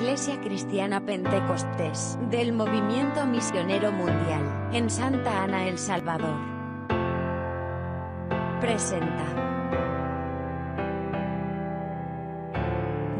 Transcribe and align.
Iglesia 0.00 0.40
Cristiana 0.40 1.04
Pentecostés 1.04 2.16
del 2.30 2.54
Movimiento 2.54 3.26
Misionero 3.26 3.92
Mundial 3.92 4.70
en 4.72 4.88
Santa 4.88 5.42
Ana, 5.44 5.68
El 5.68 5.76
Salvador. 5.76 6.38
Presenta. 8.62 9.26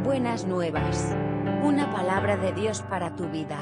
Buenas 0.02 0.46
nuevas. 0.46 1.14
Una 1.62 1.92
palabra 1.92 2.38
de 2.38 2.54
Dios 2.54 2.80
para 2.88 3.14
tu 3.14 3.28
vida. 3.28 3.58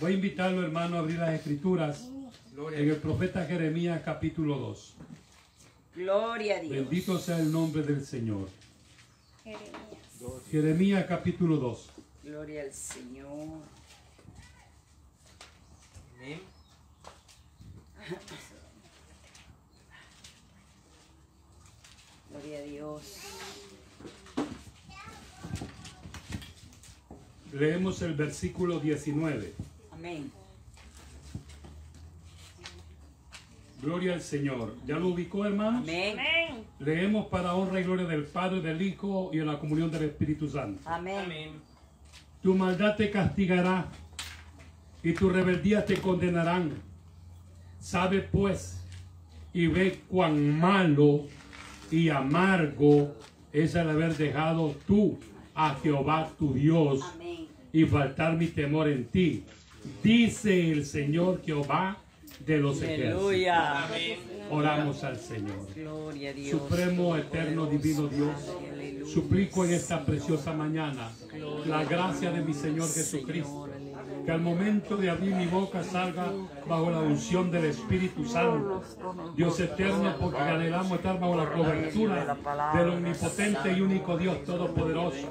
Voy 0.00 0.12
a 0.12 0.14
invitarlo, 0.14 0.62
hermano, 0.62 0.96
a 0.96 1.00
abrir 1.00 1.18
las 1.18 1.34
escrituras 1.34 2.10
en 2.56 2.88
el 2.88 2.96
profeta 2.96 3.44
Jeremías 3.44 4.00
capítulo 4.02 4.56
2. 4.56 4.94
Gloria 5.96 6.56
a 6.56 6.60
Dios. 6.60 6.72
Bendito 6.72 7.18
sea 7.18 7.38
el 7.38 7.52
nombre 7.52 7.82
del 7.82 8.06
Señor. 8.06 8.48
Jeremías. 9.44 9.95
Jeremías 10.50 11.04
capítulo 11.06 11.56
2. 11.56 11.90
Gloria 12.24 12.62
al 12.62 12.72
Señor. 12.72 13.60
Amén. 16.16 16.40
Gloria 22.30 22.58
a 22.58 22.62
Dios. 22.62 23.02
Leemos 27.52 28.02
el 28.02 28.14
versículo 28.14 28.80
19. 28.80 29.52
Amén. 29.92 30.32
Gloria 33.82 34.14
al 34.14 34.22
Señor. 34.22 34.74
¿Ya 34.86 34.96
lo 34.96 35.08
ubicó, 35.08 35.44
hermano? 35.44 35.78
Amén. 35.78 36.18
Amén. 36.18 36.64
Leemos 36.78 37.26
para 37.26 37.54
honra 37.54 37.80
y 37.80 37.84
gloria 37.84 38.06
del 38.06 38.24
Padre, 38.24 38.60
del 38.60 38.80
Hijo 38.80 39.30
y 39.32 39.38
en 39.38 39.46
la 39.46 39.58
comunión 39.58 39.90
del 39.90 40.04
Espíritu 40.04 40.48
Santo. 40.48 40.80
Amén. 40.86 41.18
Amén. 41.24 41.50
Tu 42.42 42.54
maldad 42.54 42.96
te 42.96 43.10
castigará 43.10 43.86
y 45.02 45.12
tu 45.12 45.28
rebeldía 45.28 45.84
te 45.84 45.96
condenarán. 45.96 46.72
Sabe 47.78 48.20
pues 48.20 48.80
y 49.52 49.66
ve 49.66 50.00
cuán 50.08 50.58
malo 50.58 51.26
y 51.90 52.08
amargo 52.08 53.14
es 53.52 53.74
el 53.74 53.88
haber 53.88 54.16
dejado 54.16 54.74
tú 54.86 55.18
a 55.54 55.74
Jehová 55.82 56.30
tu 56.38 56.52
Dios 56.52 57.00
Amén. 57.14 57.46
y 57.72 57.84
faltar 57.84 58.36
mi 58.36 58.48
temor 58.48 58.88
en 58.88 59.06
ti. 59.06 59.44
Dice 60.02 60.72
el 60.72 60.84
Señor 60.84 61.42
Jehová 61.44 61.96
de 62.40 62.58
los 62.58 62.82
ejércitos. 62.82 63.28
Aleluya. 63.28 63.86
Oramos 64.50 65.02
al 65.04 65.18
Señor. 65.18 65.66
Gloria 65.74 66.30
a 66.30 66.32
Dios. 66.32 66.50
Supremo, 66.50 67.16
eterno, 67.16 67.66
divino 67.66 68.06
Dios, 68.06 68.34
Aleluya. 68.72 69.12
suplico 69.12 69.64
en 69.64 69.72
esta 69.74 70.04
preciosa 70.04 70.52
mañana 70.52 71.10
la 71.66 71.84
gracia 71.84 72.30
de 72.30 72.42
mi 72.42 72.54
Señor 72.54 72.88
Jesucristo, 72.92 73.68
que 74.24 74.30
al 74.30 74.40
momento 74.40 74.96
de 74.96 75.10
abrir 75.10 75.34
mi 75.34 75.46
boca 75.46 75.82
salga 75.82 76.32
bajo 76.68 76.90
la 76.90 77.00
unción 77.00 77.50
del 77.50 77.66
Espíritu 77.66 78.24
Santo. 78.24 78.82
Dios 79.34 79.58
eterno, 79.60 80.14
porque 80.20 80.40
anhelamos 80.40 80.92
estar 80.92 81.18
bajo 81.18 81.36
la 81.36 81.50
cobertura 81.50 82.36
del 82.74 82.88
omnipotente 82.88 83.72
y 83.72 83.80
único 83.80 84.16
Dios 84.16 84.44
Todopoderoso, 84.44 85.28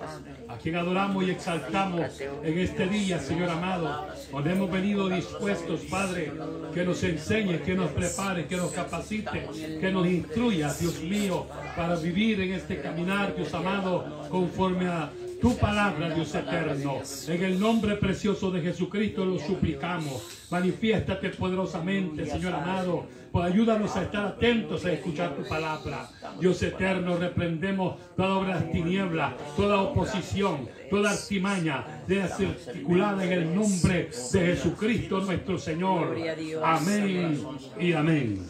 a 0.47 0.57
quien 0.57 0.75
adoramos 0.75 1.23
y 1.23 1.31
exaltamos 1.31 2.19
en 2.19 2.59
este 2.59 2.87
día, 2.87 3.19
Señor 3.19 3.49
amado, 3.49 4.07
donde 4.31 4.51
hemos 4.51 4.71
venido 4.71 5.09
dispuestos, 5.09 5.81
Padre, 5.89 6.31
que 6.73 6.83
nos 6.83 7.03
enseñe, 7.03 7.59
que 7.59 7.75
nos 7.75 7.91
prepare, 7.91 8.45
que 8.45 8.57
nos 8.57 8.71
capacite, 8.71 9.47
que 9.79 9.91
nos 9.91 10.07
instruya, 10.07 10.73
Dios 10.73 11.01
mío, 11.01 11.45
para 11.75 11.95
vivir 11.95 12.41
en 12.41 12.53
este 12.53 12.81
caminar, 12.81 13.35
Dios 13.35 13.53
amado, 13.53 14.27
conforme 14.29 14.87
a 14.87 15.09
tu 15.41 15.57
palabra, 15.57 16.13
Dios 16.13 16.33
eterno. 16.33 17.01
En 17.27 17.43
el 17.43 17.59
nombre 17.59 17.95
precioso 17.95 18.51
de 18.51 18.61
Jesucristo 18.61 19.25
lo 19.25 19.39
suplicamos. 19.39 20.47
Manifiéstate 20.49 21.29
poderosamente, 21.29 22.25
Señor 22.25 22.53
amado. 22.53 23.05
Pues 23.31 23.51
ayúdanos 23.51 23.93
a 23.97 24.03
estar 24.03 24.25
atentos 24.27 24.85
a 24.85 24.93
escuchar 24.93 25.35
tu 25.35 25.45
palabra. 25.47 26.09
Dios 26.39 26.63
eterno, 26.63 27.17
reprendemos 27.17 27.97
toda 28.15 28.37
obra 28.37 28.59
de 28.61 28.71
tiniebla, 28.71 29.35
toda 29.57 29.81
oposición, 29.81 30.69
toda 30.89 31.11
artimaña 31.11 32.03
desarticulada 32.07 33.25
en 33.25 33.31
el 33.33 33.55
nombre 33.55 34.09
de 34.31 34.39
Jesucristo 34.39 35.19
nuestro 35.19 35.59
Señor. 35.59 36.15
Amén 36.63 37.37
y. 37.77 37.91
Amén. 37.91 38.47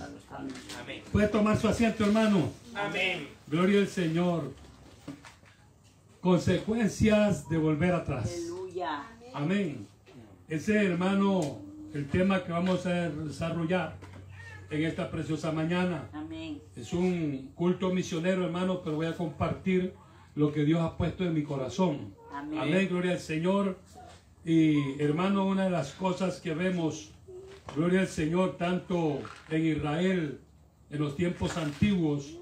Puede 1.11 1.29
tomar 1.29 1.57
su 1.57 1.67
asiento, 1.67 2.05
hermano. 2.05 2.51
Amén. 2.75 3.27
Gloria 3.47 3.79
al 3.79 3.87
Señor. 3.87 4.64
Consecuencias 6.25 7.47
de 7.49 7.59
volver 7.59 7.93
atrás. 7.93 8.33
Aleluya. 8.35 9.03
Amén. 9.31 9.87
Ese 10.49 10.83
hermano, 10.83 11.59
el 11.93 12.07
tema 12.07 12.43
que 12.43 12.51
vamos 12.51 12.83
a 12.87 13.11
desarrollar 13.11 13.95
en 14.71 14.85
esta 14.85 15.11
preciosa 15.11 15.51
mañana. 15.51 16.09
Amén. 16.13 16.59
Es 16.75 16.93
un 16.93 17.51
culto 17.53 17.93
misionero, 17.93 18.43
hermano, 18.43 18.81
pero 18.83 18.95
voy 18.95 19.05
a 19.05 19.15
compartir 19.15 19.93
lo 20.33 20.51
que 20.51 20.65
Dios 20.65 20.81
ha 20.81 20.97
puesto 20.97 21.23
en 21.23 21.35
mi 21.35 21.43
corazón. 21.43 22.15
Amén. 22.33 22.57
Amén, 22.57 22.87
gloria 22.89 23.11
al 23.11 23.19
Señor. 23.19 23.77
Y 24.43 24.99
hermano, 24.99 25.45
una 25.45 25.65
de 25.65 25.69
las 25.69 25.91
cosas 25.91 26.39
que 26.39 26.55
vemos, 26.55 27.11
gloria 27.75 27.99
al 27.99 28.07
Señor, 28.07 28.57
tanto 28.57 29.19
en 29.51 29.63
Israel, 29.63 30.39
en 30.89 30.99
los 30.99 31.15
tiempos 31.15 31.55
antiguos, 31.55 32.35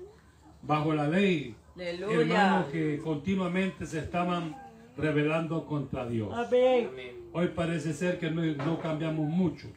bajo 0.61 0.93
la 0.93 1.09
ley, 1.09 1.57
Aleluya. 1.75 2.21
hermano, 2.21 2.71
que 2.71 2.99
continuamente 2.99 3.85
se 3.85 3.99
estaban 3.99 4.55
rebelando 4.97 5.65
contra 5.65 6.07
Dios. 6.07 6.31
Amén. 6.33 6.89
Hoy 7.31 7.47
parece 7.47 7.93
ser 7.93 8.19
que 8.19 8.29
no, 8.29 8.43
no 8.43 8.79
cambiamos 8.79 9.27
mucho. 9.27 9.67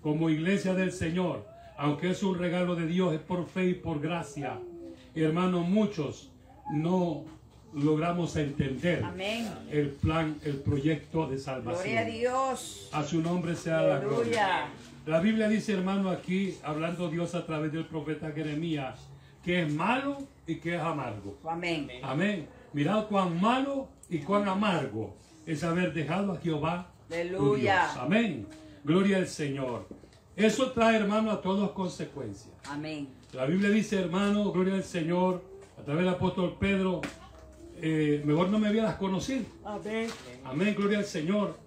Como 0.00 0.30
iglesia 0.30 0.74
del 0.74 0.92
Señor, 0.92 1.46
aunque 1.76 2.10
es 2.10 2.22
un 2.22 2.38
regalo 2.38 2.74
de 2.74 2.86
Dios, 2.86 3.14
es 3.14 3.20
por 3.20 3.46
fe 3.46 3.66
y 3.66 3.74
por 3.74 4.00
gracia. 4.00 4.58
Hermanos, 5.14 5.68
muchos 5.68 6.30
no 6.72 7.24
logramos 7.74 8.36
entender 8.36 9.02
Amén. 9.04 9.48
el 9.70 9.90
plan, 9.90 10.38
el 10.44 10.56
proyecto 10.56 11.26
de 11.26 11.38
salvación. 11.38 11.84
Gloria 11.84 12.00
a 12.00 12.04
Dios. 12.04 12.88
A 12.92 13.02
su 13.02 13.20
nombre 13.20 13.54
sea 13.54 13.82
la 13.82 13.98
gloria. 13.98 14.64
Aleluya. 14.64 14.66
La 15.06 15.20
Biblia 15.20 15.48
dice, 15.48 15.72
hermano, 15.72 16.10
aquí, 16.10 16.56
hablando 16.62 17.08
Dios 17.08 17.34
a 17.34 17.44
través 17.44 17.72
del 17.72 17.86
profeta 17.86 18.30
Jeremías, 18.30 19.08
que 19.44 19.62
es 19.62 19.72
malo 19.72 20.18
y 20.52 20.60
que 20.60 20.76
es 20.76 20.80
amargo. 20.80 21.38
Amén. 21.44 21.88
Amén. 22.02 22.48
Mirad 22.72 23.06
cuán 23.06 23.40
malo 23.40 23.88
y 24.08 24.18
cuán 24.18 24.48
amargo 24.48 25.16
es 25.46 25.64
haber 25.64 25.92
dejado 25.92 26.32
a 26.32 26.36
Jehová. 26.38 26.90
Aleluya. 27.10 27.92
Amén. 28.00 28.46
Gloria 28.84 29.18
al 29.18 29.26
Señor. 29.26 29.88
Eso 30.36 30.72
trae, 30.72 30.96
hermano, 30.96 31.30
a 31.30 31.40
todos 31.40 31.72
consecuencias. 31.72 32.54
Amén. 32.68 33.08
La 33.32 33.44
Biblia 33.46 33.70
dice, 33.70 34.00
hermano, 34.00 34.50
gloria 34.52 34.74
al 34.74 34.84
Señor, 34.84 35.42
a 35.78 35.82
través 35.82 36.04
del 36.04 36.14
apóstol 36.14 36.56
Pedro, 36.58 37.00
eh, 37.80 38.22
mejor 38.24 38.48
no 38.48 38.58
me 38.58 38.70
hubieras 38.70 38.96
conocido. 38.96 39.44
Amén. 39.64 40.08
Amén, 40.44 40.74
gloria 40.76 40.98
al 40.98 41.04
Señor. 41.04 41.58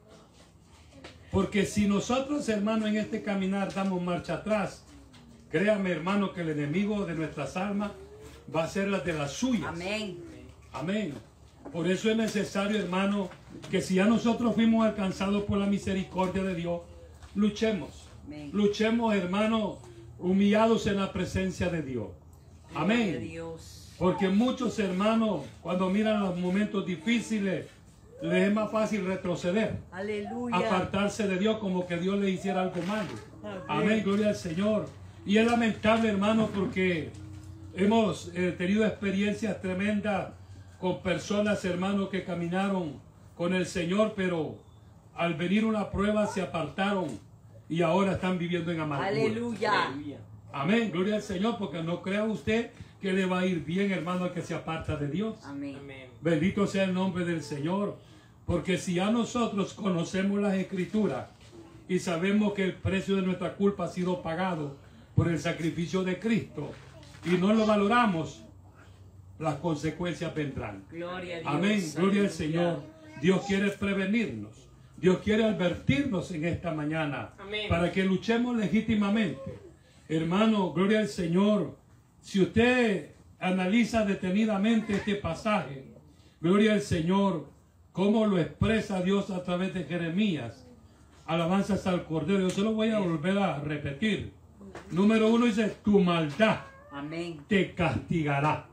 Porque 1.31 1.65
si 1.65 1.87
nosotros, 1.87 2.47
hermano, 2.49 2.87
en 2.87 2.97
este 2.97 3.21
caminar 3.21 3.73
damos 3.73 4.01
marcha 4.01 4.35
atrás, 4.35 4.85
créame, 5.51 5.91
hermano, 5.91 6.33
que 6.33 6.41
el 6.41 6.49
enemigo 6.49 7.05
de 7.05 7.13
nuestras 7.13 7.57
almas 7.57 7.91
va 8.53 8.63
a 8.63 8.67
ser 8.67 8.87
la 8.87 8.99
de 8.99 9.13
las 9.13 9.33
suyas. 9.33 9.67
Amén. 9.67 10.17
Amén. 10.73 11.13
Por 11.71 11.89
eso 11.89 12.09
es 12.09 12.17
necesario, 12.17 12.79
hermano, 12.79 13.29
que 13.71 13.81
si 13.81 13.95
ya 13.95 14.05
nosotros 14.05 14.53
fuimos 14.55 14.85
alcanzados 14.85 15.43
por 15.43 15.57
la 15.57 15.65
misericordia 15.65 16.43
de 16.43 16.55
Dios, 16.55 16.81
luchemos. 17.33 18.07
Amén. 18.25 18.49
Luchemos, 18.53 19.15
hermano, 19.15 19.79
humillados 20.19 20.87
en 20.87 20.97
la 20.97 21.11
presencia 21.11 21.69
de 21.69 21.81
Dios. 21.81 22.07
Amén. 22.73 23.19
Dios. 23.21 23.93
Porque 23.97 24.27
muchos 24.27 24.77
hermanos, 24.79 25.41
cuando 25.61 25.89
miran 25.89 26.19
los 26.19 26.37
momentos 26.37 26.85
difíciles, 26.85 27.65
les 28.21 28.47
es 28.47 28.53
más 28.53 28.71
fácil 28.71 29.05
retroceder, 29.05 29.77
Aleluya. 29.91 30.57
apartarse 30.57 31.27
de 31.27 31.37
Dios 31.37 31.57
como 31.59 31.85
que 31.85 31.97
Dios 31.97 32.17
le 32.19 32.29
hiciera 32.29 32.61
algo 32.61 32.81
malo. 32.83 33.09
Amén, 33.67 34.01
gloria 34.03 34.29
al 34.29 34.35
Señor. 34.35 34.87
Y 35.25 35.37
es 35.37 35.45
lamentable, 35.45 36.09
hermano, 36.09 36.49
porque 36.53 37.09
hemos 37.75 38.31
eh, 38.33 38.53
tenido 38.57 38.85
experiencias 38.85 39.61
tremendas 39.61 40.29
con 40.79 41.01
personas, 41.01 41.63
hermanos, 41.65 42.09
que 42.09 42.23
caminaron 42.23 42.99
con 43.35 43.53
el 43.53 43.65
Señor, 43.65 44.13
pero 44.15 44.55
al 45.13 45.33
venir 45.33 45.65
una 45.65 45.89
prueba 45.91 46.27
se 46.27 46.41
apartaron 46.41 47.19
y 47.67 47.81
ahora 47.81 48.13
están 48.13 48.37
viviendo 48.37 48.71
en 48.71 48.79
amargura. 48.79 49.09
Aleluya. 49.09 49.93
Amén, 50.53 50.89
gloria 50.91 51.15
al 51.15 51.21
Señor, 51.21 51.57
porque 51.57 51.83
no 51.83 52.01
crea 52.01 52.23
usted 52.23 52.71
que 53.01 53.11
le 53.11 53.25
va 53.25 53.39
a 53.39 53.45
ir 53.45 53.65
bien, 53.65 53.91
hermano, 53.91 54.25
al 54.25 54.33
que 54.33 54.41
se 54.41 54.53
aparta 54.53 54.95
de 54.95 55.09
Dios. 55.09 55.37
Amén. 55.43 55.75
Amén. 55.79 56.09
Bendito 56.21 56.65
sea 56.65 56.85
el 56.85 56.93
nombre 56.93 57.25
del 57.25 57.43
Señor, 57.43 57.97
porque 58.45 58.77
si 58.77 58.99
a 58.99 59.11
nosotros 59.11 59.73
conocemos 59.73 60.39
las 60.39 60.53
escrituras 60.55 61.27
y 61.89 61.99
sabemos 61.99 62.53
que 62.53 62.63
el 62.63 62.73
precio 62.73 63.17
de 63.17 63.23
nuestra 63.23 63.55
culpa 63.55 63.85
ha 63.85 63.89
sido 63.89 64.21
pagado 64.21 64.77
por 65.13 65.27
el 65.27 65.39
sacrificio 65.39 66.03
de 66.03 66.19
Cristo 66.19 66.71
y 67.25 67.37
no 67.37 67.53
lo 67.53 67.65
valoramos, 67.65 68.43
las 69.39 69.55
consecuencias 69.55 70.33
vendrán. 70.33 70.83
Gloria 70.89 71.37
a 71.37 71.39
Dios. 71.39 71.53
Amén, 71.53 71.83
gloria 71.95 72.21
al. 72.23 72.29
Señor. 72.29 72.83
Dios 73.21 73.45
quiere 73.47 73.71
prevenirnos. 73.71 74.67
Dios 74.97 75.19
quiere 75.19 75.43
advertirnos 75.43 76.31
en 76.31 76.45
esta 76.45 76.71
mañana 76.71 77.33
Amén. 77.37 77.67
para 77.69 77.91
que 77.91 78.03
luchemos 78.03 78.55
legítimamente. 78.55 79.59
Hermano, 80.07 80.71
gloria 80.71 80.99
al 80.99 81.07
Señor. 81.07 81.77
Si 82.21 82.41
usted 82.41 83.11
analiza 83.39 84.05
detenidamente 84.05 84.93
este 84.93 85.15
pasaje, 85.15 85.85
gloria 86.39 86.73
al 86.73 86.81
Señor, 86.81 87.49
cómo 87.91 88.25
lo 88.25 88.39
expresa 88.39 89.01
Dios 89.01 89.31
a 89.31 89.43
través 89.43 89.73
de 89.73 89.83
Jeremías. 89.83 90.65
Alabanzas 91.25 91.87
al 91.87 92.05
Cordero. 92.05 92.41
Yo 92.41 92.49
se 92.49 92.61
lo 92.61 92.73
voy 92.73 92.89
a 92.89 92.99
volver 92.99 93.37
a 93.37 93.59
repetir. 93.59 94.31
Número 94.91 95.27
uno 95.29 95.45
dice, 95.45 95.75
tu 95.83 95.99
maldad 95.99 96.59
Amén. 96.95 97.43
te 97.47 97.73
castigará. 97.73 98.67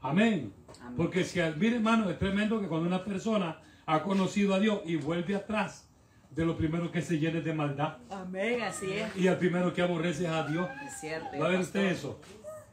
Amén. 0.00 0.52
Amén. 0.80 0.94
Porque 0.96 1.24
si, 1.24 1.40
mire 1.56 1.76
hermano, 1.76 2.08
es 2.10 2.18
tremendo 2.18 2.60
que 2.60 2.66
cuando 2.66 2.86
una 2.86 3.04
persona 3.04 3.60
ha 3.86 4.02
conocido 4.02 4.54
a 4.54 4.58
Dios 4.60 4.80
y 4.84 4.96
vuelve 4.96 5.34
atrás, 5.36 5.88
de 6.30 6.44
lo 6.44 6.56
primero 6.56 6.92
que 6.92 7.02
se 7.02 7.18
llene 7.18 7.40
de 7.40 7.52
maldad 7.52 7.96
Amén, 8.10 8.60
así 8.62 8.92
es. 8.92 9.16
y 9.16 9.26
al 9.28 9.38
primero 9.38 9.72
que 9.72 9.82
aborrece 9.82 10.24
es 10.24 10.30
a 10.30 10.46
Dios. 10.46 10.68
Es 10.86 11.00
cierto. 11.00 11.38
¿Va 11.38 11.46
a 11.46 11.48
ver 11.48 11.60
usted 11.60 11.86
eso? 11.86 12.20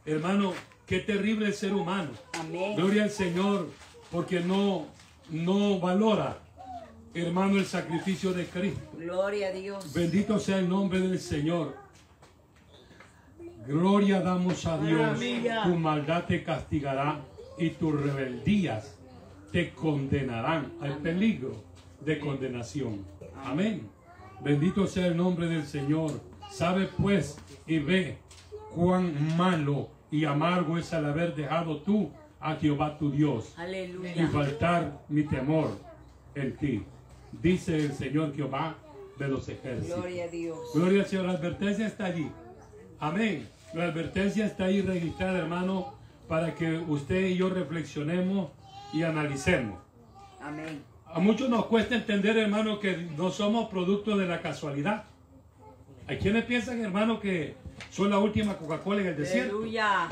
Hermano, 0.05 0.53
qué 0.85 0.99
terrible 0.99 1.47
el 1.47 1.53
ser 1.53 1.73
humano. 1.73 2.11
Amén. 2.39 2.75
Gloria 2.75 3.03
al 3.03 3.09
Señor, 3.09 3.69
porque 4.11 4.39
no, 4.41 4.85
no 5.29 5.79
valora, 5.79 6.37
hermano, 7.13 7.57
el 7.57 7.65
sacrificio 7.65 8.33
de 8.33 8.45
Cristo. 8.45 8.81
Gloria 8.97 9.47
a 9.47 9.51
Dios. 9.51 9.93
Bendito 9.93 10.37
sea 10.37 10.59
el 10.59 10.69
nombre 10.69 10.99
del 10.99 11.19
Señor. 11.19 11.75
Gloria 13.67 14.21
damos 14.21 14.65
a 14.65 14.77
Dios. 14.77 15.19
Tu 15.63 15.75
maldad 15.75 16.25
te 16.25 16.43
castigará 16.43 17.19
y 17.57 17.69
tus 17.71 17.99
rebeldías 17.99 18.97
te 19.51 19.71
condenarán 19.71 20.73
al 20.81 20.97
peligro 20.97 21.63
de 22.01 22.19
condenación. 22.19 23.05
Amén. 23.43 23.89
Bendito 24.43 24.85
sea 24.85 25.07
el 25.07 25.17
nombre 25.17 25.47
del 25.47 25.65
Señor. 25.65 26.11
Sabe 26.51 26.87
pues 26.97 27.37
y 27.65 27.79
ve 27.79 28.17
cuán 28.73 29.35
malo 29.35 29.89
y 30.11 30.25
amargo 30.25 30.77
es 30.77 30.91
el 30.93 31.05
haber 31.05 31.33
dejado 31.35 31.77
tú 31.81 32.11
a 32.39 32.55
Jehová 32.55 32.97
tu 32.97 33.09
Dios 33.11 33.53
y 33.57 33.61
Aleluya. 33.61 34.27
faltar 34.27 35.01
mi 35.09 35.23
temor 35.23 35.71
en 36.35 36.55
ti. 36.57 36.83
Dice 37.31 37.75
el 37.77 37.93
Señor 37.93 38.35
Jehová 38.35 38.75
de 39.17 39.27
los 39.27 39.49
ejércitos. 39.49 39.97
Gloria 39.97 40.25
a 40.25 40.27
Dios. 40.27 40.57
Gloria 40.73 41.01
al 41.01 41.07
Señor. 41.07 41.25
La 41.25 41.31
advertencia 41.31 41.87
está 41.87 42.05
allí. 42.05 42.29
Amén. 42.99 43.47
La 43.75 43.83
advertencia 43.83 44.45
está 44.45 44.65
ahí 44.65 44.81
registrada, 44.81 45.37
hermano, 45.37 45.95
para 46.29 46.55
que 46.55 46.77
usted 46.77 47.27
y 47.27 47.35
yo 47.35 47.49
reflexionemos 47.49 48.49
y 48.93 49.03
analicemos. 49.03 49.77
Amén. 50.41 50.81
A 51.05 51.19
muchos 51.19 51.49
nos 51.49 51.65
cuesta 51.65 51.93
entender, 51.93 52.37
hermano, 52.37 52.79
que 52.79 52.95
no 53.17 53.31
somos 53.31 53.69
producto 53.69 54.15
de 54.15 54.27
la 54.27 54.41
casualidad. 54.41 55.03
Hay 56.07 56.19
quienes 56.19 56.45
piensan, 56.45 56.79
hermano, 56.79 57.19
que 57.19 57.55
son 57.89 58.09
la 58.11 58.17
última 58.17 58.55
Coca-Cola 58.57 59.01
en 59.01 59.07
el 59.07 59.17
desierto. 59.17 59.57
Aleluya. 59.57 60.07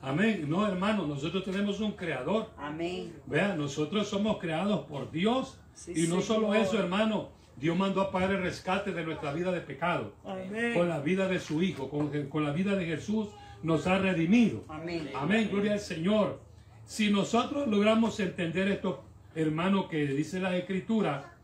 Amén. 0.00 0.46
No, 0.48 0.64
hermano, 0.64 1.04
nosotros 1.04 1.42
tenemos 1.42 1.80
un 1.80 1.92
creador. 1.92 2.50
Amén. 2.56 3.12
Vean, 3.26 3.58
nosotros 3.58 4.06
somos 4.06 4.38
creados 4.38 4.86
por 4.86 5.10
Dios. 5.10 5.58
Sí, 5.74 5.92
y 6.04 6.06
no 6.06 6.20
solo 6.20 6.52
Señor. 6.52 6.56
eso, 6.66 6.78
hermano. 6.78 7.30
Dios 7.58 7.76
mandó 7.76 8.02
a 8.02 8.10
pagar 8.10 8.32
el 8.32 8.42
rescate 8.42 8.92
de 8.92 9.04
nuestra 9.04 9.32
vida 9.32 9.50
de 9.50 9.60
pecado. 9.60 10.14
Amén. 10.24 10.74
Con 10.74 10.88
la 10.88 11.00
vida 11.00 11.28
de 11.28 11.40
su 11.40 11.62
Hijo, 11.62 11.90
con, 11.90 12.10
con 12.28 12.44
la 12.44 12.52
vida 12.52 12.76
de 12.76 12.86
Jesús, 12.86 13.28
nos 13.62 13.86
ha 13.86 13.98
redimido. 13.98 14.64
Amén. 14.68 15.10
Amén, 15.14 15.48
gloria 15.50 15.72
al 15.72 15.80
Señor. 15.80 16.40
Si 16.84 17.10
nosotros 17.10 17.66
logramos 17.68 18.18
entender 18.20 18.68
esto, 18.68 19.04
hermano, 19.34 19.88
que 19.88 20.06
dice 20.06 20.40
la 20.40 20.56
Escritura, 20.56 21.34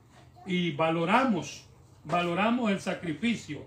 y 0.46 0.72
valoramos, 0.72 1.66
valoramos 2.05 2.70
el 2.70 2.81
sacrificio 2.81 3.66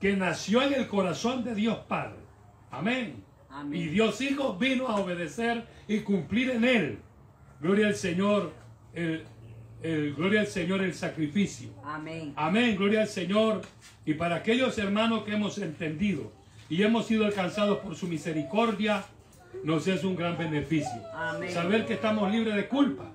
que 0.00 0.16
nació 0.16 0.62
en 0.62 0.74
el 0.74 0.88
corazón 0.88 1.44
de 1.44 1.54
Dios 1.54 1.78
Padre. 1.88 2.18
Amén. 2.70 3.22
Amén. 3.50 3.80
Y 3.80 3.86
Dios 3.86 4.20
Hijo 4.20 4.54
vino 4.54 4.88
a 4.88 4.96
obedecer 4.96 5.66
y 5.86 6.00
cumplir 6.00 6.50
en 6.50 6.64
él. 6.64 6.98
Gloria 7.60 7.86
al 7.86 7.94
Señor, 7.94 8.52
el, 8.92 9.24
el- 9.84 10.14
gloria 10.14 10.40
al 10.40 10.46
Señor 10.46 10.82
el 10.82 10.94
sacrificio. 10.94 11.68
Amén. 11.84 12.32
Amén, 12.36 12.76
gloria 12.76 13.02
al 13.02 13.08
Señor. 13.08 13.62
Y 14.06 14.14
para 14.14 14.36
aquellos 14.36 14.76
hermanos 14.78 15.24
que 15.24 15.32
hemos 15.34 15.58
entendido 15.58 16.32
y 16.68 16.82
hemos 16.82 17.06
sido 17.06 17.24
alcanzados 17.26 17.78
por 17.78 17.94
su 17.94 18.06
misericordia, 18.08 19.04
nos 19.62 19.86
es 19.86 20.02
un 20.04 20.16
gran 20.16 20.36
beneficio. 20.36 21.00
Amén. 21.14 21.50
Saber 21.50 21.86
que 21.86 21.94
estamos 21.94 22.30
libres 22.32 22.54
de 22.54 22.66
culpa. 22.66 23.12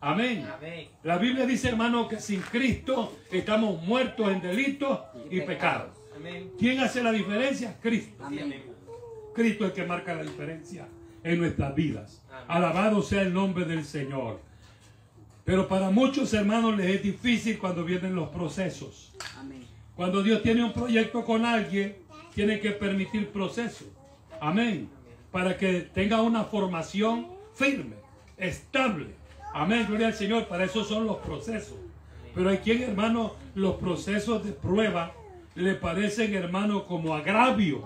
Amén. 0.00 0.46
Amén. 0.56 0.88
La 1.02 1.18
Biblia 1.18 1.44
dice, 1.46 1.68
hermano, 1.68 2.08
que 2.08 2.20
sin 2.20 2.40
Cristo 2.40 3.16
estamos 3.32 3.82
muertos 3.82 4.30
en 4.30 4.40
delitos 4.40 5.00
y 5.30 5.40
pecados. 5.40 5.90
Amén. 6.16 6.50
¿Quién 6.58 6.80
hace 6.80 7.02
la 7.02 7.12
diferencia? 7.12 7.76
Cristo. 7.80 8.24
Amén. 8.24 8.54
Cristo 9.34 9.64
es 9.64 9.70
el 9.70 9.76
que 9.76 9.84
marca 9.84 10.14
la 10.14 10.22
diferencia 10.22 10.88
en 11.22 11.38
nuestras 11.38 11.74
vidas. 11.74 12.22
Alabado 12.48 13.02
sea 13.02 13.22
el 13.22 13.32
nombre 13.34 13.64
del 13.64 13.84
Señor. 13.84 14.40
Pero 15.48 15.66
para 15.66 15.88
muchos 15.88 16.34
hermanos 16.34 16.76
les 16.76 16.96
es 16.96 17.02
difícil 17.02 17.56
cuando 17.58 17.82
vienen 17.82 18.14
los 18.14 18.28
procesos. 18.28 19.14
Amén. 19.38 19.64
Cuando 19.96 20.22
Dios 20.22 20.42
tiene 20.42 20.62
un 20.62 20.74
proyecto 20.74 21.24
con 21.24 21.46
alguien, 21.46 21.96
tiene 22.34 22.60
que 22.60 22.72
permitir 22.72 23.30
proceso. 23.30 23.86
Amén. 24.42 24.90
Para 25.32 25.56
que 25.56 25.88
tenga 25.94 26.20
una 26.20 26.44
formación 26.44 27.28
firme, 27.54 27.96
estable. 28.36 29.06
Amén. 29.54 29.86
Gloria 29.88 30.08
al 30.08 30.14
Señor. 30.14 30.48
Para 30.48 30.64
eso 30.64 30.84
son 30.84 31.06
los 31.06 31.16
procesos. 31.16 31.78
Pero 32.34 32.50
hay 32.50 32.58
quien, 32.58 32.82
hermano, 32.82 33.32
los 33.54 33.76
procesos 33.76 34.44
de 34.44 34.52
prueba 34.52 35.14
le 35.54 35.72
parecen, 35.76 36.34
hermano, 36.34 36.84
como 36.84 37.14
agravio. 37.14 37.82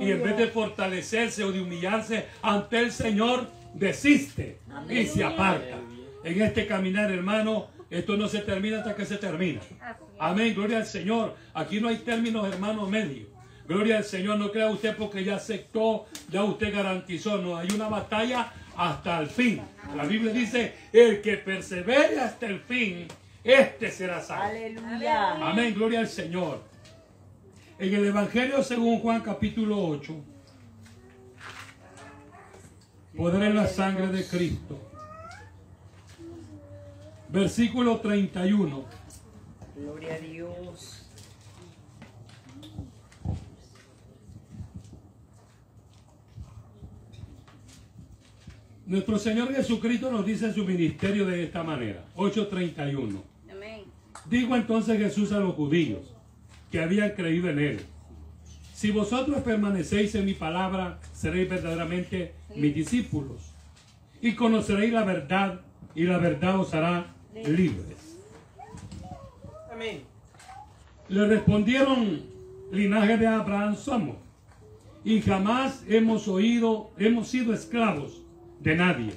Y 0.00 0.10
en 0.10 0.22
vez 0.22 0.38
de 0.38 0.46
fortalecerse 0.46 1.44
o 1.44 1.52
de 1.52 1.60
humillarse 1.60 2.24
ante 2.40 2.78
el 2.78 2.90
Señor, 2.92 3.50
desiste 3.74 4.60
y 4.88 5.04
se 5.04 5.22
aparta. 5.22 5.76
En 6.24 6.40
este 6.40 6.66
caminar, 6.66 7.12
hermano, 7.12 7.68
esto 7.90 8.16
no 8.16 8.28
se 8.28 8.40
termina 8.40 8.78
hasta 8.78 8.96
que 8.96 9.04
se 9.04 9.18
termina. 9.18 9.60
Amén, 10.18 10.54
gloria 10.54 10.78
al 10.78 10.86
Señor. 10.86 11.36
Aquí 11.52 11.80
no 11.80 11.88
hay 11.88 11.98
términos, 11.98 12.46
hermano, 12.50 12.88
medio. 12.88 13.26
Gloria 13.68 13.98
al 13.98 14.04
Señor, 14.04 14.38
no 14.38 14.50
crea 14.50 14.68
usted 14.68 14.96
porque 14.96 15.22
ya 15.22 15.36
aceptó, 15.36 16.06
ya 16.30 16.42
usted 16.42 16.74
garantizó. 16.74 17.38
No, 17.38 17.56
hay 17.56 17.68
una 17.74 17.88
batalla 17.88 18.52
hasta 18.76 19.18
el 19.20 19.26
fin. 19.26 19.60
La 19.94 20.04
Biblia 20.04 20.32
dice, 20.32 20.74
el 20.92 21.20
que 21.20 21.36
persevere 21.36 22.18
hasta 22.18 22.46
el 22.46 22.60
fin, 22.60 23.06
este 23.42 23.90
será 23.90 24.20
salvo. 24.20 24.44
Aleluya. 24.44 25.50
Amén, 25.50 25.74
gloria 25.74 26.00
al 26.00 26.08
Señor. 26.08 26.62
En 27.78 27.92
el 27.92 28.06
Evangelio 28.06 28.62
según 28.62 29.00
Juan 29.00 29.20
capítulo 29.20 29.86
8, 29.88 30.14
poder 33.16 33.42
en 33.42 33.56
la 33.56 33.66
sangre 33.66 34.06
de 34.08 34.24
Cristo. 34.24 34.83
Versículo 37.34 37.98
31. 37.98 38.84
Gloria 39.76 40.14
a 40.14 40.18
Dios. 40.18 41.04
Nuestro 48.86 49.18
Señor 49.18 49.52
Jesucristo 49.52 50.12
nos 50.12 50.24
dice 50.24 50.46
en 50.46 50.54
su 50.54 50.64
ministerio 50.64 51.26
de 51.26 51.42
esta 51.42 51.64
manera. 51.64 52.04
8.31. 52.14 53.20
Amén. 53.50 53.80
Digo 54.30 54.54
entonces 54.54 54.96
Jesús 54.96 55.32
a 55.32 55.40
los 55.40 55.56
judíos 55.56 56.14
que 56.70 56.80
habían 56.80 57.10
creído 57.16 57.50
en 57.50 57.58
él. 57.58 57.80
Si 58.74 58.92
vosotros 58.92 59.42
permanecéis 59.42 60.14
en 60.14 60.26
mi 60.26 60.34
palabra, 60.34 61.00
seréis 61.12 61.50
verdaderamente 61.50 62.32
mis 62.54 62.76
discípulos. 62.76 63.42
Y 64.22 64.36
conoceréis 64.36 64.92
la 64.92 65.02
verdad, 65.02 65.62
y 65.96 66.04
la 66.04 66.18
verdad 66.18 66.60
os 66.60 66.72
hará 66.74 67.13
libres. 67.34 68.18
Amén. 69.70 70.02
Le 71.08 71.26
respondieron, 71.26 72.22
linaje 72.72 73.16
de 73.18 73.26
Abraham 73.26 73.76
somos, 73.76 74.16
y 75.04 75.20
jamás 75.20 75.84
hemos 75.88 76.28
oído, 76.28 76.90
hemos 76.96 77.28
sido 77.28 77.52
esclavos 77.52 78.22
de 78.60 78.76
nadie. 78.76 79.12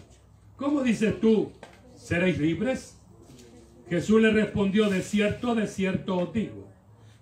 ¿Cómo 0.57 0.81
dices 0.81 1.19
tú, 1.21 1.51
seréis 1.95 2.39
libres? 2.39 2.97
Jesús 3.89 4.21
le 4.21 4.31
respondió, 4.31 4.89
de 4.89 5.01
cierto, 5.01 5.55
de 5.55 5.67
cierto 5.67 6.17
os 6.17 6.33
digo, 6.33 6.67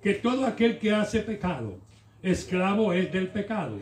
que 0.02 0.14
todo 0.16 0.48
aquel 0.48 0.80
que 0.80 0.94
hace 0.94 1.20
pecado, 1.20 1.78
esclavo 2.24 2.94
es 2.94 3.12
del 3.12 3.28
pecado. 3.28 3.78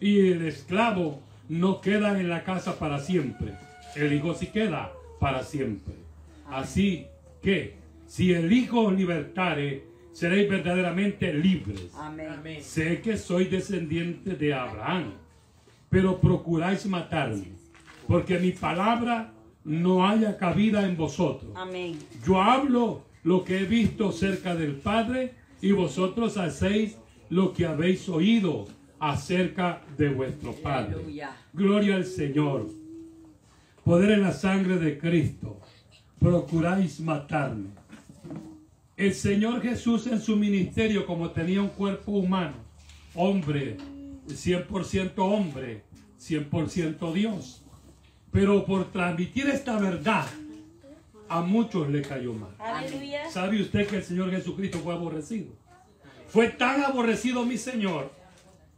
Y 0.00 0.30
el 0.30 0.46
esclavo 0.46 1.20
no 1.48 1.80
queda 1.80 2.20
en 2.20 2.28
la 2.28 2.44
casa 2.44 2.78
para 2.78 3.00
siempre, 3.00 3.54
el 3.96 4.12
hijo 4.12 4.34
sí 4.34 4.48
queda 4.48 4.92
para 5.18 5.42
siempre. 5.44 6.09
Así 6.50 7.06
que, 7.42 7.76
si 8.06 8.32
el 8.32 8.52
hijo 8.52 8.82
os 8.82 8.94
libertare, 8.94 9.84
seréis 10.12 10.48
verdaderamente 10.48 11.32
libres. 11.32 11.92
Amén. 11.94 12.28
Amén. 12.28 12.62
Sé 12.62 13.00
que 13.00 13.16
soy 13.16 13.46
descendiente 13.46 14.34
de 14.34 14.54
Abraham, 14.54 15.12
pero 15.88 16.20
procuráis 16.20 16.86
matarme, 16.86 17.52
porque 18.06 18.38
mi 18.38 18.52
palabra 18.52 19.32
no 19.64 20.06
haya 20.06 20.36
cabida 20.36 20.86
en 20.86 20.96
vosotros. 20.96 21.52
Amén. 21.54 21.98
Yo 22.26 22.40
hablo 22.40 23.04
lo 23.22 23.44
que 23.44 23.60
he 23.60 23.64
visto 23.64 24.12
cerca 24.12 24.54
del 24.54 24.76
Padre 24.76 25.34
y 25.60 25.72
vosotros 25.72 26.36
hacéis 26.36 26.96
lo 27.28 27.52
que 27.52 27.66
habéis 27.66 28.08
oído 28.08 28.66
acerca 28.98 29.82
de 29.96 30.08
vuestro 30.08 30.52
Padre. 30.52 30.94
Aleluya. 30.94 31.36
Gloria 31.52 31.96
al 31.96 32.04
Señor. 32.04 32.68
Poder 33.84 34.10
en 34.12 34.22
la 34.22 34.32
sangre 34.32 34.78
de 34.78 34.98
Cristo. 34.98 35.60
Procuráis 36.20 37.00
matarme. 37.00 37.70
El 38.94 39.14
Señor 39.14 39.62
Jesús 39.62 40.06
en 40.06 40.20
su 40.20 40.36
ministerio, 40.36 41.06
como 41.06 41.30
tenía 41.30 41.62
un 41.62 41.70
cuerpo 41.70 42.12
humano, 42.12 42.56
hombre, 43.14 43.78
100% 44.28 45.12
hombre, 45.16 45.82
100% 46.20 47.12
Dios. 47.14 47.62
Pero 48.30 48.66
por 48.66 48.92
transmitir 48.92 49.48
esta 49.48 49.78
verdad, 49.78 50.26
a 51.26 51.40
muchos 51.40 51.88
le 51.88 52.02
cayó 52.02 52.34
mal. 52.34 52.54
Aleluya. 52.58 53.30
¿Sabe 53.30 53.62
usted 53.62 53.86
que 53.86 53.96
el 53.96 54.04
Señor 54.04 54.30
Jesucristo 54.30 54.78
fue 54.80 54.92
aborrecido? 54.92 55.48
Fue 56.28 56.48
tan 56.48 56.84
aborrecido 56.84 57.46
mi 57.46 57.56
Señor 57.56 58.12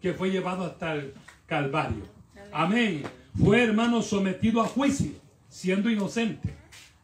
que 0.01 0.15
fue 0.15 0.31
llevado 0.31 0.65
hasta 0.65 0.95
el 0.95 1.13
Calvario. 1.47 2.05
Amén. 2.53 3.03
Fue 3.37 3.65
hermano 3.65 4.01
sometido 4.01 4.63
a 4.63 4.67
juicio, 4.67 5.11
siendo 5.49 5.91
inocente. 5.91 6.62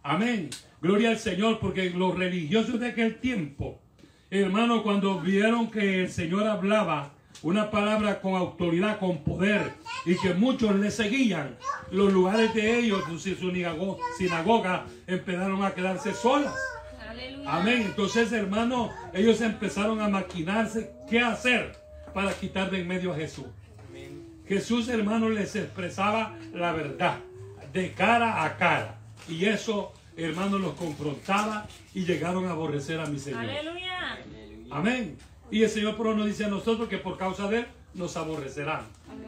Amén. 0.08 0.48
Gloria 0.80 1.10
al 1.10 1.18
Señor, 1.18 1.58
porque 1.58 1.90
los 1.90 2.16
religiosos 2.16 2.80
de 2.80 2.88
aquel 2.88 3.16
tiempo, 3.20 3.78
hermano, 4.30 4.82
cuando 4.82 5.20
vieron 5.20 5.70
que 5.70 6.02
el 6.04 6.10
Señor 6.10 6.46
hablaba 6.46 7.10
una 7.42 7.70
palabra 7.70 8.20
con 8.22 8.34
autoridad, 8.34 8.98
con 8.98 9.18
poder, 9.22 9.70
y 10.06 10.16
que 10.16 10.32
muchos 10.32 10.74
le 10.76 10.90
seguían, 10.90 11.56
los 11.90 12.10
lugares 12.10 12.54
de 12.54 12.78
ellos, 12.78 13.02
su 13.06 13.18
sinago- 13.18 13.98
sinagoga, 14.16 14.86
empezaron 15.06 15.62
a 15.62 15.72
quedarse 15.74 16.14
solas. 16.14 16.54
Amén. 17.46 17.82
Entonces, 17.82 18.32
hermano, 18.32 18.90
ellos 19.12 19.42
empezaron 19.42 20.00
a 20.00 20.08
maquinarse 20.08 20.90
qué 21.08 21.20
hacer 21.20 21.76
para 22.14 22.32
quitar 22.32 22.70
de 22.70 22.80
en 22.80 22.88
medio 22.88 23.12
a 23.12 23.16
Jesús. 23.16 23.46
Jesús, 24.46 24.88
hermano, 24.88 25.28
les 25.28 25.54
expresaba 25.54 26.34
la 26.54 26.72
verdad 26.72 27.18
de 27.74 27.92
cara 27.92 28.44
a 28.44 28.56
cara. 28.56 28.94
Y 29.28 29.44
eso, 29.44 29.92
hermano, 30.24 30.58
los 30.58 30.74
confrontaba 30.74 31.66
y 31.94 32.04
llegaron 32.04 32.46
a 32.46 32.50
aborrecer 32.50 33.00
a 33.00 33.06
mi 33.06 33.18
Señor. 33.18 33.40
Aleluya. 33.40 34.18
Amén. 34.70 35.16
Y 35.50 35.62
el 35.62 35.70
Señor 35.70 35.96
por 35.96 36.14
nos 36.14 36.26
dice 36.26 36.44
a 36.44 36.48
nosotros 36.48 36.88
que 36.88 36.98
por 36.98 37.16
causa 37.16 37.48
de 37.48 37.60
Él 37.60 37.66
nos 37.94 38.16
aborrecerán. 38.16 38.82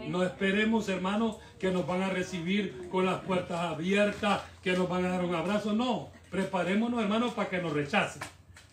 No 0.08 0.22
esperemos, 0.22 0.88
hermano, 0.88 1.38
que 1.58 1.70
nos 1.70 1.86
van 1.86 2.02
a 2.02 2.10
recibir 2.10 2.88
con 2.90 3.06
las 3.06 3.20
puertas 3.20 3.58
abiertas, 3.58 4.42
que 4.62 4.72
nos 4.72 4.88
van 4.88 5.04
a 5.04 5.10
dar 5.10 5.24
un 5.24 5.34
abrazo. 5.34 5.72
No, 5.72 6.08
preparémonos, 6.30 7.02
hermano, 7.02 7.32
para 7.32 7.48
que 7.48 7.58
nos 7.58 7.72
rechacen. 7.72 8.22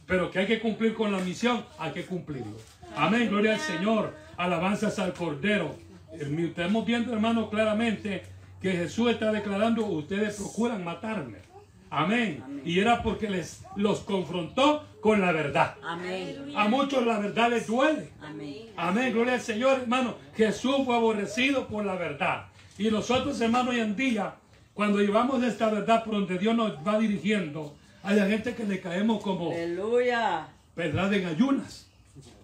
Pero 0.06 0.32
que 0.32 0.40
hay 0.40 0.48
que 0.48 0.60
cumplir 0.60 0.94
con 0.94 1.12
la 1.12 1.20
misión, 1.20 1.66
hay 1.78 1.92
que 1.92 2.06
cumplirlo. 2.06 2.58
Amén, 2.96 3.30
gloria 3.30 3.56
al 3.56 3.60
Señor. 3.60 4.16
Alabanzas 4.38 5.00
al 5.00 5.14
Cordero. 5.14 5.76
Estamos 6.14 6.86
viendo, 6.86 7.14
hermano, 7.14 7.50
claramente 7.50 8.24
que 8.62 8.72
Jesús 8.72 9.12
está 9.12 9.32
declarando, 9.32 9.86
ustedes 9.86 10.36
procuran 10.36 10.84
matarme. 10.84 11.47
Amén. 11.90 12.62
Y 12.66 12.80
era 12.80 13.02
porque 13.02 13.30
les 13.30 13.64
los 13.76 14.00
confrontó 14.02 14.86
con 15.02 15.22
la 15.22 15.32
verdad. 15.32 15.76
Amén. 15.84 16.52
A 16.56 16.68
muchos 16.68 17.06
la 17.06 17.20
verdad 17.20 17.50
les 17.50 17.68
duele. 17.68 18.10
Amén. 18.22 18.70
Amén, 18.76 19.14
gloria 19.14 19.34
al 19.36 19.42
Señor, 19.42 19.80
hermano. 19.82 20.16
Jesús 20.36 20.78
fue 20.86 20.96
aborrecido 20.96 21.68
por 21.68 21.86
la 21.86 21.96
verdad. 21.96 22.48
Y 22.78 22.90
nosotros, 22.90 23.40
hermano, 23.42 23.72
hoy 23.72 23.80
en 23.80 23.96
día, 23.96 24.36
cuando 24.74 25.00
llevamos 25.00 25.42
esta 25.44 25.70
verdad 25.70 26.04
por 26.04 26.14
donde 26.16 26.38
Dios 26.38 26.56
nos 26.56 26.74
va 26.86 27.00
dirigiendo, 27.00 27.76
hay 28.04 28.20
gente 28.20 28.54
que 28.54 28.64
le 28.66 28.80
caemos 28.80 29.22
como 29.24 29.52
Aleluya. 29.52 30.48
verdad 30.76 31.14
en 31.14 31.26
ayunas. 31.26 31.88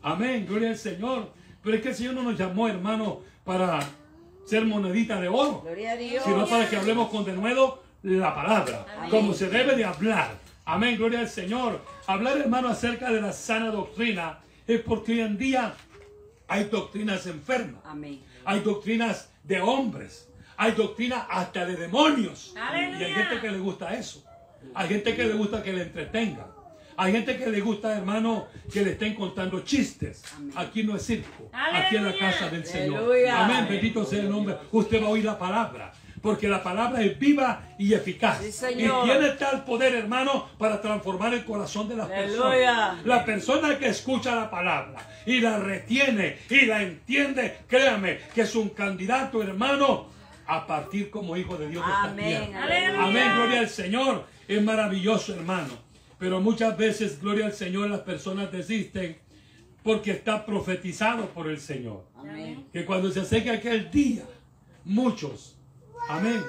Amén, 0.01 0.45
gloria 0.47 0.69
al 0.69 0.77
Señor. 0.77 1.31
Pero 1.61 1.75
es 1.77 1.81
que 1.81 1.89
el 1.89 1.95
Señor 1.95 2.13
no 2.15 2.23
nos 2.23 2.37
llamó, 2.37 2.67
hermano, 2.67 3.19
para 3.43 3.79
ser 4.45 4.65
monedita 4.65 5.21
de 5.21 5.29
oro 5.29 5.61
Gloria 5.63 5.91
a 5.91 5.95
Dios. 5.95 6.23
sino 6.23 6.45
para 6.45 6.69
que 6.69 6.75
hablemos 6.75 7.09
con 7.09 7.23
denuedo 7.23 7.82
la 8.03 8.35
palabra, 8.35 8.85
como 9.09 9.33
se 9.33 9.49
debe 9.49 9.75
de 9.75 9.85
hablar. 9.85 10.31
Amén, 10.65 10.97
gloria 10.97 11.19
al 11.19 11.29
Señor. 11.29 11.81
Hablar, 12.07 12.37
hermano, 12.37 12.67
acerca 12.69 13.11
de 13.11 13.21
la 13.21 13.33
sana 13.33 13.71
doctrina 13.71 14.39
es 14.67 14.81
porque 14.81 15.13
hoy 15.13 15.21
en 15.21 15.37
día 15.37 15.73
hay 16.47 16.65
doctrinas 16.65 17.25
enfermas, 17.27 17.81
Amén. 17.85 18.21
hay 18.45 18.59
doctrinas 18.61 19.29
de 19.43 19.61
hombres, 19.61 20.29
hay 20.57 20.71
doctrinas 20.73 21.25
hasta 21.29 21.65
de 21.65 21.75
demonios. 21.75 22.53
Aleluya. 22.59 22.99
Y 22.99 23.03
hay 23.03 23.13
gente 23.13 23.41
que 23.41 23.51
le 23.51 23.59
gusta 23.59 23.93
eso. 23.93 24.23
Hay 24.75 24.87
gente 24.87 25.15
que 25.15 25.23
le 25.25 25.33
gusta 25.33 25.61
que 25.61 25.73
le 25.73 25.83
entretengan. 25.83 26.47
Hay 26.95 27.11
gente 27.11 27.35
que 27.37 27.47
le 27.49 27.59
gusta, 27.59 27.97
hermano, 27.97 28.47
que 28.71 28.83
le 28.83 28.91
estén 28.91 29.15
contando 29.15 29.61
chistes. 29.61 30.23
Aquí 30.55 30.83
no 30.83 30.95
es 30.95 31.03
circo. 31.05 31.49
Aquí 31.51 31.95
en 31.95 32.03
la 32.03 32.09
Aleluya. 32.11 32.31
casa 32.31 32.49
del 32.49 32.65
Señor. 32.65 32.97
Aleluya. 32.97 33.45
Amén. 33.45 33.65
Bendito 33.67 34.05
sea 34.05 34.19
el 34.19 34.29
nombre. 34.29 34.55
Usted 34.71 35.01
va 35.01 35.07
a 35.07 35.09
oír 35.09 35.25
la 35.25 35.37
palabra. 35.37 35.91
Porque 36.23 36.47
la 36.47 36.63
palabra 36.63 37.01
es 37.03 37.19
viva 37.19 37.75
y 37.77 37.93
eficaz. 37.93 38.39
Sí, 38.41 38.65
y 38.71 38.75
tiene 38.77 39.29
tal 39.37 39.65
poder, 39.65 39.93
hermano, 39.93 40.47
para 40.57 40.79
transformar 40.79 41.33
el 41.33 41.43
corazón 41.43 41.89
de 41.89 41.97
las 41.97 42.09
Aleluya. 42.09 42.37
personas. 42.39 43.05
La 43.05 43.25
persona 43.25 43.77
que 43.77 43.89
escucha 43.89 44.33
la 44.33 44.49
palabra 44.49 45.05
y 45.25 45.41
la 45.41 45.59
retiene 45.59 46.37
y 46.49 46.65
la 46.65 46.81
entiende, 46.81 47.57
créame 47.67 48.19
que 48.33 48.43
es 48.43 48.55
un 48.55 48.69
candidato, 48.69 49.43
hermano, 49.43 50.07
a 50.47 50.65
partir 50.65 51.09
como 51.09 51.35
hijo 51.35 51.57
de 51.57 51.67
Dios 51.67 51.85
de 51.85 51.91
esta 51.91 52.03
Amén. 52.05 52.45
tierra. 52.45 52.63
Aleluya. 52.63 53.03
Amén, 53.03 53.35
gloria 53.35 53.59
al 53.59 53.69
Señor. 53.69 54.25
Es 54.47 54.63
maravilloso, 54.63 55.33
hermano. 55.35 55.73
Pero 56.17 56.39
muchas 56.39 56.77
veces, 56.77 57.21
gloria 57.21 57.47
al 57.47 57.53
Señor, 57.53 57.89
las 57.89 57.99
personas 57.99 58.49
desisten 58.49 59.17
porque 59.83 60.11
está 60.11 60.45
profetizado 60.45 61.25
por 61.31 61.49
el 61.49 61.59
Señor. 61.59 62.05
Amén. 62.15 62.65
Que 62.71 62.85
cuando 62.85 63.11
se 63.11 63.19
acerque 63.19 63.49
aquel 63.51 63.91
día, 63.91 64.23
muchos, 64.85 65.57
amén, 66.09 66.43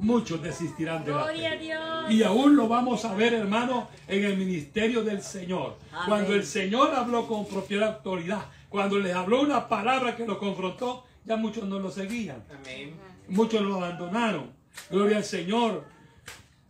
muchos 0.00 0.42
desistirán 0.42 1.04
de 1.04 1.12
la 1.12 1.24
Gloria 1.24 1.48
a 1.48 1.52
fe. 1.52 1.58
Dios. 1.58 2.10
Y 2.10 2.22
aún 2.22 2.56
lo 2.56 2.68
vamos 2.68 3.04
a 3.04 3.14
ver, 3.14 3.34
hermano, 3.34 3.88
en 4.08 4.24
el 4.24 4.36
ministerio 4.36 5.02
del 5.02 5.22
Señor. 5.22 5.76
Amén. 5.92 6.04
Cuando 6.08 6.34
el 6.34 6.44
Señor 6.44 6.94
habló 6.94 7.26
con 7.26 7.46
propiedad 7.46 7.94
autoridad, 7.96 8.46
cuando 8.68 8.98
les 8.98 9.14
habló 9.14 9.40
una 9.42 9.68
palabra 9.68 10.16
que 10.16 10.26
lo 10.26 10.38
confrontó, 10.38 11.04
ya 11.24 11.36
muchos 11.36 11.64
no 11.68 11.78
lo 11.78 11.90
seguían. 11.90 12.42
Amén. 12.50 12.94
Muchos 13.28 13.62
lo 13.62 13.76
abandonaron. 13.76 14.50
Gloria 14.90 15.18
al 15.18 15.24
Señor. 15.24 15.84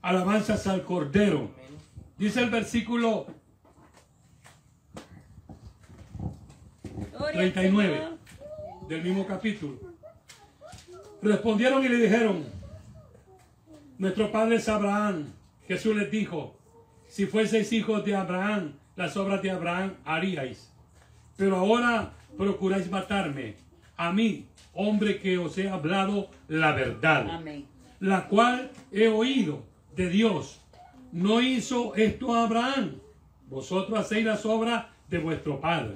Alabanzas 0.03 0.67
al 0.67 0.85
Cordero. 0.85 1.51
Dice 2.19 2.41
el 2.43 2.51
versículo 2.51 3.27
Gloria 7.13 7.41
al 7.41 7.53
39 7.53 7.97
Señor. 7.97 8.19
del 8.89 9.03
mismo 9.03 9.27
capítulo. 9.27 9.94
Respondieron 11.25 11.83
y 11.83 11.89
le 11.89 11.97
dijeron, 11.97 12.45
nuestro 13.97 14.31
padre 14.31 14.57
es 14.57 14.69
Abraham. 14.69 15.33
Jesús 15.67 15.97
les 15.97 16.11
dijo, 16.11 16.55
si 17.09 17.25
fueseis 17.25 17.73
hijos 17.73 18.05
de 18.05 18.15
Abraham, 18.15 18.75
las 18.95 19.17
obras 19.17 19.41
de 19.41 19.51
Abraham 19.51 19.95
haríais. 20.05 20.71
Pero 21.39 21.57
ahora 21.57 22.13
procuráis 22.37 22.91
matarme, 22.91 23.55
a 23.97 24.13
mí, 24.13 24.45
hombre 24.75 25.19
que 25.19 25.39
os 25.39 25.57
he 25.57 25.67
hablado 25.71 26.29
la 26.47 26.73
verdad 26.73 27.27
Amén. 27.31 27.65
la 28.01 28.29
cual 28.29 28.71
he 28.93 29.09
oído 29.09 29.63
de 29.97 30.11
Dios. 30.11 30.61
No 31.11 31.41
hizo 31.41 31.95
esto 31.95 32.35
Abraham. 32.35 32.97
Vosotros 33.49 33.99
hacéis 33.99 34.27
las 34.27 34.45
obras 34.45 34.85
de 35.09 35.19
vuestro 35.19 35.59
padre. 35.59 35.95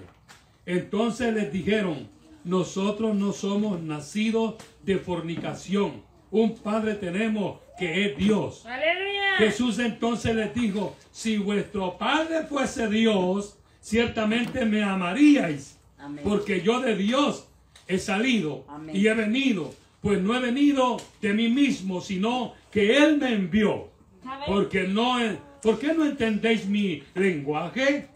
Entonces 0.64 1.35
les 1.35 1.52
dijeron, 1.52 2.08
nosotros 2.45 3.14
no 3.14 3.33
somos 3.33 3.80
nacidos 3.80 4.54
de 4.83 4.99
fornicación. 4.99 6.02
Un 6.30 6.57
padre 6.57 6.95
tenemos 6.95 7.61
que 7.78 8.07
es 8.07 8.18
Dios. 8.18 8.66
Aleluya. 8.66 9.37
Jesús 9.38 9.78
entonces 9.78 10.35
les 10.35 10.52
dijo, 10.54 10.97
si 11.12 11.38
vuestro 11.38 11.97
Padre 11.97 12.42
fuese 12.49 12.88
Dios, 12.88 13.57
ciertamente 13.80 14.64
me 14.64 14.83
amaríais, 14.83 15.78
Amén. 15.97 16.25
porque 16.25 16.61
yo 16.61 16.80
de 16.80 16.97
Dios 16.97 17.47
he 17.87 17.99
salido 17.99 18.64
Amén. 18.68 18.97
y 18.97 19.07
he 19.07 19.14
venido, 19.14 19.73
pues 20.00 20.21
no 20.21 20.35
he 20.35 20.40
venido 20.40 20.97
de 21.23 21.33
mí 21.35 21.49
mismo, 21.49 22.00
sino 22.00 22.54
que 22.73 22.97
Él 22.97 23.18
me 23.18 23.33
envió. 23.33 23.90
Porque 24.47 24.87
no, 24.87 25.18
¿Por 25.62 25.78
qué 25.78 25.95
no 25.95 26.04
entendéis 26.04 26.66
mi 26.66 27.02
lenguaje? 27.14 28.09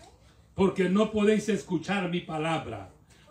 Porque 0.55 0.89
no 0.89 1.11
podéis 1.11 1.49
escuchar 1.49 2.09
mi 2.09 2.21
palabra. 2.21 2.92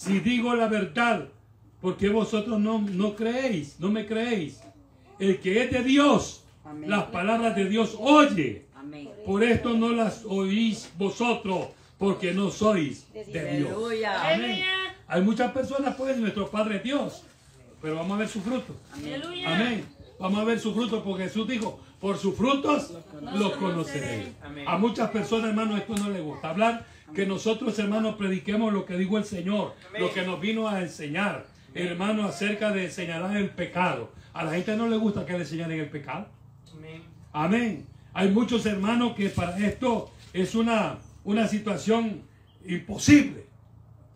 si 0.00 0.18
digo 0.20 0.54
la 0.54 0.66
verdad, 0.66 1.28
¿por 1.82 1.98
qué 1.98 2.08
vosotros 2.08 2.58
no, 2.58 2.78
no 2.80 3.14
creéis? 3.14 3.76
No 3.78 3.90
me 3.90 4.06
creéis. 4.06 4.58
El 5.18 5.40
que 5.40 5.62
es 5.62 5.70
de 5.70 5.82
Dios, 5.84 6.42
Amén. 6.64 6.88
las 6.88 7.04
palabras 7.04 7.54
de 7.54 7.68
Dios 7.68 7.94
oye. 7.98 8.64
Amén. 8.74 9.10
Por 9.26 9.44
esto 9.44 9.74
no 9.74 9.90
las 9.90 10.24
oís 10.24 10.90
vosotros, 10.96 11.66
porque 11.98 12.32
no 12.32 12.50
sois 12.50 13.06
de 13.12 13.58
Dios. 13.58 13.76
Amén. 14.06 14.64
Hay 15.06 15.20
muchas 15.20 15.52
personas, 15.52 15.94
pues, 15.96 16.16
nuestro 16.16 16.50
Padre 16.50 16.76
es 16.76 16.82
Dios, 16.82 17.22
pero 17.82 17.96
vamos 17.96 18.12
a 18.12 18.20
ver 18.20 18.28
su 18.28 18.40
fruto. 18.40 18.74
Amén. 18.94 19.84
Vamos 20.18 20.40
a 20.40 20.44
ver 20.44 20.60
su 20.60 20.72
fruto, 20.72 21.04
porque 21.04 21.24
Jesús 21.24 21.46
dijo, 21.46 21.78
por 22.00 22.16
sus 22.16 22.34
frutos 22.34 22.90
los 23.34 23.52
conoceréis. 23.52 24.28
Amén. 24.42 24.64
A 24.66 24.78
muchas 24.78 25.10
personas, 25.10 25.50
hermano, 25.50 25.76
esto 25.76 25.94
no 25.94 26.08
les 26.08 26.22
gusta. 26.22 26.48
Hablar 26.48 26.86
que 27.14 27.26
nosotros, 27.26 27.78
hermanos, 27.78 28.16
prediquemos 28.16 28.72
lo 28.72 28.84
que 28.84 28.96
dijo 28.96 29.18
el 29.18 29.24
Señor, 29.24 29.74
lo 29.98 30.12
que 30.12 30.22
nos 30.22 30.40
vino 30.40 30.68
a 30.68 30.80
enseñar, 30.80 31.46
hermano, 31.74 32.24
acerca 32.26 32.72
de 32.72 32.90
señalar 32.90 33.36
el 33.36 33.50
pecado. 33.50 34.12
A 34.32 34.44
la 34.44 34.52
gente 34.52 34.76
no 34.76 34.88
le 34.88 34.96
gusta 34.96 35.26
que 35.26 35.38
le 35.38 35.44
señalen 35.44 35.80
el 35.80 35.88
pecado. 35.88 36.28
Amén. 36.72 37.02
Amén. 37.32 37.86
Hay 38.12 38.30
muchos 38.30 38.66
hermanos 38.66 39.14
que 39.14 39.28
para 39.28 39.56
esto 39.58 40.10
es 40.32 40.54
una, 40.54 40.98
una 41.24 41.46
situación 41.48 42.22
imposible. 42.66 43.46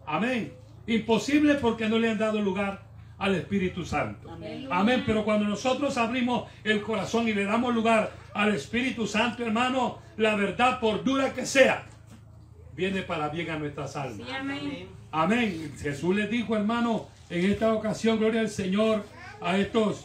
Amén. 0.07 0.53
Imposible 0.87 1.55
porque 1.55 1.89
no 1.89 1.99
le 1.99 2.11
han 2.11 2.19
dado 2.19 2.41
lugar 2.41 2.83
al 3.19 3.35
Espíritu 3.35 3.85
Santo. 3.85 4.31
Amén. 4.31 4.69
Amén. 4.71 5.03
Pero 5.07 5.25
cuando 5.25 5.47
nosotros 5.47 5.97
abrimos 5.97 6.49
el 6.63 6.83
corazón 6.83 7.29
y 7.29 7.35
le 7.35 7.45
damos 7.45 7.75
lugar 7.75 8.13
al 8.35 8.55
Espíritu 8.55 9.07
Santo, 9.07 9.45
hermano, 9.45 9.99
la 10.17 10.37
verdad, 10.37 10.81
por 10.81 11.05
dura 11.05 11.33
que 11.33 11.47
sea, 11.47 11.87
viene 12.75 13.03
para 13.03 13.29
bien 13.29 13.51
a 13.51 13.59
nuestras 13.59 13.97
almas. 13.97 14.27
Sí, 14.27 14.33
amén. 15.11 15.73
Jesús 15.81 16.15
les 16.17 16.31
dijo, 16.31 16.57
hermano, 16.57 17.07
en 17.31 17.51
esta 17.51 17.73
ocasión, 17.73 18.19
gloria 18.19 18.41
al 18.41 18.49
Señor, 18.51 19.05
a 19.41 19.57
estos 19.59 20.05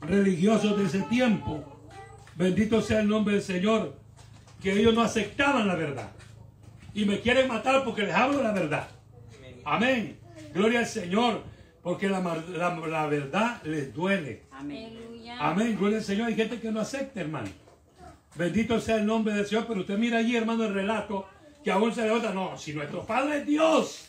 religiosos 0.00 0.78
de 0.78 0.84
ese 0.84 1.00
tiempo, 1.02 1.64
bendito 2.36 2.80
sea 2.80 3.00
el 3.00 3.08
nombre 3.08 3.34
del 3.34 3.42
Señor, 3.42 3.96
que 4.62 4.72
ellos 4.72 4.94
no 4.94 5.02
aceptaban 5.02 5.66
la 5.66 5.74
verdad. 5.74 6.10
Y 6.94 7.04
me 7.04 7.20
quieren 7.20 7.48
matar 7.48 7.84
porque 7.84 8.02
les 8.02 8.14
hablo 8.14 8.42
la 8.42 8.52
verdad. 8.52 8.88
Amén. 9.64 10.18
Gloria 10.54 10.80
al 10.80 10.86
Señor, 10.86 11.42
porque 11.82 12.08
la, 12.08 12.20
mar- 12.20 12.44
la- 12.48 12.74
la 12.76 13.06
verdad 13.06 13.62
les 13.64 13.92
duele. 13.94 14.42
Amén, 15.40 15.76
gloria 15.78 15.98
al 15.98 16.04
Señor. 16.04 16.28
Hay 16.28 16.34
gente 16.34 16.58
que 16.60 16.70
no 16.72 16.80
acepta, 16.80 17.20
hermano. 17.20 17.48
Bendito 18.34 18.80
sea 18.80 18.96
el 18.96 19.06
nombre 19.06 19.34
del 19.34 19.46
Señor. 19.46 19.66
Pero 19.68 19.80
usted 19.80 19.98
mira 19.98 20.18
allí, 20.18 20.36
hermano, 20.36 20.64
el 20.64 20.74
relato 20.74 21.26
que 21.68 21.72
aún 21.72 21.94
se 21.94 22.00
le 22.00 22.08
nota. 22.08 22.32
No, 22.32 22.56
si 22.56 22.72
nuestro 22.72 23.04
Padre 23.04 23.40
es 23.40 23.46
Dios. 23.46 24.08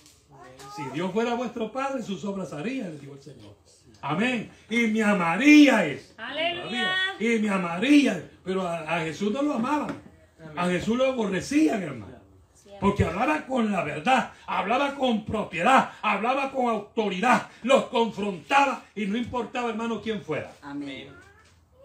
Si 0.77 0.83
Dios 0.93 1.11
fuera 1.11 1.33
vuestro 1.33 1.69
Padre, 1.69 2.01
sus 2.01 2.23
obras 2.23 2.53
haría, 2.53 2.85
le 2.85 2.97
dijo 2.97 3.15
el 3.15 3.21
Señor. 3.21 3.53
Amén. 4.01 4.49
Y 4.69 4.87
me 4.87 5.03
amaría 5.03 5.85
es. 5.85 6.13
Aleluya. 6.17 6.95
Y 7.19 7.39
me 7.39 7.49
amaría. 7.49 8.29
Pero 8.45 8.65
a, 8.65 8.95
a 8.95 9.01
Jesús 9.01 9.33
no 9.33 9.41
lo 9.41 9.55
amaban. 9.55 9.93
A 10.55 10.67
Jesús 10.67 10.95
lo 10.97 11.07
aborrecían, 11.07 11.83
hermano. 11.83 12.17
Porque 12.79 13.03
hablaba 13.03 13.45
con 13.45 13.69
la 13.69 13.83
verdad, 13.83 14.31
hablaba 14.47 14.95
con 14.95 15.25
propiedad, 15.25 15.91
hablaba 16.01 16.49
con 16.49 16.69
autoridad, 16.69 17.49
los 17.63 17.87
confrontaba 17.87 18.85
y 18.95 19.05
no 19.05 19.17
importaba, 19.17 19.71
hermano, 19.71 20.01
quién 20.01 20.21
fuera. 20.21 20.49
Amén. 20.61 21.09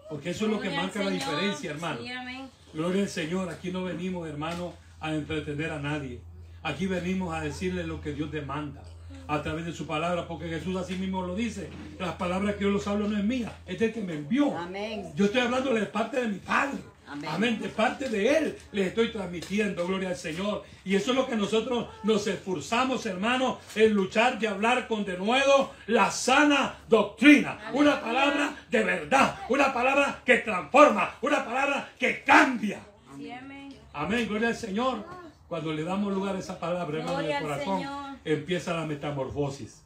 Porque 0.09 0.29
eso 0.29 0.45
es 0.45 0.51
lo 0.51 0.61
que 0.61 0.69
marca 0.69 1.03
la 1.03 1.09
diferencia, 1.09 1.71
hermano. 1.71 1.99
Sí, 2.01 2.09
amén. 2.09 2.49
Gloria 2.73 3.01
al 3.01 3.09
Señor. 3.09 3.49
Aquí 3.49 3.71
no 3.71 3.83
venimos, 3.83 4.25
hermano, 4.25 4.84
a 4.99 5.13
entretener 5.13 5.71
a 5.71 5.79
nadie. 5.79 6.21
Aquí 6.63 6.87
venimos 6.87 7.33
a 7.33 7.41
decirle 7.41 7.85
lo 7.85 8.01
que 8.01 8.13
Dios 8.13 8.31
demanda 8.31 8.81
a 9.27 9.41
través 9.41 9.65
de 9.65 9.73
su 9.73 9.87
palabra, 9.87 10.27
porque 10.27 10.47
Jesús 10.47 10.75
así 10.77 10.95
mismo 10.95 11.21
lo 11.21 11.35
dice. 11.35 11.69
Las 11.99 12.15
palabras 12.15 12.55
que 12.55 12.63
yo 12.63 12.69
los 12.69 12.87
hablo 12.87 13.07
no 13.07 13.17
es 13.17 13.23
mía, 13.23 13.51
es 13.65 13.79
del 13.79 13.93
que 13.93 14.01
me 14.01 14.13
envió. 14.13 14.55
Amén. 14.57 15.11
Yo 15.15 15.25
estoy 15.25 15.41
hablando 15.41 15.73
de 15.73 15.85
parte 15.85 16.21
de 16.21 16.27
mi 16.27 16.39
Padre. 16.39 16.79
Amén. 17.07 17.29
Amén. 17.31 17.59
De 17.61 17.69
parte 17.69 18.09
de 18.09 18.37
Él 18.37 18.57
les 18.71 18.87
estoy 18.87 19.11
transmitiendo, 19.11 19.85
gloria 19.85 20.09
al 20.09 20.15
Señor. 20.15 20.63
Y 20.83 20.95
eso 20.95 21.11
es 21.11 21.17
lo 21.17 21.27
que 21.27 21.35
nosotros 21.35 21.87
nos 22.03 22.25
esforzamos, 22.25 23.05
hermano, 23.05 23.59
en 23.75 23.93
luchar 23.93 24.39
y 24.41 24.47
hablar 24.47 24.87
con 24.87 25.05
de 25.05 25.17
nuevo 25.17 25.71
la 25.87 26.09
sana 26.09 26.77
doctrina. 26.89 27.59
Una 27.73 28.01
palabra 28.01 28.55
de 28.71 28.83
verdad, 28.83 29.39
una 29.49 29.71
palabra 29.71 30.21
que 30.25 30.37
transforma, 30.37 31.15
una 31.21 31.45
palabra 31.45 31.89
que 31.99 32.23
cambia. 32.23 32.79
Amén. 33.13 33.54
Amén, 33.95 34.27
gloria 34.27 34.49
al 34.49 34.55
Señor. 34.55 35.05
Cuando 35.47 35.71
le 35.73 35.83
damos 35.83 36.13
lugar 36.13 36.35
a 36.35 36.39
esa 36.39 36.59
palabra, 36.59 36.99
hermano, 36.99 37.19
del 37.19 37.31
al 37.31 37.43
corazón, 37.43 37.77
Señor. 37.79 38.15
empieza 38.25 38.73
la 38.73 38.85
metamorfosis. 38.85 39.81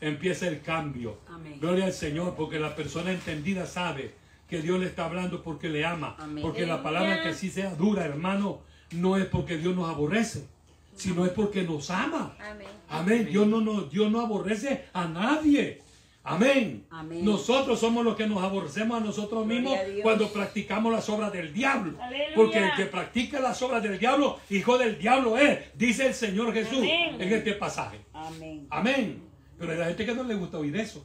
Empieza 0.00 0.46
el 0.48 0.60
cambio. 0.60 1.18
Amén. 1.28 1.58
Gloria 1.60 1.86
al 1.86 1.92
Señor, 1.92 2.34
porque 2.36 2.58
la 2.58 2.76
persona 2.76 3.10
entendida 3.10 3.66
sabe 3.66 4.14
que 4.48 4.60
Dios 4.60 4.78
le 4.78 4.86
está 4.86 5.06
hablando 5.06 5.42
porque 5.42 5.68
le 5.68 5.84
ama. 5.84 6.16
Amén. 6.18 6.42
Porque 6.42 6.66
la 6.66 6.82
palabra 6.82 7.22
que 7.22 7.32
sí 7.32 7.50
sea 7.50 7.74
dura, 7.74 8.04
hermano, 8.04 8.60
no 8.92 9.16
es 9.16 9.26
porque 9.26 9.56
Dios 9.56 9.74
nos 9.74 9.88
aborrece, 9.88 10.46
sino 10.94 11.24
es 11.24 11.32
porque 11.32 11.62
nos 11.62 11.90
ama. 11.90 12.36
Amén. 12.40 12.66
Amén. 12.88 13.28
Dios 13.30 13.46
no, 13.46 13.60
no, 13.60 13.82
Dios 13.82 14.10
no 14.10 14.20
aborrece 14.20 14.86
a 14.92 15.06
nadie. 15.06 15.80
Amén. 16.28 16.86
Amén. 16.90 17.24
Nosotros 17.24 17.80
somos 17.80 18.04
los 18.04 18.14
que 18.14 18.26
nos 18.26 18.42
aborrecemos 18.42 19.00
a 19.00 19.04
nosotros 19.04 19.46
mismos 19.46 19.78
a 19.78 20.02
cuando 20.02 20.28
practicamos 20.28 20.92
las 20.92 21.08
obras 21.08 21.32
del 21.32 21.52
diablo. 21.54 22.00
Aleluya. 22.00 22.34
Porque 22.34 22.58
el 22.58 22.74
que 22.76 22.84
practica 22.84 23.40
las 23.40 23.60
obras 23.62 23.82
del 23.82 23.98
diablo, 23.98 24.38
hijo 24.50 24.76
del 24.76 24.98
diablo 24.98 25.38
es, 25.38 25.58
dice 25.74 26.08
el 26.08 26.14
Señor 26.14 26.52
Jesús 26.52 26.78
Amén. 26.78 27.16
en 27.18 27.32
este 27.32 27.54
pasaje. 27.54 28.00
Amén. 28.12 28.66
Amén. 28.70 29.22
Pero 29.58 29.72
hay 29.72 29.88
gente 29.88 30.06
que 30.06 30.14
no 30.14 30.22
le 30.22 30.34
gusta 30.34 30.58
oír 30.58 30.76
eso. 30.76 31.04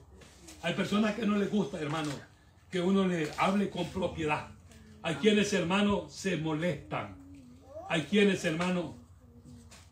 Hay 0.61 0.73
personas 0.73 1.15
que 1.15 1.25
no 1.25 1.37
les 1.37 1.49
gusta, 1.49 1.79
hermano, 1.79 2.11
que 2.69 2.81
uno 2.81 3.07
le 3.07 3.29
hable 3.37 3.69
con 3.69 3.85
propiedad. 3.87 4.47
Hay 5.01 5.15
quienes, 5.15 5.51
hermano, 5.53 6.09
se 6.09 6.37
molestan. 6.37 7.15
Hay 7.89 8.03
quienes, 8.03 8.43
hermano, 8.45 8.95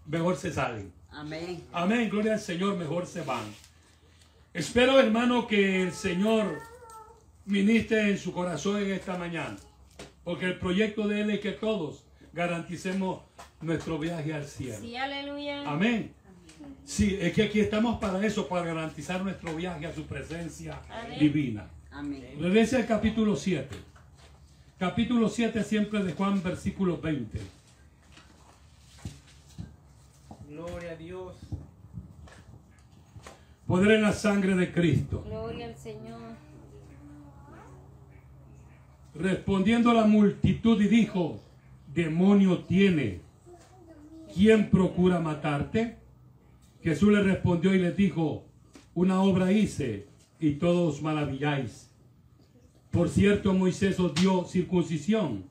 mejor 0.06 0.36
se 0.38 0.52
salen. 0.52 0.94
Amén. 1.10 1.64
Amén, 1.74 2.10
gloria 2.10 2.34
al 2.34 2.40
Señor, 2.40 2.78
mejor 2.78 3.06
se 3.06 3.22
van. 3.22 3.44
Espero, 4.54 5.00
hermano, 5.00 5.48
que 5.48 5.84
el 5.84 5.94
Señor 5.94 6.60
ministre 7.46 8.12
en 8.12 8.18
su 8.18 8.34
corazón 8.34 8.82
en 8.82 8.92
esta 8.92 9.18
mañana. 9.18 9.58
Porque 10.24 10.46
el 10.46 10.60
proyecto 10.60 11.08
de 11.08 11.22
Él 11.22 11.30
es 11.32 11.40
que 11.40 11.52
todos 11.52 12.04
garanticemos 12.34 13.22
nuestro 13.62 13.98
viaje 13.98 14.34
al 14.34 14.46
cielo. 14.46 14.80
Sí, 14.82 14.96
aleluya. 14.96 15.70
Amén. 15.70 16.14
Sí, 16.84 17.18
es 17.20 17.34
que 17.34 17.44
aquí 17.44 17.60
estamos 17.60 18.00
para 18.00 18.26
eso, 18.26 18.48
para 18.48 18.66
garantizar 18.66 19.24
nuestro 19.24 19.56
viaje 19.56 19.86
a 19.86 19.94
su 19.94 20.04
presencia 20.06 20.82
Amén. 20.90 21.20
divina. 21.20 21.70
Amén. 21.92 22.38
Regrese 22.40 22.78
al 22.78 22.86
capítulo 22.86 23.36
7. 23.36 23.76
Capítulo 24.78 25.30
7 25.30 25.64
siempre 25.64 26.04
de 26.04 26.14
Juan, 26.14 26.42
versículo 26.44 27.00
20. 27.00 27.40
Gloria 30.50 30.92
a 30.92 30.96
Dios. 30.96 31.36
Poder 33.72 33.92
en 33.92 34.02
la 34.02 34.12
sangre 34.12 34.54
de 34.54 34.70
Cristo. 34.74 35.24
Gloria 35.26 35.68
al 35.68 35.78
Señor. 35.78 36.20
Respondiendo 39.16 39.94
la 39.94 40.04
multitud 40.04 40.82
y 40.82 40.90
dijo, 40.90 41.40
demonio 41.94 42.66
tiene, 42.66 43.22
¿quién 44.36 44.70
procura 44.70 45.22
matarte? 45.22 45.96
Jesús 46.84 47.14
le 47.14 47.24
respondió 47.24 47.74
y 47.74 47.80
les 47.80 47.96
dijo, 47.96 48.44
una 48.94 49.22
obra 49.22 49.54
hice 49.54 50.06
y 50.38 50.56
todos 50.56 51.02
maravilláis. 51.02 51.90
Por 52.92 53.08
cierto, 53.08 53.54
Moisés 53.54 53.98
os 54.02 54.14
dio 54.16 54.44
circuncisión, 54.44 55.46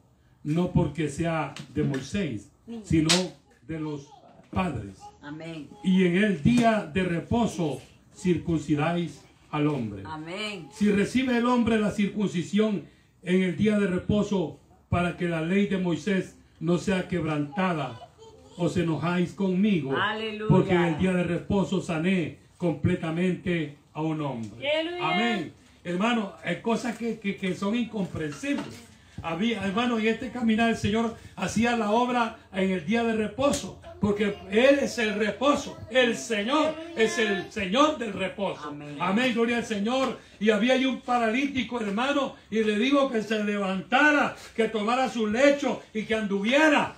no 0.44 0.72
porque 0.72 1.08
sea 1.08 1.54
de 1.74 1.84
Moisés, 1.84 2.50
sino 2.84 3.08
de 3.66 3.80
los 3.80 4.10
padres. 4.50 4.98
Amén. 5.22 5.70
Y 5.82 6.04
en 6.04 6.16
el 6.16 6.42
día 6.42 6.84
de 6.84 7.02
reposo 7.02 7.80
circuncidáis 8.16 9.22
al 9.50 9.66
hombre. 9.66 10.02
Amén. 10.06 10.68
Si 10.72 10.90
recibe 10.90 11.36
el 11.38 11.46
hombre 11.46 11.78
la 11.78 11.90
circuncisión 11.90 12.84
en 13.22 13.42
el 13.42 13.56
día 13.56 13.78
de 13.78 13.86
reposo 13.86 14.58
para 14.88 15.16
que 15.16 15.28
la 15.28 15.42
ley 15.42 15.66
de 15.66 15.78
Moisés 15.78 16.36
no 16.60 16.78
sea 16.78 17.08
quebrantada, 17.08 18.08
os 18.56 18.76
enojáis 18.76 19.32
conmigo, 19.32 19.96
Aleluya. 19.96 20.46
porque 20.48 20.74
en 20.74 20.82
el 20.82 20.98
día 20.98 21.12
de 21.14 21.24
reposo 21.24 21.80
sané 21.80 22.38
completamente 22.58 23.76
a 23.92 24.02
un 24.02 24.20
hombre. 24.20 24.68
Aleluya. 24.70 25.08
Amén. 25.10 25.52
Hermano, 25.82 26.32
hay 26.44 26.60
cosas 26.60 26.96
que, 26.98 27.18
que- 27.18 27.36
que 27.36 27.54
son 27.54 27.74
incomprensibles. 27.74 28.84
Había, 29.22 29.64
hermano, 29.66 29.98
en 29.98 30.06
este 30.08 30.30
caminar 30.30 30.70
el 30.70 30.76
Señor 30.76 31.16
hacía 31.36 31.76
la 31.76 31.90
obra 31.90 32.38
en 32.52 32.70
el 32.70 32.84
día 32.86 33.02
de 33.04 33.14
reposo. 33.14 33.80
Porque 34.00 34.34
Él 34.50 34.78
es 34.80 34.98
el 34.98 35.14
reposo. 35.14 35.76
El 35.90 36.16
Señor 36.16 36.74
es 36.96 37.18
el 37.18 37.52
Señor 37.52 37.98
del 37.98 38.14
reposo. 38.14 38.68
Amén. 38.68 38.96
Amén, 38.98 39.34
gloria 39.34 39.58
al 39.58 39.66
Señor. 39.66 40.18
Y 40.40 40.50
había 40.50 40.74
ahí 40.74 40.86
un 40.86 41.02
paralítico, 41.02 41.80
hermano, 41.80 42.36
y 42.50 42.64
le 42.64 42.78
digo 42.78 43.10
que 43.10 43.22
se 43.22 43.44
levantara, 43.44 44.34
que 44.56 44.68
tomara 44.68 45.08
su 45.10 45.26
lecho 45.26 45.82
y 45.92 46.04
que 46.04 46.14
anduviera. 46.14 46.94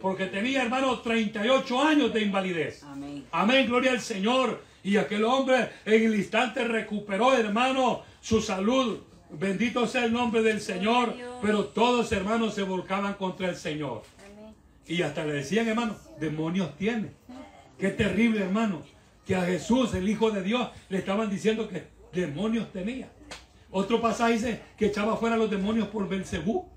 Porque 0.00 0.26
tenía, 0.26 0.62
hermano, 0.62 1.00
38 1.00 1.82
años 1.82 2.12
de 2.12 2.22
invalidez. 2.22 2.82
Amén. 2.84 3.24
Amén, 3.32 3.66
gloria 3.66 3.90
al 3.90 4.00
Señor. 4.00 4.62
Y 4.82 4.96
aquel 4.96 5.24
hombre 5.24 5.70
en 5.84 6.04
el 6.04 6.14
instante 6.14 6.64
recuperó, 6.64 7.34
hermano, 7.34 8.02
su 8.20 8.40
salud. 8.40 9.00
Bendito 9.30 9.86
sea 9.86 10.04
el 10.04 10.12
nombre 10.12 10.42
del 10.42 10.60
Señor. 10.60 11.14
Pero 11.42 11.64
todos, 11.66 12.12
hermanos, 12.12 12.54
se 12.54 12.62
volcaban 12.62 13.14
contra 13.14 13.50
el 13.50 13.56
Señor. 13.56 14.02
Y 14.86 15.02
hasta 15.02 15.24
le 15.24 15.34
decían, 15.34 15.68
hermano, 15.68 15.96
demonios 16.20 16.76
tiene. 16.76 17.10
Qué 17.78 17.90
terrible, 17.90 18.40
hermano. 18.40 18.82
Que 19.26 19.34
a 19.34 19.42
Jesús, 19.42 19.92
el 19.94 20.08
Hijo 20.08 20.30
de 20.30 20.42
Dios, 20.42 20.68
le 20.88 20.98
estaban 20.98 21.28
diciendo 21.28 21.68
que 21.68 21.84
demonios 22.12 22.72
tenía. 22.72 23.08
Otro 23.70 24.00
pasaje 24.00 24.34
dice 24.34 24.60
que 24.78 24.86
echaba 24.86 25.16
fuera 25.16 25.36
los 25.36 25.50
demonios 25.50 25.88
por 25.88 26.08
Belcebú. 26.08 26.68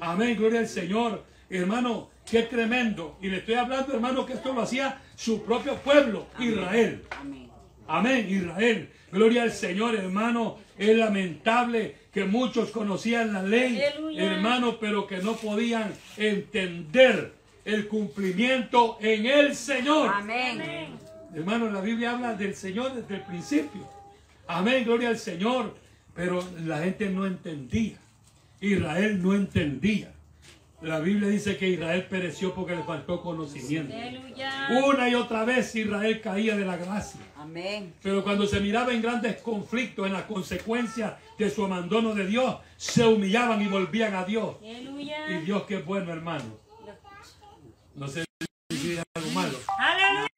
Amén, 0.00 0.36
gloria 0.36 0.60
al 0.60 0.68
Señor. 0.68 1.24
Hermano, 1.50 2.10
qué 2.28 2.42
tremendo. 2.42 3.18
Y 3.20 3.28
le 3.28 3.38
estoy 3.38 3.54
hablando, 3.54 3.92
hermano, 3.92 4.24
que 4.24 4.32
esto 4.32 4.52
lo 4.54 4.62
hacía 4.62 5.00
su 5.14 5.42
propio 5.44 5.76
pueblo, 5.76 6.26
Israel. 6.38 7.04
Amén. 7.10 7.48
Amén, 7.86 8.26
Israel. 8.28 8.90
Gloria 9.12 9.42
al 9.42 9.52
Señor, 9.52 9.94
hermano. 9.94 10.58
Es 10.78 10.96
lamentable 10.96 11.96
que 12.12 12.24
muchos 12.24 12.70
conocían 12.70 13.34
la 13.34 13.42
ley, 13.42 13.80
Aleluya. 13.82 14.32
hermano, 14.32 14.78
pero 14.80 15.06
que 15.06 15.18
no 15.18 15.34
podían 15.36 15.92
entender 16.16 17.34
el 17.64 17.88
cumplimiento 17.88 18.98
en 19.00 19.26
el 19.26 19.54
Señor. 19.54 20.10
Amén. 20.12 20.62
Hermano, 21.34 21.70
la 21.70 21.80
Biblia 21.80 22.12
habla 22.12 22.34
del 22.34 22.54
Señor 22.54 22.94
desde 22.94 23.16
el 23.16 23.22
principio. 23.22 23.88
Amén, 24.46 24.84
gloria 24.84 25.08
al 25.08 25.18
Señor. 25.18 25.74
Pero 26.14 26.44
la 26.64 26.78
gente 26.78 27.08
no 27.08 27.24
entendía. 27.26 27.96
Israel 28.60 29.22
no 29.22 29.34
entendía. 29.34 30.12
La 30.82 30.98
Biblia 30.98 31.28
dice 31.28 31.56
que 31.56 31.68
Israel 31.68 32.06
pereció 32.10 32.52
porque 32.54 32.74
le 32.74 32.82
faltó 32.82 33.22
conocimiento. 33.22 33.94
Una 34.84 35.08
y 35.08 35.14
otra 35.14 35.44
vez 35.44 35.74
Israel 35.76 36.20
caía 36.20 36.56
de 36.56 36.64
la 36.64 36.76
gracia. 36.76 37.20
Amén. 37.36 37.94
Pero 38.02 38.24
cuando 38.24 38.46
se 38.46 38.58
miraba 38.60 38.92
en 38.92 39.00
grandes 39.00 39.36
conflictos, 39.36 40.06
en 40.06 40.12
las 40.12 40.24
consecuencias 40.24 41.14
de 41.38 41.50
su 41.50 41.64
abandono 41.64 42.14
de 42.14 42.26
Dios, 42.26 42.56
se 42.76 43.06
humillaban 43.06 43.62
y 43.62 43.68
volvían 43.68 44.14
a 44.14 44.24
Dios. 44.24 44.56
Y. 44.60 45.44
Dios 45.44 45.62
que 45.64 45.76
es 45.76 45.84
bueno, 45.84 46.12
hermano. 46.12 46.58
No 47.94 48.08
sé 48.08 48.24
si 48.70 48.92
es 48.92 49.02
algo 49.14 49.30
malo. 49.30 49.58
Aleluya. 49.78 50.28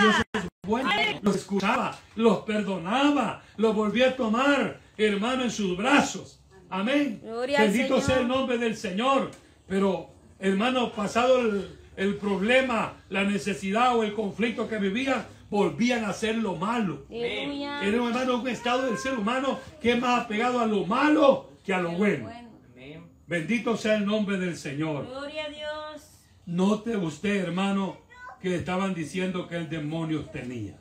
Dios 0.00 0.16
es 0.32 0.42
bueno. 0.66 0.90
Los 1.22 1.36
escuchaba, 1.36 1.98
los 2.16 2.38
perdonaba, 2.40 3.42
los 3.56 3.74
volvía 3.74 4.10
a 4.10 4.16
tomar, 4.16 4.80
hermano, 4.96 5.44
en 5.44 5.50
sus 5.50 5.76
brazos. 5.76 6.40
Amén. 6.70 7.20
Gloria 7.22 7.60
al 7.60 7.68
Bendito 7.68 8.00
sea 8.00 8.20
el 8.20 8.28
nombre 8.28 8.58
del 8.58 8.76
Señor. 8.76 9.30
Pero, 9.66 10.10
hermano, 10.38 10.92
pasado 10.92 11.40
el, 11.40 11.78
el 11.96 12.16
problema, 12.16 12.94
la 13.08 13.24
necesidad 13.24 13.96
o 13.96 14.02
el 14.02 14.14
conflicto 14.14 14.68
que 14.68 14.78
vivían, 14.78 15.26
volvían 15.50 16.04
a 16.04 16.10
hacer 16.10 16.36
lo 16.36 16.56
malo. 16.56 17.06
Aleluya. 17.10 17.84
Era 17.84 18.02
un 18.02 18.08
hermano 18.08 18.40
un 18.40 18.48
estado 18.48 18.86
del 18.86 18.98
ser 18.98 19.18
humano 19.18 19.58
que 19.80 19.92
es 19.92 20.00
más 20.00 20.24
apegado 20.24 20.60
a 20.60 20.66
lo 20.66 20.84
malo 20.84 21.50
que 21.64 21.72
a 21.72 21.80
lo 21.80 21.92
bueno. 21.92 22.24
Bueno. 22.24 22.50
Amén. 22.72 23.04
Bendito 23.26 23.76
sea 23.76 23.96
el 23.96 24.06
nombre 24.06 24.36
del 24.36 24.56
Señor. 24.56 25.06
Gloria 25.06 25.44
a 25.44 25.48
Dios. 25.48 26.13
Note 26.46 26.96
usted, 26.96 27.36
hermano, 27.36 27.96
que 28.40 28.54
estaban 28.54 28.94
diciendo 28.94 29.48
que 29.48 29.56
el 29.56 29.68
demonio 29.68 30.26
tenía. 30.26 30.74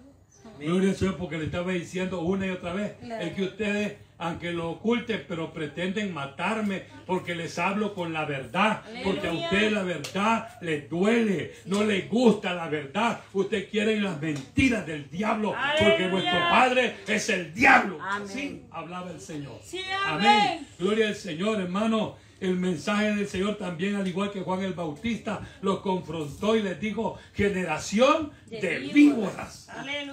Gloria 0.59 0.89
al 0.91 0.95
Señor, 0.95 1.17
porque 1.17 1.37
le 1.37 1.45
estaba 1.45 1.71
diciendo 1.71 2.21
una 2.21 2.45
y 2.45 2.49
otra 2.51 2.73
vez, 2.73 2.93
Claro. 3.01 3.23
es 3.25 3.33
que 3.33 3.43
ustedes, 3.43 3.93
aunque 4.17 4.51
lo 4.51 4.69
oculten, 4.71 5.25
pero 5.27 5.51
pretenden 5.51 6.13
matarme, 6.13 6.83
porque 7.07 7.33
les 7.33 7.57
hablo 7.57 7.93
con 7.93 8.13
la 8.13 8.25
verdad, 8.25 8.81
porque 9.03 9.27
a 9.27 9.31
Aleluya. 9.31 9.45
usted 9.49 9.71
la 9.71 9.83
verdad 9.83 10.47
les 10.61 10.89
duele, 10.89 11.53
no 11.65 11.83
les 11.83 12.09
gusta 12.09 12.53
la 12.53 12.67
verdad, 12.69 13.19
usted 13.33 13.69
quiere 13.69 13.99
las 13.99 14.21
mentiras 14.21 14.85
del 14.85 15.09
diablo, 15.09 15.55
porque 15.79 16.07
vuestro 16.09 16.39
padre 16.49 16.95
es 17.07 17.29
el 17.29 17.53
diablo. 17.53 17.97
Amén. 18.01 18.27
Así 18.29 18.63
hablaba 18.71 19.11
el 19.11 19.19
Señor. 19.21 19.59
Sí, 19.63 19.81
amén. 20.05 20.67
Gloria 20.77 21.07
al 21.07 21.15
Señor, 21.15 21.59
hermano. 21.61 22.17
El 22.43 22.57
mensaje 22.57 23.15
del 23.15 23.25
Señor 23.25 23.55
también, 23.55 23.95
al 23.95 24.05
igual 24.05 24.29
que 24.29 24.41
Juan 24.41 24.61
el 24.63 24.73
Bautista, 24.73 25.39
los 25.61 25.79
confrontó 25.79 26.57
y 26.57 26.61
les 26.61 26.77
dijo, 26.77 27.17
generación 27.33 28.31
de, 28.47 28.79
víboras. 28.93 29.69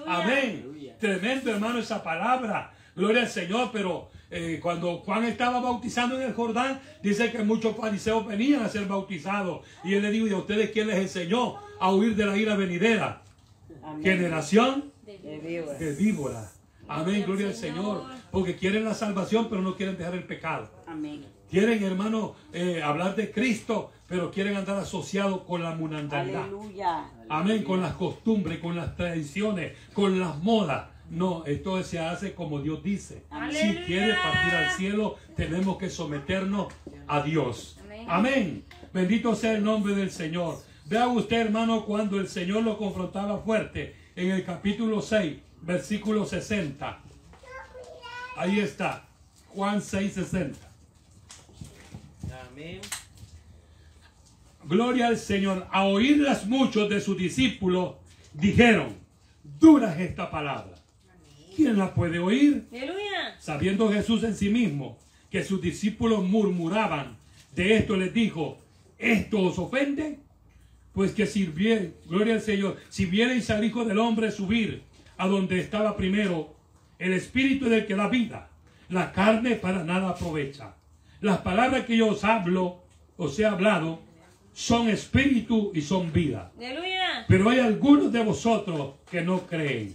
Amén. 0.06 0.94
Tremendo, 1.00 1.50
hermano, 1.50 1.80
esa 1.80 2.04
palabra. 2.04 2.72
Gloria 2.94 3.22
al 3.22 3.28
Señor, 3.28 3.70
pero 3.72 4.10
eh, 4.30 4.60
cuando 4.62 4.98
Juan 4.98 5.24
estaba 5.24 5.58
bautizando 5.58 6.14
en 6.14 6.28
el 6.28 6.32
Jordán, 6.32 6.80
dice 7.02 7.32
que 7.32 7.42
muchos 7.42 7.76
fariseos 7.76 8.24
venían 8.24 8.62
a 8.62 8.68
ser 8.68 8.86
bautizados. 8.86 9.66
Y 9.82 9.94
él 9.94 10.02
le 10.02 10.12
dijo, 10.12 10.28
¿y 10.28 10.32
a 10.32 10.36
ustedes 10.36 10.70
quién 10.70 10.86
les 10.86 10.98
enseñó 10.98 11.56
a 11.80 11.92
huir 11.92 12.14
de 12.14 12.26
la 12.26 12.36
ira 12.36 12.54
venidera? 12.54 13.22
Amén. 13.82 14.04
Generación 14.04 14.92
De 15.04 15.40
víboras. 15.40 15.80
de 15.80 15.94
víboras. 15.96 16.60
Amén, 16.86 17.24
gloria 17.26 17.48
al 17.48 17.54
Señor. 17.54 18.04
Porque 18.30 18.54
quieren 18.54 18.84
la 18.84 18.94
salvación, 18.94 19.48
pero 19.50 19.62
no 19.62 19.74
quieren 19.74 19.98
dejar 19.98 20.14
el 20.14 20.22
pecado. 20.22 20.70
Amén. 20.86 21.39
Quieren, 21.50 21.82
hermano, 21.82 22.36
eh, 22.52 22.80
hablar 22.80 23.16
de 23.16 23.32
Cristo, 23.32 23.90
pero 24.06 24.30
quieren 24.30 24.56
andar 24.56 24.78
asociados 24.78 25.42
con 25.42 25.62
la 25.64 25.74
mundanalidad. 25.74 26.44
Aleluya. 26.44 27.10
Amén, 27.28 27.64
con 27.64 27.80
las 27.80 27.94
costumbres, 27.94 28.60
con 28.60 28.76
las 28.76 28.94
tradiciones, 28.94 29.76
con 29.92 30.20
las 30.20 30.38
modas. 30.38 30.88
No, 31.10 31.44
esto 31.46 31.82
se 31.82 31.98
hace 31.98 32.34
como 32.34 32.60
Dios 32.60 32.84
dice. 32.84 33.24
Si 33.28 33.34
Aleluya. 33.34 33.84
quiere 33.84 34.14
partir 34.14 34.54
al 34.54 34.70
cielo, 34.70 35.16
tenemos 35.34 35.76
que 35.76 35.90
someternos 35.90 36.72
a 37.08 37.20
Dios. 37.22 37.76
Amén. 37.84 38.06
Amén. 38.08 38.64
Bendito 38.92 39.34
sea 39.34 39.52
el 39.52 39.64
nombre 39.64 39.96
del 39.96 40.12
Señor. 40.12 40.56
Vea 40.86 41.08
usted, 41.08 41.40
hermano, 41.40 41.84
cuando 41.84 42.20
el 42.20 42.28
Señor 42.28 42.62
lo 42.62 42.78
confrontaba 42.78 43.38
fuerte 43.38 43.96
en 44.14 44.30
el 44.30 44.44
capítulo 44.44 45.02
6, 45.02 45.36
versículo 45.62 46.24
60. 46.26 47.00
Ahí 48.36 48.60
está. 48.60 49.04
Juan 49.48 49.82
6, 49.82 50.14
60. 50.14 50.69
Amén. 52.60 52.80
Gloria 54.64 55.06
al 55.06 55.16
Señor. 55.16 55.66
A 55.70 55.84
oírlas 55.84 56.46
muchos 56.46 56.90
de 56.90 57.00
sus 57.00 57.16
discípulos 57.16 57.94
dijeron, 58.34 58.94
dura 59.58 59.94
es 59.94 60.10
esta 60.10 60.30
palabra. 60.30 60.74
¿Quién 61.56 61.78
la 61.78 61.94
puede 61.94 62.18
oír? 62.18 62.66
Aleluya. 62.70 63.36
Sabiendo 63.38 63.90
Jesús 63.90 64.22
en 64.24 64.34
sí 64.34 64.50
mismo 64.50 64.98
que 65.30 65.42
sus 65.42 65.62
discípulos 65.62 66.22
murmuraban, 66.24 67.16
de 67.54 67.76
esto 67.78 67.96
les 67.96 68.12
dijo, 68.12 68.58
¿esto 68.98 69.40
os 69.40 69.58
ofende? 69.58 70.18
Pues 70.92 71.12
que 71.12 71.26
sirvieren, 71.26 71.94
gloria 72.06 72.34
al 72.34 72.40
Señor, 72.42 72.76
si 72.88 73.06
viereis 73.06 73.48
al 73.50 73.64
Hijo 73.64 73.84
del 73.84 73.98
Hombre 73.98 74.30
subir 74.30 74.82
a 75.16 75.26
donde 75.26 75.60
estaba 75.60 75.96
primero, 75.96 76.54
el 76.98 77.12
Espíritu 77.14 77.68
del 77.68 77.86
que 77.86 77.94
da 77.94 78.08
vida, 78.08 78.50
la 78.88 79.12
carne 79.12 79.54
para 79.54 79.84
nada 79.84 80.10
aprovecha. 80.10 80.74
Las 81.20 81.38
palabras 81.38 81.84
que 81.84 81.96
yo 81.96 82.08
os 82.08 82.24
hablo, 82.24 82.82
os 83.16 83.38
he 83.38 83.44
hablado, 83.44 84.00
son 84.52 84.88
espíritu 84.88 85.70
y 85.74 85.82
son 85.82 86.12
vida. 86.12 86.52
Aleluya. 86.56 87.24
Pero 87.28 87.50
hay 87.50 87.60
algunos 87.60 88.12
de 88.12 88.24
vosotros 88.24 88.94
que 89.10 89.22
no 89.22 89.46
creen. 89.46 89.94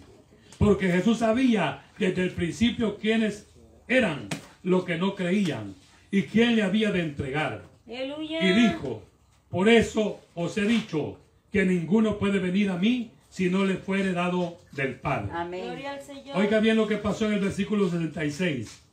Porque 0.58 0.90
Jesús 0.92 1.20
sabía 1.20 1.84
desde 1.98 2.24
el 2.24 2.32
principio 2.32 2.98
quiénes 2.98 3.48
eran 3.88 4.28
los 4.64 4.86
que 4.86 4.98
no 4.98 5.16
creían 5.16 5.76
y 6.12 6.24
quién 6.24 6.56
le 6.56 6.64
había 6.64 6.92
de 6.92 7.02
entregar. 7.02 7.64
Aleluya. 7.88 8.42
Y 8.42 8.54
dijo, 8.54 9.04
por 9.50 9.70
eso 9.70 10.22
os 10.34 10.58
he 10.58 10.66
dicho 10.66 11.20
que 11.52 11.66
ninguno 11.66 12.18
puede 12.18 12.40
venir 12.40 12.70
a 12.70 12.78
mí 12.78 13.12
si 13.30 13.50
no 13.50 13.66
le 13.66 13.76
fuere 13.76 14.14
dado 14.14 14.60
del 14.72 14.96
Padre. 14.96 15.32
Amén. 15.34 15.66
Gloria 15.66 15.94
al 15.94 16.02
Señor. 16.02 16.38
Oiga 16.38 16.60
bien 16.60 16.78
lo 16.78 16.88
que 16.88 16.98
pasó 16.98 17.26
en 17.26 17.34
el 17.34 17.40
versículo 17.40 17.90
66. 17.90 18.85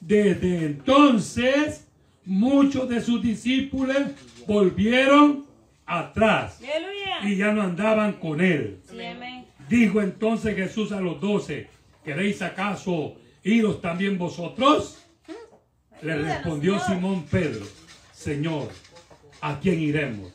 Desde 0.00 0.64
entonces, 0.64 1.86
muchos 2.24 2.88
de 2.88 3.00
sus 3.00 3.22
discípulos 3.22 3.98
volvieron 4.46 5.46
atrás 5.86 6.60
y 7.22 7.36
ya 7.36 7.52
no 7.52 7.62
andaban 7.62 8.14
con 8.14 8.40
él. 8.40 8.80
Dijo 9.68 10.00
entonces 10.00 10.54
Jesús 10.56 10.92
a 10.92 11.00
los 11.00 11.20
doce, 11.20 11.68
¿queréis 12.04 12.40
acaso 12.42 13.16
iros 13.42 13.80
también 13.80 14.18
vosotros? 14.18 15.04
Le 16.02 16.16
respondió. 16.16 16.78
Simón 16.78 17.24
Pedro, 17.24 17.66
Señor, 18.12 18.68
¿a 19.40 19.58
quién 19.58 19.80
iremos? 19.80 20.32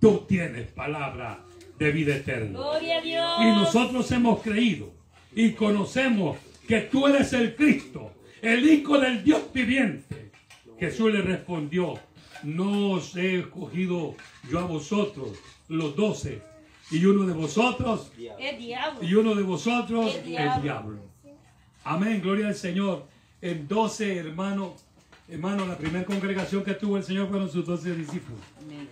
Tú 0.00 0.24
tienes 0.28 0.68
palabra 0.68 1.40
de 1.78 1.90
vida 1.92 2.16
eterna. 2.16 2.58
Gloria 2.58 2.98
a 2.98 3.00
Dios. 3.00 3.40
Y 3.40 3.44
nosotros 3.46 4.10
hemos 4.12 4.42
creído 4.42 4.92
y 5.34 5.52
conocemos 5.52 6.36
que 6.66 6.82
tú 6.82 7.06
eres 7.06 7.32
el 7.32 7.56
Cristo, 7.56 8.12
el 8.42 8.68
Hijo 8.68 8.98
del 8.98 9.22
Dios 9.24 9.42
viviente. 9.52 10.30
Jesús 10.78 11.12
le 11.12 11.22
respondió, 11.22 11.98
no 12.44 12.92
os 12.92 13.16
he 13.16 13.40
escogido 13.40 14.14
yo 14.50 14.58
a 14.60 14.64
vosotros, 14.64 15.30
los 15.68 15.96
doce, 15.96 16.42
Y 16.90 17.04
uno 17.04 17.26
de 17.26 17.34
vosotros, 17.34 18.10
El 18.38 18.58
diablo. 18.58 19.02
y 19.02 19.14
uno 19.14 19.34
de 19.34 19.42
vosotros, 19.42 20.14
El 20.14 20.20
el 20.20 20.26
diablo. 20.26 20.62
diablo. 20.62 20.98
Amén, 21.84 22.20
gloria 22.22 22.46
al 22.48 22.54
Señor. 22.54 23.06
En 23.42 23.68
12, 23.68 24.16
hermano, 24.16 24.74
hermano, 25.28 25.66
la 25.66 25.76
primera 25.76 26.04
congregación 26.06 26.64
que 26.64 26.72
tuvo 26.74 26.96
el 26.96 27.04
Señor 27.04 27.28
fueron 27.28 27.50
sus 27.50 27.66
12 27.66 27.94
discípulos. 27.94 28.40
Amén. 28.62 28.88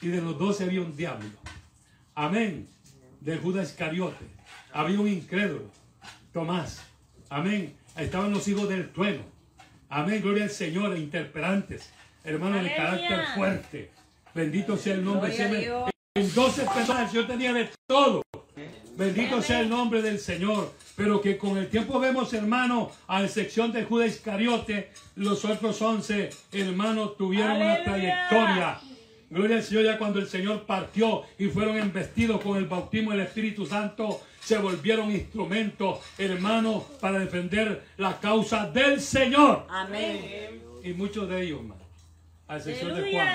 Y 0.00 0.08
de 0.08 0.20
los 0.22 0.38
12 0.38 0.64
había 0.64 0.80
un 0.80 0.96
diablo. 0.96 1.28
Amén. 2.14 2.68
De 3.20 3.36
Judas 3.36 3.70
Iscariote. 3.70 4.24
Había 4.72 4.98
un 5.00 5.08
incrédulo. 5.08 5.70
Tomás. 6.32 6.82
Amén. 7.28 7.74
Estaban 7.96 8.30
los 8.32 8.46
hijos 8.48 8.68
del 8.68 8.90
trueno. 8.90 9.22
Amén. 9.88 10.20
Gloria 10.22 10.44
al 10.44 10.50
Señor. 10.50 10.96
Interperantes. 10.96 11.90
Hermano, 12.24 12.62
de 12.62 12.74
carácter 12.74 13.20
fuerte. 13.34 13.90
Bendito 14.34 14.76
sea 14.76 14.94
el 14.94 15.04
nombre. 15.04 15.34
En 16.14 16.34
12 16.34 16.62
personas 16.62 17.10
Señor 17.10 17.26
tenía 17.26 17.52
de 17.52 17.70
todo. 17.86 18.22
Bendito 18.96 19.40
sea 19.42 19.60
el 19.60 19.68
nombre 19.68 20.02
del 20.02 20.18
Señor. 20.18 20.72
Pero 20.96 21.20
que 21.20 21.36
con 21.36 21.58
el 21.58 21.68
tiempo 21.68 22.00
vemos, 22.00 22.32
hermano, 22.32 22.90
a 23.06 23.22
excepción 23.22 23.70
de 23.70 23.84
Judas 23.84 24.08
Iscariote, 24.08 24.90
los 25.14 25.44
otros 25.44 25.80
11 25.80 26.30
hermanos 26.52 27.16
tuvieron 27.18 27.56
una 27.56 27.84
trayectoria. 27.84 28.80
Gloria 29.28 29.56
al 29.56 29.62
Señor, 29.62 29.84
ya 29.84 29.98
cuando 29.98 30.20
el 30.20 30.28
Señor 30.28 30.64
partió 30.64 31.22
y 31.38 31.46
fueron 31.46 31.76
embestidos 31.76 32.40
con 32.40 32.56
el 32.56 32.66
bautismo 32.66 33.10
del 33.10 33.20
Espíritu 33.20 33.66
Santo, 33.66 34.22
se 34.46 34.58
volvieron 34.58 35.10
instrumentos, 35.10 35.98
hermanos, 36.16 36.84
para 37.00 37.18
defender 37.18 37.82
la 37.96 38.20
causa 38.20 38.70
del 38.70 39.00
Señor. 39.00 39.66
Amén. 39.68 40.62
Y 40.84 40.92
muchos 40.92 41.28
de 41.28 41.42
ellos, 41.42 41.62
hermano, 41.62 41.80
a 42.46 42.56
excepción 42.56 42.94
de 42.94 43.10
Juan, 43.10 43.28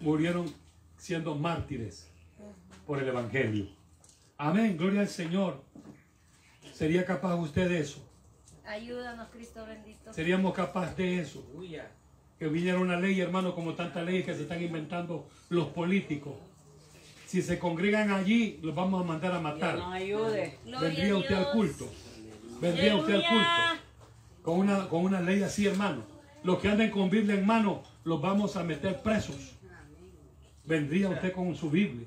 murieron 0.00 0.52
siendo 0.96 1.36
mártires 1.36 2.10
por 2.84 3.00
el 3.00 3.06
Evangelio. 3.06 3.68
Amén, 4.36 4.76
gloria 4.76 5.02
al 5.02 5.08
Señor. 5.08 5.62
¿Sería 6.72 7.04
capaz 7.04 7.36
usted 7.36 7.68
de 7.68 7.78
eso? 7.78 8.04
Ayúdanos, 8.66 9.28
Cristo 9.28 9.64
bendito. 9.64 10.12
¿Seríamos 10.12 10.52
capaces 10.52 10.96
de 10.96 11.20
eso? 11.20 11.46
Que 12.40 12.48
viniera 12.48 12.80
una 12.80 12.98
ley, 12.98 13.20
hermano, 13.20 13.54
como 13.54 13.74
tantas 13.74 14.04
leyes 14.04 14.24
que 14.24 14.34
se 14.34 14.42
están 14.42 14.60
inventando 14.60 15.28
los 15.48 15.68
políticos. 15.68 16.34
Si 17.34 17.42
se 17.42 17.58
congregan 17.58 18.12
allí, 18.12 18.60
los 18.62 18.76
vamos 18.76 19.02
a 19.02 19.04
mandar 19.04 19.32
a 19.32 19.40
Dios 19.40 19.42
matar. 19.42 19.76
nos 19.76 19.92
ayude. 19.92 20.56
Vendría 20.80 21.16
usted 21.16 21.34
al 21.34 21.42
Dios. 21.42 21.52
culto. 21.52 21.92
Vendría 22.60 22.94
usted 22.94 23.14
al 23.14 23.22
culto. 23.26 23.84
Con 24.42 24.58
una, 24.60 24.88
con 24.88 25.04
una 25.04 25.20
ley 25.20 25.42
así, 25.42 25.66
hermano. 25.66 26.04
Los 26.44 26.60
que 26.60 26.68
anden 26.68 26.92
con 26.92 27.10
Biblia 27.10 27.34
en 27.34 27.44
mano, 27.44 27.82
los 28.04 28.22
vamos 28.22 28.54
a 28.54 28.62
meter 28.62 29.02
presos. 29.02 29.34
Vendría 30.64 31.08
usted 31.08 31.32
con 31.32 31.56
su 31.56 31.68
Biblia. 31.70 32.06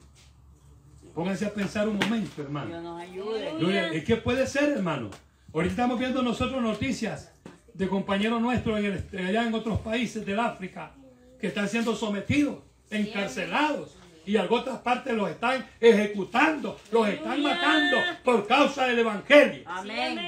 Pónganse 1.14 1.46
a 1.46 1.54
pensar 1.54 1.90
un 1.90 1.98
momento, 1.98 2.32
Dios 2.38 2.46
hermano. 2.48 2.80
nos 2.82 3.02
ayude. 3.02 4.02
Que 4.06 4.16
puede 4.16 4.48
ser, 4.48 4.70
hermano. 4.78 5.10
Ahorita 5.54 5.72
estamos 5.74 6.00
viendo 6.00 6.22
nosotros 6.22 6.62
noticias 6.62 7.34
de 7.74 7.86
compañeros 7.90 8.42
nuestros 8.42 8.80
en 8.80 8.86
el- 9.12 9.26
allá 9.28 9.46
en 9.46 9.54
otros 9.54 9.78
países 9.82 10.26
del 10.26 10.40
África 10.40 10.94
que 11.38 11.48
están 11.48 11.68
siendo 11.68 11.98
sometidos, 11.98 12.60
encarcelados. 12.90 13.98
Y 14.28 14.36
en 14.36 14.46
otras 14.50 14.80
partes 14.80 15.14
los 15.16 15.30
están 15.30 15.66
ejecutando, 15.80 16.78
los 16.92 17.08
están 17.08 17.42
matando 17.42 17.98
por 18.26 18.46
causa 18.46 18.86
del 18.86 19.00
Evangelio. 19.00 19.64
Amén. 19.66 20.20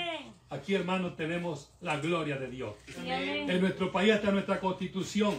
Aquí, 0.50 0.74
hermanos, 0.74 1.18
tenemos 1.18 1.70
la 1.82 1.98
gloria 1.98 2.38
de 2.38 2.48
Dios. 2.48 2.76
Amén. 2.98 3.50
En 3.50 3.60
nuestro 3.60 3.92
país, 3.92 4.14
hasta 4.14 4.32
nuestra 4.32 4.62
constitución 4.62 5.36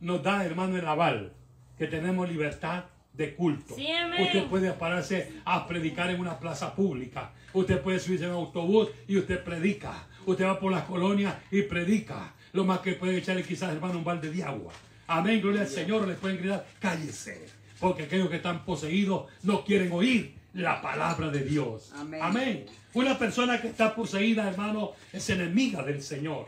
nos 0.00 0.22
da, 0.22 0.42
hermano, 0.42 0.78
el 0.78 0.86
aval, 0.86 1.34
que 1.76 1.86
tenemos 1.86 2.26
libertad 2.26 2.84
de 3.12 3.34
culto. 3.34 3.74
Sí, 3.74 3.92
amén. 3.92 4.22
Usted 4.22 4.46
puede 4.46 4.72
pararse 4.72 5.30
a 5.44 5.66
predicar 5.66 6.08
en 6.08 6.18
una 6.18 6.40
plaza 6.40 6.74
pública. 6.74 7.32
Usted 7.52 7.82
puede 7.82 8.00
subirse 8.00 8.24
en 8.24 8.30
un 8.30 8.36
autobús 8.38 8.88
y 9.06 9.18
usted 9.18 9.44
predica. 9.44 10.06
Usted 10.24 10.46
va 10.46 10.58
por 10.58 10.72
las 10.72 10.84
colonias 10.84 11.34
y 11.50 11.60
predica. 11.62 12.32
Lo 12.54 12.64
más 12.64 12.78
que 12.78 12.94
puede 12.94 13.18
echarle 13.18 13.42
quizás, 13.42 13.74
hermano, 13.74 13.98
un 13.98 14.04
balde 14.04 14.30
de 14.30 14.42
agua. 14.42 14.72
Amén, 15.08 15.42
gloria 15.42 15.60
al 15.60 15.68
Señor. 15.68 16.08
Les 16.08 16.16
pueden 16.16 16.38
gritar, 16.38 16.66
cállese. 16.80 17.57
Porque 17.80 18.04
aquellos 18.04 18.28
que 18.28 18.36
están 18.36 18.64
poseídos 18.64 19.26
no 19.42 19.64
quieren 19.64 19.92
oír 19.92 20.34
la 20.54 20.80
palabra 20.82 21.28
de 21.30 21.44
Dios. 21.44 21.92
Amén. 21.94 22.20
Amén. 22.22 22.66
Una 22.94 23.18
persona 23.18 23.60
que 23.60 23.68
está 23.68 23.94
poseída, 23.94 24.48
hermano, 24.48 24.92
es 25.12 25.28
enemiga 25.30 25.82
del 25.82 26.02
Señor. 26.02 26.46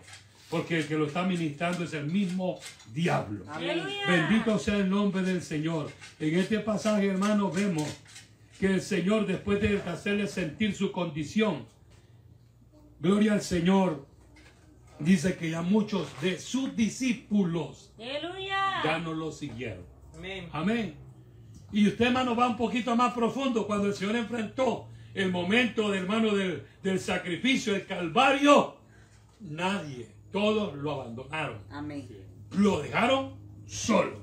Porque 0.48 0.78
el 0.78 0.88
que 0.88 0.96
lo 0.96 1.06
está 1.06 1.22
ministrando 1.22 1.84
es 1.84 1.94
el 1.94 2.06
mismo 2.06 2.58
diablo. 2.92 3.44
Amén. 3.48 3.84
Bendito 4.08 4.58
sea 4.58 4.78
el 4.78 4.90
nombre 4.90 5.22
del 5.22 5.42
Señor. 5.42 5.92
En 6.18 6.38
este 6.38 6.58
pasaje, 6.58 7.06
hermano, 7.06 7.52
vemos 7.52 7.88
que 8.58 8.66
el 8.66 8.82
Señor, 8.82 9.26
después 9.26 9.60
de 9.60 9.80
hacerle 9.82 10.26
sentir 10.26 10.74
su 10.74 10.90
condición, 10.90 11.66
gloria 12.98 13.34
al 13.34 13.42
Señor, 13.42 14.06
dice 14.98 15.36
que 15.36 15.50
ya 15.50 15.62
muchos 15.62 16.08
de 16.20 16.38
sus 16.38 16.74
discípulos 16.76 17.92
Aleluya. 17.96 18.82
ya 18.82 18.98
no 18.98 19.14
lo 19.14 19.30
siguieron. 19.30 19.84
Amén. 20.16 20.48
Amén. 20.52 21.09
Y 21.72 21.88
usted, 21.88 22.06
hermano, 22.06 22.34
va 22.34 22.48
un 22.48 22.56
poquito 22.56 22.96
más 22.96 23.12
profundo 23.12 23.66
cuando 23.66 23.86
el 23.88 23.94
Señor 23.94 24.16
enfrentó 24.16 24.88
el 25.14 25.30
momento, 25.30 25.90
de, 25.90 25.98
hermano, 25.98 26.34
del, 26.34 26.64
del 26.82 27.00
sacrificio, 27.00 27.74
el 27.74 27.86
Calvario. 27.86 28.76
Nadie, 29.40 30.08
todos 30.32 30.74
lo 30.74 30.92
abandonaron. 30.92 31.58
Amén. 31.70 32.08
Lo 32.52 32.80
dejaron 32.80 33.34
solo. 33.66 34.20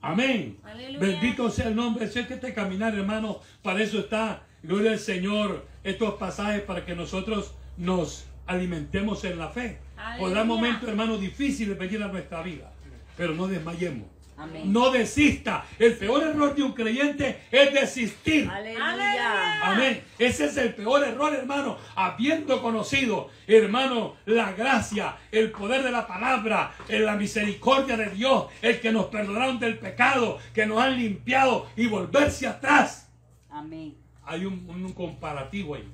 Amén. 0.00 0.58
Aleluya. 0.64 0.98
Bendito 0.98 1.50
sea 1.50 1.68
el 1.68 1.76
nombre. 1.76 2.08
Si 2.08 2.18
es 2.18 2.26
que 2.26 2.34
este 2.34 2.52
caminar, 2.52 2.94
hermano, 2.94 3.40
para 3.62 3.82
eso 3.82 4.00
está, 4.00 4.42
gloria 4.62 4.92
al 4.92 4.98
Señor, 4.98 5.66
estos 5.84 6.14
pasajes 6.14 6.62
para 6.62 6.84
que 6.84 6.94
nosotros 6.94 7.54
nos 7.76 8.26
alimentemos 8.46 9.24
en 9.24 9.38
la 9.38 9.48
fe. 9.48 9.78
Aleluya. 9.96 10.18
Podrá 10.18 10.44
momentos, 10.44 10.88
hermano, 10.88 11.18
difíciles 11.18 11.78
venir 11.78 12.02
a 12.02 12.08
nuestra 12.08 12.42
vida, 12.42 12.72
pero 13.16 13.34
no 13.34 13.46
desmayemos. 13.46 14.08
Amén. 14.42 14.72
No 14.72 14.90
desista. 14.90 15.64
El 15.78 15.96
peor 15.96 16.22
error 16.22 16.54
de 16.54 16.62
un 16.62 16.72
creyente 16.72 17.42
es 17.50 17.72
desistir. 17.72 18.48
Aleluya. 18.50 19.62
Amén. 19.62 20.02
Ese 20.18 20.46
es 20.46 20.56
el 20.56 20.74
peor 20.74 21.04
error, 21.04 21.34
hermano. 21.34 21.78
Habiendo 21.94 22.60
conocido, 22.60 23.30
hermano, 23.46 24.16
la 24.26 24.52
gracia, 24.52 25.16
el 25.30 25.50
poder 25.52 25.82
de 25.82 25.90
la 25.90 26.06
palabra, 26.06 26.74
en 26.88 27.04
la 27.06 27.16
misericordia 27.16 27.96
de 27.96 28.10
Dios, 28.10 28.46
el 28.62 28.80
que 28.80 28.92
nos 28.92 29.06
perdonaron 29.06 29.58
del 29.58 29.78
pecado, 29.78 30.38
que 30.52 30.66
nos 30.66 30.80
han 30.82 30.96
limpiado 30.96 31.68
y 31.76 31.86
volverse 31.86 32.46
atrás. 32.46 33.08
Amén. 33.50 33.94
Hay 34.24 34.44
un, 34.44 34.68
un 34.68 34.92
comparativo 34.92 35.74
ahí, 35.74 35.88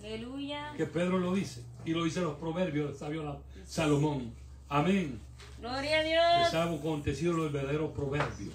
Aleluya. 0.00 0.72
que 0.76 0.86
Pedro 0.86 1.18
lo 1.18 1.34
dice, 1.34 1.62
y 1.84 1.92
lo 1.92 2.04
dice 2.04 2.20
los 2.20 2.34
proverbios 2.36 2.88
del 2.88 2.96
sabio 2.96 3.40
Salomón. 3.64 4.32
Amén. 4.68 5.20
Gloria 5.58 5.98
a 5.98 6.02
Dios. 6.02 6.54
algo 6.54 6.76
acontecido 6.76 7.32
los 7.32 7.52
verdaderos 7.52 7.92
proverbios. 7.92 8.52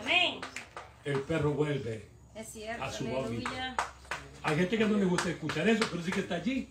Amén. 0.00 0.40
El 1.04 1.20
perro 1.20 1.52
vuelve 1.52 2.08
Es 2.34 2.48
cierto. 2.48 2.84
A 2.84 2.92
su. 2.92 3.06
Aleluya. 3.06 3.76
Hay 4.42 4.56
gente 4.56 4.78
que 4.78 4.84
no 4.84 4.96
le 4.96 5.04
gusta 5.04 5.30
escuchar 5.30 5.68
eso, 5.68 5.84
pero 5.90 6.02
sí 6.02 6.10
que 6.12 6.20
está 6.20 6.36
allí. 6.36 6.68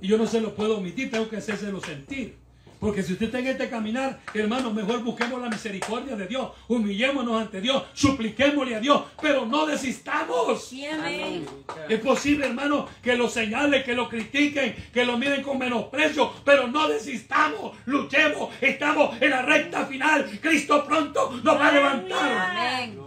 Y 0.00 0.08
yo 0.08 0.18
no 0.18 0.26
se 0.26 0.40
lo 0.40 0.54
puedo 0.54 0.78
omitir, 0.78 1.10
tengo 1.10 1.28
que 1.28 1.38
hacérselo 1.38 1.80
sentir. 1.80 2.36
Porque 2.80 3.02
si 3.02 3.14
usted 3.14 3.26
está 3.26 3.40
en 3.40 3.48
este 3.48 3.68
caminar, 3.68 4.20
hermano, 4.32 4.72
mejor 4.72 5.02
busquemos 5.02 5.40
la 5.42 5.48
misericordia 5.48 6.14
de 6.14 6.26
Dios. 6.28 6.52
Humillémonos 6.68 7.40
ante 7.40 7.60
Dios, 7.60 7.82
supliquémosle 7.92 8.76
a 8.76 8.80
Dios, 8.80 9.02
pero 9.20 9.46
no 9.46 9.66
desistamos. 9.66 10.64
Sí, 10.64 10.86
amén. 10.86 11.44
Es 11.88 11.98
posible, 12.00 12.46
hermano, 12.46 12.88
que 13.02 13.16
lo 13.16 13.28
señalen, 13.28 13.82
que 13.82 13.94
lo 13.94 14.08
critiquen, 14.08 14.76
que 14.92 15.04
lo 15.04 15.18
miren 15.18 15.42
con 15.42 15.58
menosprecio, 15.58 16.32
pero 16.44 16.68
no 16.68 16.88
desistamos, 16.88 17.76
luchemos, 17.86 18.50
estamos 18.60 19.20
en 19.20 19.30
la 19.30 19.42
recta 19.42 19.84
final. 19.86 20.26
Cristo 20.40 20.84
pronto 20.86 21.40
nos 21.42 21.56
va 21.56 21.68
a 21.68 21.72
levantar. 21.72 22.32
Amén. 22.32 22.98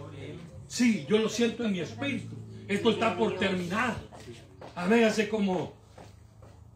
Sí, 0.68 1.06
yo 1.08 1.18
lo 1.18 1.28
siento 1.28 1.64
en 1.64 1.72
mi 1.72 1.80
espíritu. 1.80 2.36
Esto 2.68 2.90
está 2.90 3.16
por 3.16 3.36
terminar. 3.36 3.94
Amén. 4.74 5.04
Hace 5.04 5.28
como 5.28 5.74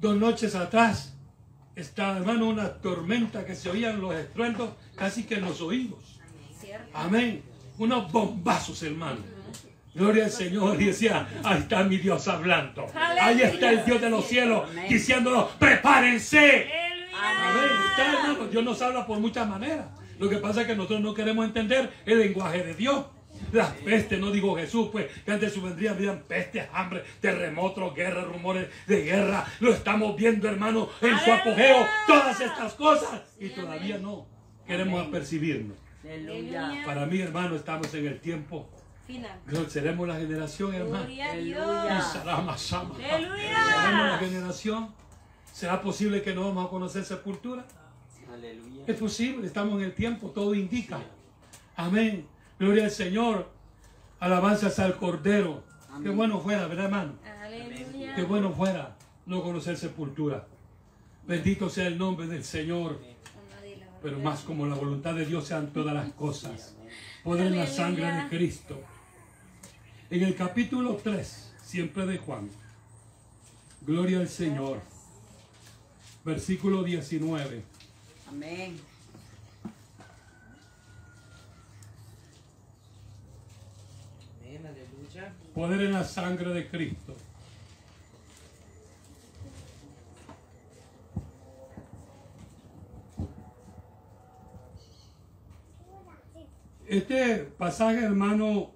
dos 0.01 0.17
noches 0.17 0.55
atrás 0.55 1.16
está, 1.77 2.17
hermano, 2.17 2.49
una 2.49 2.73
tormenta 2.73 3.45
que 3.45 3.55
se 3.55 3.71
oían 3.71 4.01
los 4.01 4.15
estruendos 4.15 4.71
casi 4.97 5.25
que 5.25 5.37
en 5.37 5.43
los 5.43 5.61
oídos. 5.61 6.19
Amén. 6.95 7.43
Unos 7.79 8.11
bombazos, 8.11 8.83
hermano. 8.83 9.21
Gloria 9.95 10.25
al 10.25 10.31
Señor. 10.31 10.81
Y 10.81 10.87
decía, 10.87 11.29
ahí 11.45 11.61
está 11.61 11.85
mi 11.85 11.99
Dios 11.99 12.27
hablando. 12.29 12.87
Ahí 12.95 13.43
está 13.43 13.71
el 13.71 13.85
Dios 13.85 14.01
de 14.01 14.11
los 14.11 14.27
cielos 14.27 14.69
diciéndonos, 14.89 15.51
prepárense. 15.59 16.71
Amén. 17.15 17.71
Está, 17.91 18.13
hermano. 18.13 18.47
Dios 18.49 18.65
nos 18.65 18.83
habla 18.83 19.07
por 19.07 19.21
muchas 19.21 19.47
maneras. 19.47 19.87
Lo 20.19 20.31
que 20.31 20.39
pasa 20.39 20.63
es 20.63 20.67
que 20.67 20.75
nosotros 20.75 21.01
no 21.01 21.15
queremos 21.15 21.45
entender 21.45 21.93
el 22.07 22.19
lenguaje 22.19 22.63
de 22.63 22.75
Dios. 22.75 23.05
Las 23.53 23.73
pestes, 23.73 24.19
no 24.19 24.31
digo 24.31 24.57
Jesús, 24.57 24.89
pues 24.91 25.07
que 25.25 25.33
antes 25.33 25.53
su 25.53 25.63
vendría 25.63 25.93
habían 25.93 26.23
pestes, 26.23 26.67
hambre, 26.73 27.05
terremotos, 27.21 27.95
guerra, 27.95 28.25
rumores 28.25 28.69
de 28.87 29.03
guerra. 29.03 29.47
Lo 29.61 29.73
estamos 29.73 30.17
viendo, 30.17 30.49
hermano, 30.49 30.89
en 31.01 31.19
su 31.19 31.33
¡Aleluya! 31.33 31.37
apogeo. 31.37 31.87
Todas 32.07 32.41
estas 32.41 32.75
cosas. 32.75 33.23
Y 33.39 33.51
todavía 33.51 33.97
amén. 33.97 34.07
no 34.07 34.27
queremos 34.67 35.01
Amén. 35.01 35.09
apercibirnos. 35.09 35.77
Aleluya. 36.05 36.83
Para 36.85 37.07
mí, 37.07 37.21
hermano, 37.21 37.57
estamos 37.57 37.93
en 37.95 38.07
el 38.07 38.21
tiempo 38.21 38.69
Final. 39.07 39.39
Seremos 39.69 40.09
la 40.09 40.17
generación, 40.17 40.75
hermano. 40.75 41.05
Aleluya. 41.05 42.03
Seremos 42.03 42.61
la 44.07 44.19
generación. 44.19 44.89
¿Será 45.53 45.81
posible 45.81 46.23
que 46.23 46.35
no 46.35 46.49
vamos 46.49 46.67
a 46.67 46.69
conocer 46.69 47.05
sepultura? 47.05 47.65
Aleluya. 48.33 48.83
Es 48.87 48.97
posible, 48.97 49.47
estamos 49.47 49.79
en 49.79 49.85
el 49.85 49.95
tiempo, 49.95 50.31
todo 50.31 50.55
indica. 50.55 50.99
Amén. 51.77 52.27
Gloria 52.59 52.85
al 52.85 52.91
Señor. 52.91 53.51
Alabanzas 54.21 54.79
al 54.79 54.97
Cordero. 54.97 55.65
Qué 56.03 56.09
bueno 56.11 56.41
fuera, 56.41 56.67
¿verdad, 56.67 56.87
hermano? 56.87 57.13
Aleluya. 57.43 58.15
Qué 58.15 58.23
bueno 58.23 58.53
fuera 58.53 58.97
no 59.27 59.43
conocer 59.43 59.77
sepultura. 59.77 60.47
Bendito 61.27 61.69
sea 61.69 61.89
el 61.89 61.99
nombre 61.99 62.27
del 62.27 62.45
Señor. 62.45 63.01
Pero 64.03 64.19
más 64.21 64.41
como 64.41 64.67
la 64.67 64.77
voluntad 64.77 65.15
de 65.15 65.27
Dios 65.27 65.47
sean 65.49 65.73
todas 65.73 65.93
las 65.93 66.13
cosas. 66.13 66.77
Poder 67.25 67.49
en 67.49 67.57
la 67.57 67.67
sangre 67.67 68.07
de 68.07 68.29
Cristo. 68.29 68.81
En 70.09 70.23
el 70.23 70.37
capítulo 70.37 70.97
3, 71.03 71.55
siempre 71.65 72.07
de 72.07 72.19
Juan. 72.19 72.49
Gloria 73.81 74.21
al 74.21 74.29
Señor. 74.29 74.81
Versículo 76.25 76.85
19. 76.85 77.65
Amén. 78.29 78.77
Amén. 84.41 84.63
Aleluya. 84.65 85.33
Poder 85.57 85.81
en 85.81 85.95
la 85.95 86.05
sangre 86.05 86.53
de 86.53 86.69
Cristo. 86.69 87.17
Este 96.87 97.39
pasaje, 97.57 98.05
hermano, 98.05 98.73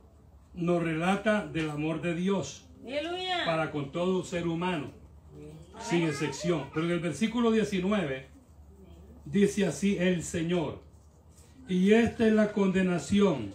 nos 0.55 0.83
relata 0.83 1.47
del 1.47 1.69
amor 1.69 2.01
de 2.01 2.15
Dios 2.15 2.67
Aleluya. 2.83 3.45
para 3.45 3.71
con 3.73 3.93
todo 3.93 4.25
ser 4.25 4.49
humano, 4.49 4.91
sin 5.79 6.05
excepción. 6.05 6.65
Pero 6.73 6.87
en 6.87 6.93
el 6.93 7.01
versículo 7.01 7.51
19 7.51 8.27
dice 9.27 9.67
así 9.67 9.99
el 9.99 10.23
Señor. 10.23 10.81
Y 11.69 11.93
esta 11.93 12.27
es 12.27 12.33
la 12.33 12.53
condenación, 12.53 13.53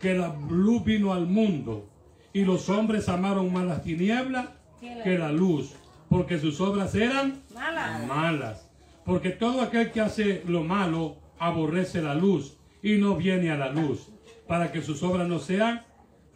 que 0.00 0.14
la 0.14 0.32
luz 0.48 0.84
vino 0.84 1.12
al 1.12 1.26
mundo, 1.26 1.89
y 2.32 2.44
los 2.44 2.68
hombres 2.68 3.08
amaron 3.08 3.52
más 3.52 3.66
las 3.66 3.82
tinieblas 3.82 4.46
que 4.80 5.18
la 5.18 5.32
luz, 5.32 5.72
porque 6.08 6.38
sus 6.38 6.60
obras 6.60 6.94
eran 6.94 7.42
Mala. 7.54 8.04
malas. 8.06 8.68
Porque 9.04 9.30
todo 9.30 9.62
aquel 9.62 9.90
que 9.90 10.00
hace 10.00 10.42
lo 10.46 10.62
malo 10.62 11.16
aborrece 11.38 12.02
la 12.02 12.14
luz 12.14 12.56
y 12.82 12.96
no 12.96 13.16
viene 13.16 13.50
a 13.50 13.56
la 13.56 13.70
luz, 13.70 14.08
para 14.46 14.72
que 14.72 14.82
sus 14.82 15.02
obras 15.02 15.28
no 15.28 15.38
sean 15.38 15.82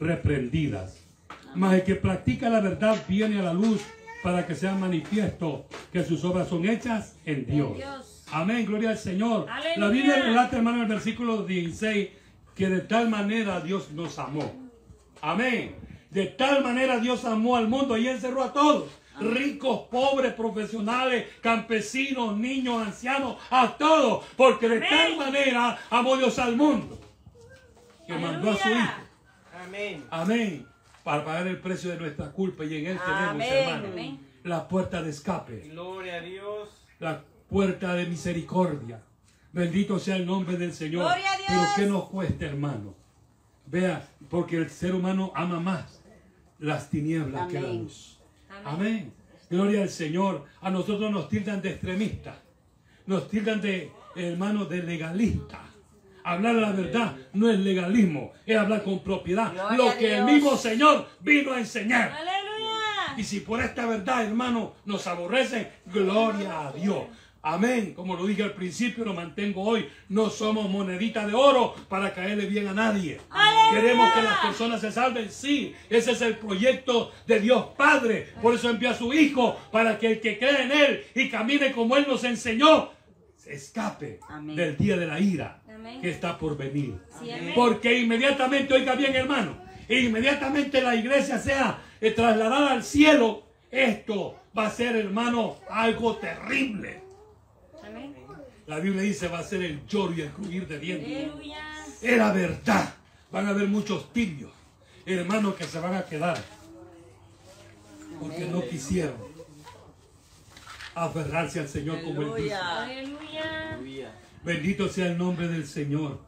reprendidas. 0.00 1.00
Mas 1.54 1.74
el 1.74 1.84
que 1.84 1.94
practica 1.94 2.48
la 2.50 2.60
verdad 2.60 2.96
viene 3.08 3.38
a 3.38 3.42
la 3.42 3.54
luz 3.54 3.80
para 4.22 4.46
que 4.46 4.54
sea 4.54 4.74
manifiesto 4.74 5.66
que 5.92 6.02
sus 6.02 6.24
obras 6.24 6.48
son 6.48 6.68
hechas 6.68 7.16
en 7.26 7.46
Dios. 7.46 7.76
Dios. 7.76 8.24
Amén, 8.32 8.64
gloria 8.66 8.90
al 8.90 8.98
Señor. 8.98 9.46
Aleluya. 9.48 9.78
La 9.78 9.88
Biblia 9.88 10.16
relata, 10.22 10.56
hermano, 10.56 10.78
en 10.78 10.82
el 10.84 10.88
versículo 10.88 11.44
16, 11.44 12.08
que 12.54 12.68
de 12.68 12.80
tal 12.80 13.08
manera 13.10 13.60
Dios 13.60 13.92
nos 13.92 14.18
amó. 14.18 14.52
Amén. 15.20 15.76
De 16.14 16.26
tal 16.26 16.62
manera 16.62 17.00
Dios 17.00 17.24
amó 17.24 17.56
al 17.56 17.66
mundo 17.66 17.96
y 17.98 18.06
encerró 18.06 18.44
a 18.44 18.52
todos. 18.52 18.88
Ricos, 19.18 19.88
pobres, 19.90 20.32
profesionales, 20.34 21.26
campesinos, 21.40 22.36
niños, 22.36 22.86
ancianos, 22.86 23.36
a 23.50 23.76
todos. 23.76 24.24
Porque 24.36 24.68
de 24.68 24.80
tal 24.80 25.16
manera 25.16 25.76
amó 25.90 26.16
Dios 26.16 26.38
al 26.38 26.54
mundo. 26.56 27.00
Que 28.06 28.14
mandó 28.14 28.52
a 28.52 28.56
su. 28.56 28.68
Hijo. 28.68 28.92
Amén. 29.64 30.04
Amén. 30.08 30.66
Para 31.02 31.24
pagar 31.24 31.48
el 31.48 31.58
precio 31.58 31.90
de 31.90 31.96
nuestra 31.96 32.30
culpa. 32.30 32.64
Y 32.64 32.76
en 32.76 32.86
Él 32.86 32.98
tenemos, 33.04 33.30
Amén. 33.30 33.52
hermano, 33.52 33.88
Amén. 33.88 34.20
la 34.44 34.68
puerta 34.68 35.02
de 35.02 35.10
escape 35.10 35.68
Gloria 35.68 36.14
a 36.14 36.20
Dios. 36.20 36.68
la 37.00 37.24
puerta 37.48 37.92
de 37.94 38.06
misericordia. 38.06 39.02
Bendito 39.50 39.98
sea 39.98 40.14
el 40.14 40.26
nombre 40.26 40.56
del 40.58 40.72
Señor. 40.72 41.06
Gloria 41.06 41.32
a 41.32 41.36
Dios. 41.38 41.48
Pero 41.48 41.62
¿qué 41.74 41.86
nos 41.86 42.08
cuesta, 42.08 42.44
hermano? 42.46 42.94
Vea, 43.66 44.06
porque 44.30 44.58
el 44.58 44.70
ser 44.70 44.94
humano 44.94 45.32
ama 45.34 45.58
más 45.58 46.03
las 46.64 46.88
tinieblas 46.88 47.46
que 47.48 47.60
la 47.60 47.68
Amén. 47.68 47.82
luz. 47.82 48.18
Amén. 48.64 49.12
Gloria 49.50 49.82
al 49.82 49.88
Señor. 49.90 50.44
A 50.60 50.70
nosotros 50.70 51.10
nos 51.10 51.28
tildan 51.28 51.60
de 51.60 51.70
extremistas. 51.70 52.36
Nos 53.06 53.28
tildan 53.28 53.60
de, 53.60 53.92
hermanos, 54.16 54.68
de 54.70 54.82
legalistas. 54.82 55.60
Hablar 56.24 56.54
la 56.54 56.72
verdad 56.72 57.14
no 57.34 57.50
es 57.50 57.58
legalismo, 57.58 58.32
es 58.46 58.56
hablar 58.56 58.82
con 58.82 59.00
propiedad. 59.00 59.52
Gloria 59.52 59.76
lo 59.76 59.98
que 59.98 60.16
el 60.16 60.24
mismo 60.24 60.56
Señor 60.56 61.06
vino 61.20 61.52
a 61.52 61.58
enseñar. 61.58 62.12
Aleluya. 62.12 63.14
Y 63.18 63.24
si 63.24 63.40
por 63.40 63.60
esta 63.60 63.84
verdad, 63.84 64.24
hermano, 64.24 64.74
nos 64.86 65.06
aborrecen, 65.06 65.68
gloria 65.84 66.68
a 66.68 66.72
Dios. 66.72 67.04
Amén. 67.44 67.92
Como 67.92 68.16
lo 68.16 68.26
dije 68.26 68.42
al 68.42 68.54
principio, 68.54 69.04
lo 69.04 69.12
mantengo 69.12 69.62
hoy. 69.62 69.86
No 70.08 70.30
somos 70.30 70.68
moneditas 70.70 71.26
de 71.26 71.34
oro 71.34 71.74
para 71.90 72.14
caerle 72.14 72.46
bien 72.46 72.66
a 72.68 72.72
nadie. 72.72 73.20
Queremos 73.70 74.14
que 74.14 74.22
las 74.22 74.38
personas 74.38 74.80
se 74.80 74.90
salven. 74.90 75.30
Sí, 75.30 75.74
ese 75.90 76.12
es 76.12 76.22
el 76.22 76.38
proyecto 76.38 77.12
de 77.26 77.40
Dios 77.40 77.66
Padre. 77.76 78.28
Por 78.40 78.54
eso 78.54 78.70
envió 78.70 78.90
a 78.90 78.94
su 78.94 79.12
Hijo, 79.12 79.60
para 79.70 79.98
que 79.98 80.12
el 80.12 80.20
que 80.22 80.38
cree 80.38 80.62
en 80.62 80.72
Él 80.72 81.04
y 81.14 81.28
camine 81.28 81.70
como 81.72 81.98
Él 81.98 82.06
nos 82.08 82.24
enseñó, 82.24 82.90
se 83.36 83.52
escape 83.52 84.20
Amén. 84.26 84.56
del 84.56 84.78
día 84.78 84.96
de 84.96 85.06
la 85.06 85.20
ira 85.20 85.62
Amén. 85.68 86.00
que 86.00 86.08
está 86.08 86.38
por 86.38 86.56
venir. 86.56 86.94
Sí. 87.20 87.28
Porque 87.54 88.00
inmediatamente, 88.00 88.72
oiga 88.72 88.94
bien 88.94 89.14
hermano, 89.14 89.58
inmediatamente 89.86 90.80
la 90.80 90.96
iglesia 90.96 91.38
sea 91.38 91.78
eh, 92.00 92.10
trasladada 92.12 92.72
al 92.72 92.82
cielo, 92.82 93.46
esto 93.70 94.40
va 94.56 94.68
a 94.68 94.70
ser 94.70 94.96
hermano 94.96 95.56
algo 95.68 96.16
terrible. 96.16 97.03
Amén. 97.86 98.14
La 98.66 98.78
Biblia 98.78 99.02
dice 99.02 99.28
va 99.28 99.40
a 99.40 99.42
ser 99.42 99.62
el 99.62 99.86
lloro 99.86 100.14
y 100.14 100.22
el 100.22 100.30
crujir 100.30 100.66
de 100.66 100.78
dientes. 100.78 101.08
Aleluya. 101.08 101.58
Era 102.02 102.32
verdad. 102.32 102.94
Van 103.30 103.46
a 103.46 103.50
haber 103.50 103.66
muchos 103.68 104.12
tibios, 104.12 104.52
hermanos 105.04 105.56
que 105.56 105.64
se 105.64 105.80
van 105.80 105.94
a 105.94 106.04
quedar 106.04 106.38
porque 108.20 108.46
no 108.46 108.62
quisieron 108.66 109.16
aferrarse 110.94 111.60
al 111.60 111.68
Señor 111.68 112.02
como 112.02 112.36
Él 112.36 112.44
dice. 112.44 112.54
Aleluya. 112.54 114.12
Bendito 114.42 114.88
sea 114.88 115.06
el 115.06 115.18
nombre 115.18 115.48
del 115.48 115.66
Señor. 115.66 116.20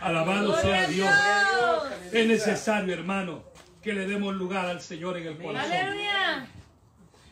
Alabado 0.00 0.60
sea 0.60 0.86
Dios. 0.88 1.08
Dios. 1.08 1.82
Es 2.12 2.26
necesario, 2.26 2.92
hermano, 2.92 3.42
que 3.82 3.92
le 3.92 4.06
demos 4.06 4.34
lugar 4.34 4.66
al 4.66 4.80
Señor 4.80 5.16
en 5.16 5.28
el 5.28 5.38
corazón. 5.38 5.72
Aleluya. 5.72 6.46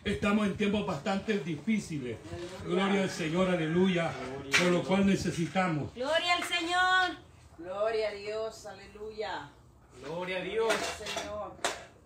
Estamos 0.04 0.46
en 0.46 0.56
tiempos 0.56 0.84
bastante 0.84 1.38
difíciles. 1.38 2.16
Gloria 2.64 3.04
al 3.04 3.10
Señor, 3.10 3.48
aleluya. 3.48 4.10
Por 4.58 4.72
lo 4.72 4.82
cual 4.82 5.06
necesitamos 5.06 5.94
Gloria 5.94 6.34
al 6.36 6.42
Señor. 6.42 7.18
Gloria 7.56 8.08
a 8.08 8.12
Dios. 8.12 8.66
Aleluya. 8.66 9.48
Gloria 10.04 10.38
a 10.38 10.40
Dios. 10.40 10.74
Señor. 10.74 11.52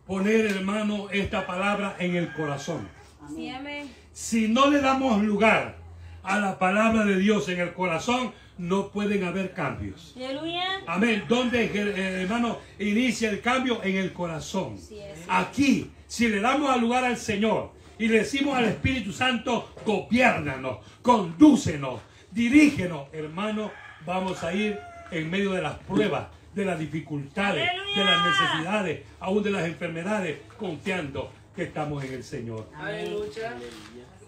poner, 0.06 0.44
hermano, 0.44 1.08
esta 1.10 1.46
palabra 1.46 1.96
en 1.98 2.16
el 2.16 2.34
corazón. 2.34 2.86
Amén. 3.22 3.90
Si 4.12 4.48
no 4.48 4.70
le 4.70 4.82
damos 4.82 5.22
lugar 5.22 5.76
a 6.22 6.38
la 6.38 6.58
palabra 6.58 7.02
de 7.06 7.16
Dios 7.16 7.48
en 7.48 7.60
el 7.60 7.72
corazón, 7.72 8.34
no 8.58 8.88
pueden 8.88 9.24
haber 9.24 9.54
cambios. 9.54 10.12
Aleluya. 10.16 10.82
Amén. 10.86 11.24
¿Dónde, 11.26 11.64
eh, 11.64 12.22
hermano, 12.22 12.58
inicia 12.78 13.30
el 13.30 13.40
cambio? 13.40 13.82
En 13.82 13.96
el 13.96 14.12
corazón. 14.12 14.78
Sí 14.78 15.00
es. 15.00 15.18
Aquí, 15.28 15.90
si 16.06 16.28
le 16.28 16.40
damos 16.40 16.70
al 16.70 16.82
lugar 16.82 17.02
al 17.02 17.16
Señor 17.16 17.75
y 17.98 18.08
le 18.08 18.18
decimos 18.18 18.56
al 18.56 18.66
Espíritu 18.66 19.12
Santo, 19.12 19.72
gobiérnanos, 19.84 20.78
condúcenos, 21.02 22.00
dirígenos, 22.30 23.08
hermano, 23.12 23.70
vamos 24.04 24.42
a 24.44 24.52
ir 24.52 24.78
en 25.10 25.30
medio 25.30 25.52
de 25.52 25.62
las 25.62 25.78
pruebas, 25.78 26.26
de 26.54 26.64
las 26.64 26.78
dificultades, 26.78 27.68
¡Aleluya! 27.68 27.98
de 27.98 28.04
las 28.04 28.26
necesidades, 28.26 29.02
aún 29.20 29.42
de 29.42 29.50
las 29.50 29.66
enfermedades, 29.66 30.38
confiando 30.58 31.30
que 31.54 31.64
estamos 31.64 32.04
en 32.04 32.12
el 32.12 32.24
Señor. 32.24 32.68
Aleluya. 32.76 33.56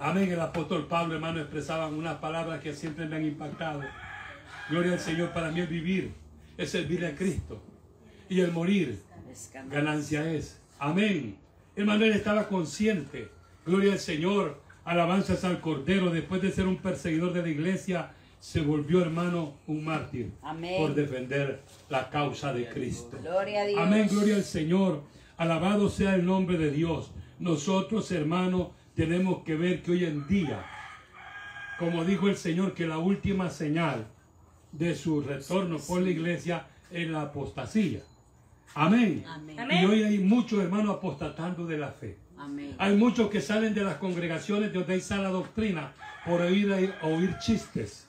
Amén. 0.00 0.32
El 0.32 0.40
apóstol 0.40 0.86
Pablo, 0.86 1.14
hermano, 1.14 1.40
expresaban 1.40 1.94
unas 1.94 2.16
palabras 2.16 2.60
que 2.60 2.72
siempre 2.72 3.06
me 3.06 3.16
han 3.16 3.24
impactado. 3.24 3.82
Gloria 4.70 4.92
al 4.92 5.00
Señor, 5.00 5.30
para 5.30 5.50
mí 5.50 5.60
el 5.60 5.66
vivir 5.66 6.12
es 6.56 6.70
servir 6.70 7.04
a 7.04 7.14
Cristo. 7.14 7.62
Y 8.30 8.40
el 8.40 8.52
morir, 8.52 9.02
ganancia 9.68 10.30
es. 10.30 10.60
Amén. 10.78 11.36
Hermano, 11.76 12.04
él 12.04 12.12
estaba 12.12 12.48
consciente. 12.48 13.28
Gloria 13.68 13.92
al 13.92 13.98
Señor. 13.98 14.60
Alabanzas 14.84 15.44
al 15.44 15.60
Cordero. 15.60 16.10
Después 16.10 16.40
de 16.40 16.50
ser 16.50 16.66
un 16.66 16.78
perseguidor 16.78 17.34
de 17.34 17.42
la 17.42 17.48
iglesia, 17.50 18.12
se 18.40 18.62
volvió, 18.62 19.02
hermano, 19.02 19.58
un 19.66 19.84
mártir. 19.84 20.32
Amén. 20.42 20.76
Por 20.78 20.94
defender 20.94 21.60
la 21.90 22.08
causa 22.08 22.54
de 22.54 22.66
Cristo. 22.70 23.18
Gloria 23.22 23.62
a 23.62 23.66
Dios. 23.66 23.80
Amén, 23.80 24.08
gloria 24.10 24.36
al 24.36 24.44
Señor. 24.44 25.02
Alabado 25.36 25.90
sea 25.90 26.14
el 26.14 26.24
nombre 26.24 26.56
de 26.56 26.70
Dios. 26.70 27.12
Nosotros, 27.38 28.10
hermanos, 28.10 28.68
tenemos 28.94 29.44
que 29.44 29.54
ver 29.54 29.82
que 29.82 29.90
hoy 29.90 30.04
en 30.06 30.26
día, 30.26 30.64
como 31.78 32.04
dijo 32.04 32.26
el 32.28 32.36
Señor, 32.36 32.72
que 32.72 32.86
la 32.86 32.98
última 32.98 33.50
señal 33.50 34.06
de 34.72 34.94
su 34.94 35.20
retorno 35.20 35.78
por 35.78 36.00
la 36.00 36.10
iglesia 36.10 36.66
en 36.90 37.12
la 37.12 37.22
apostasía. 37.22 38.00
Amén. 38.74 39.24
Y 39.70 39.84
hoy 39.84 40.02
hay 40.04 40.18
muchos 40.18 40.60
hermanos 40.60 40.96
apostatando 40.96 41.66
de 41.66 41.78
la 41.78 41.92
fe. 41.92 42.16
Amén. 42.38 42.74
Hay 42.78 42.94
muchos 42.96 43.28
que 43.30 43.40
salen 43.40 43.74
de 43.74 43.82
las 43.84 43.96
congregaciones 43.96 44.72
de 44.72 44.78
donde 44.78 44.94
hay 44.94 45.00
sana 45.00 45.28
doctrina 45.28 45.92
por 46.24 46.40
oír, 46.40 46.92
oír 47.02 47.36
chistes, 47.38 48.06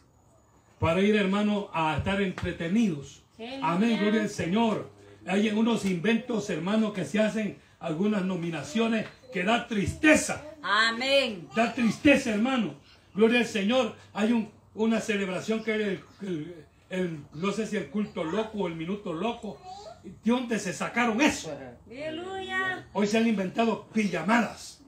para 0.79 1.01
ir, 1.01 1.15
hermano, 1.15 1.69
a 1.73 1.97
estar 1.97 2.21
entretenidos. 2.21 3.21
Amén, 3.61 3.99
gloria 4.01 4.21
al 4.21 4.29
Señor. 4.29 4.89
Hay 5.25 5.49
unos 5.49 5.85
inventos, 5.85 6.49
hermano, 6.49 6.93
que 6.93 7.05
se 7.05 7.19
hacen 7.19 7.57
algunas 7.79 8.23
nominaciones 8.25 9.05
que 9.33 9.43
da 9.43 9.67
tristeza. 9.67 10.43
Amén. 10.61 11.47
Da 11.55 11.73
tristeza, 11.73 12.31
hermano. 12.31 12.75
Gloria 13.13 13.39
al 13.39 13.45
Señor. 13.45 13.95
Hay 14.13 14.31
un- 14.33 14.49
una 14.75 14.99
celebración 15.01 15.63
que 15.63 15.75
es 15.75 15.79
el, 15.81 16.01
el- 16.27 16.55
el- 16.89 17.19
no 17.33 17.51
sé 17.51 17.65
si 17.67 17.77
el 17.77 17.87
culto 17.89 18.23
loco 18.23 18.59
o 18.59 18.67
el 18.67 18.75
minuto 18.75 19.13
loco. 19.13 19.57
¿De 20.03 20.11
dónde 20.23 20.59
se 20.59 20.73
sacaron 20.73 21.21
eso? 21.21 21.55
Aleluya. 21.87 22.87
Hoy 22.93 23.07
se 23.07 23.17
han 23.17 23.27
inventado 23.27 23.87
pijamadas. 23.93 24.81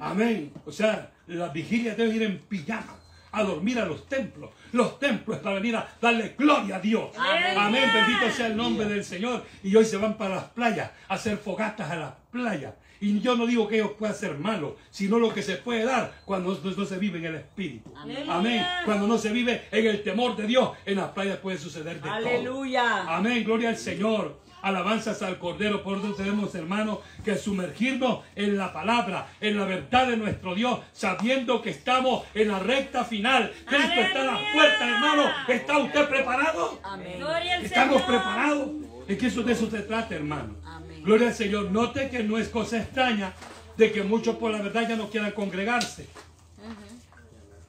Amén. 0.00 0.52
O 0.66 0.72
sea, 0.72 1.10
las 1.26 1.52
vigilias 1.52 1.96
deben 1.96 2.16
ir 2.16 2.22
en 2.22 2.38
pijama 2.38 2.96
a 3.32 3.42
dormir 3.42 3.78
a 3.78 3.84
los 3.84 4.06
templos. 4.08 4.50
Los 4.72 4.98
templos 4.98 5.38
para 5.38 5.56
venir 5.56 5.76
a 5.76 5.88
darle 6.00 6.34
gloria 6.36 6.76
a 6.76 6.80
Dios. 6.80 7.10
Amén. 7.16 7.56
Amén. 7.56 7.90
Bendito 7.92 8.30
sea 8.30 8.46
el 8.46 8.56
nombre 8.56 8.86
del 8.86 9.04
Señor. 9.04 9.44
Y 9.62 9.74
hoy 9.74 9.84
se 9.84 9.96
van 9.96 10.16
para 10.16 10.36
las 10.36 10.44
playas 10.44 10.90
a 11.08 11.14
hacer 11.14 11.38
fogatas 11.38 11.90
a 11.90 11.96
las 11.96 12.14
playas. 12.30 12.74
Y 13.02 13.20
yo 13.20 13.34
no 13.34 13.46
digo 13.46 13.66
que 13.66 13.74
ellos 13.76 13.90
puedan 13.98 14.14
ser 14.14 14.38
malos, 14.38 14.74
sino 14.90 15.18
lo 15.18 15.34
que 15.34 15.42
se 15.42 15.56
puede 15.56 15.84
dar 15.84 16.14
cuando 16.24 16.58
no, 16.62 16.70
no 16.70 16.84
se 16.86 16.98
vive 16.98 17.18
en 17.18 17.24
el 17.26 17.34
Espíritu. 17.34 17.92
Amén. 17.96 18.24
Amén. 18.30 18.64
Cuando 18.84 19.08
no 19.08 19.18
se 19.18 19.32
vive 19.32 19.64
en 19.72 19.86
el 19.88 20.04
temor 20.04 20.36
de 20.36 20.46
Dios, 20.46 20.70
en 20.86 20.98
las 20.98 21.10
playas 21.10 21.38
puede 21.38 21.58
suceder 21.58 21.96
de 21.96 22.00
todo. 22.00 22.12
Aleluya. 22.12 23.16
Amén, 23.16 23.42
gloria 23.42 23.70
al 23.70 23.76
Señor. 23.76 24.40
Alabanzas 24.62 25.20
al 25.22 25.40
Cordero. 25.40 25.82
Por 25.82 25.98
eso 25.98 26.14
tenemos, 26.14 26.54
hermanos, 26.54 26.98
que 27.24 27.34
sumergirnos 27.36 28.20
en 28.36 28.56
la 28.56 28.72
palabra, 28.72 29.26
en 29.40 29.58
la 29.58 29.64
verdad 29.64 30.06
de 30.06 30.16
nuestro 30.16 30.54
Dios, 30.54 30.78
sabiendo 30.92 31.60
que 31.60 31.70
estamos 31.70 32.24
en 32.34 32.46
la 32.46 32.60
recta 32.60 33.04
final. 33.04 33.52
Cristo 33.66 34.00
está 34.00 34.20
a 34.20 34.24
la 34.26 34.32
¡Aleluya! 34.36 34.52
puerta, 34.54 34.88
hermano. 34.88 35.22
¿Está 35.48 35.78
usted 35.78 36.08
preparado? 36.08 36.78
Amén. 36.84 37.14
Gloria 37.18 37.56
al 37.56 37.64
¿Estamos 37.64 38.00
Señor. 38.02 38.06
preparados? 38.06 38.68
Es 39.08 39.18
que 39.18 39.26
eso 39.26 39.42
de 39.42 39.52
eso 39.52 39.68
se 39.68 39.80
trata, 39.80 40.14
hermano. 40.14 40.54
Amén. 40.64 40.81
Gloria 41.02 41.28
al 41.28 41.34
Señor. 41.34 41.70
Note 41.70 42.10
que 42.10 42.22
no 42.22 42.38
es 42.38 42.48
cosa 42.48 42.78
extraña 42.78 43.34
de 43.76 43.92
que 43.92 44.02
muchos 44.02 44.36
por 44.36 44.50
la 44.50 44.62
verdad 44.62 44.88
ya 44.88 44.96
no 44.96 45.08
quieran 45.08 45.32
congregarse. 45.32 46.06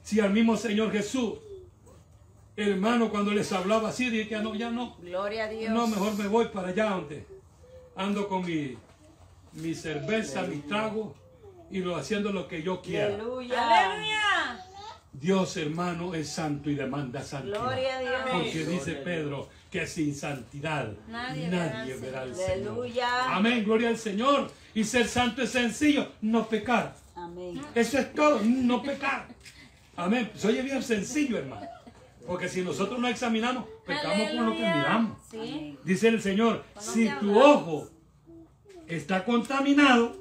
Si 0.02 0.20
al 0.20 0.32
mismo 0.32 0.56
Señor 0.56 0.92
Jesús, 0.92 1.34
hermano, 2.56 3.10
cuando 3.10 3.32
les 3.32 3.50
hablaba 3.52 3.88
así, 3.88 4.10
dije 4.10 4.28
que 4.28 4.34
ya 4.34 4.42
no, 4.42 4.54
ya 4.54 4.70
no. 4.70 4.96
Gloria 5.00 5.44
a 5.44 5.48
Dios. 5.48 5.72
No, 5.72 5.86
mejor 5.86 6.16
me 6.16 6.28
voy 6.28 6.46
para 6.48 6.68
allá 6.68 6.90
donde 6.90 7.26
ando 7.96 8.28
con 8.28 8.44
mi, 8.44 8.76
mi 9.52 9.74
cerveza, 9.74 10.42
mi 10.42 10.58
trago 10.58 11.14
y 11.70 11.78
lo 11.78 11.96
haciendo 11.96 12.32
lo 12.32 12.46
que 12.46 12.62
yo 12.62 12.82
quiera. 12.82 13.06
Aleluya. 13.06 13.86
Aleluya. 13.86 14.64
Dios, 15.12 15.56
hermano, 15.56 16.14
es 16.14 16.28
santo 16.28 16.68
y 16.70 16.74
demanda 16.74 17.22
santidad. 17.22 17.60
Gloria 17.60 17.96
a 17.96 18.00
Dios. 18.00 18.12
Porque 18.30 18.66
dice 18.66 18.92
Pedro 18.96 19.48
que 19.74 19.88
sin 19.88 20.14
santidad 20.14 20.92
Nadie 21.08 21.48
nadie, 21.48 21.96
verá 21.96 22.20
al 22.22 22.32
Señor. 22.32 22.52
Aleluya. 22.52 23.34
Amén, 23.34 23.64
gloria 23.64 23.88
al 23.88 23.98
Señor. 23.98 24.48
Y 24.72 24.84
ser 24.84 25.08
santo 25.08 25.42
es 25.42 25.50
sencillo, 25.50 26.12
no 26.22 26.48
pecar. 26.48 26.94
Amén. 27.16 27.60
Eso 27.74 27.98
es 27.98 28.14
todo, 28.14 28.40
no 28.44 28.80
pecar. 28.84 29.26
Amén. 29.96 30.30
Se 30.36 30.46
oye 30.46 30.62
bien 30.62 30.80
sencillo, 30.80 31.38
hermano. 31.38 31.66
Porque 32.24 32.48
si 32.48 32.62
nosotros 32.62 33.00
no 33.00 33.08
examinamos, 33.08 33.64
pecamos 33.84 34.30
con 34.30 34.46
lo 34.46 34.52
que 34.52 34.58
miramos. 34.58 35.18
Sí. 35.28 35.76
Dice 35.82 36.06
el 36.06 36.22
Señor, 36.22 36.62
si 36.78 37.08
tu 37.18 37.36
ojo 37.36 37.90
está 38.86 39.24
contaminado, 39.24 40.16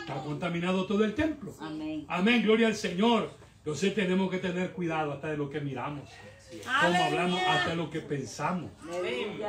está 0.00 0.22
contaminado 0.22 0.84
todo 0.84 1.02
el 1.06 1.14
templo. 1.14 1.54
Amén. 1.60 2.04
Amén, 2.08 2.42
gloria 2.42 2.66
al 2.66 2.76
Señor. 2.76 3.30
Entonces 3.56 3.94
tenemos 3.94 4.30
que 4.30 4.36
tener 4.36 4.72
cuidado 4.72 5.12
hasta 5.12 5.28
de 5.28 5.38
lo 5.38 5.48
que 5.48 5.60
miramos, 5.60 6.10
cómo 6.58 7.04
hablamos, 7.04 7.40
hasta 7.48 7.74
lo 7.74 7.90
que 7.90 8.00
pensamos. 8.00 8.70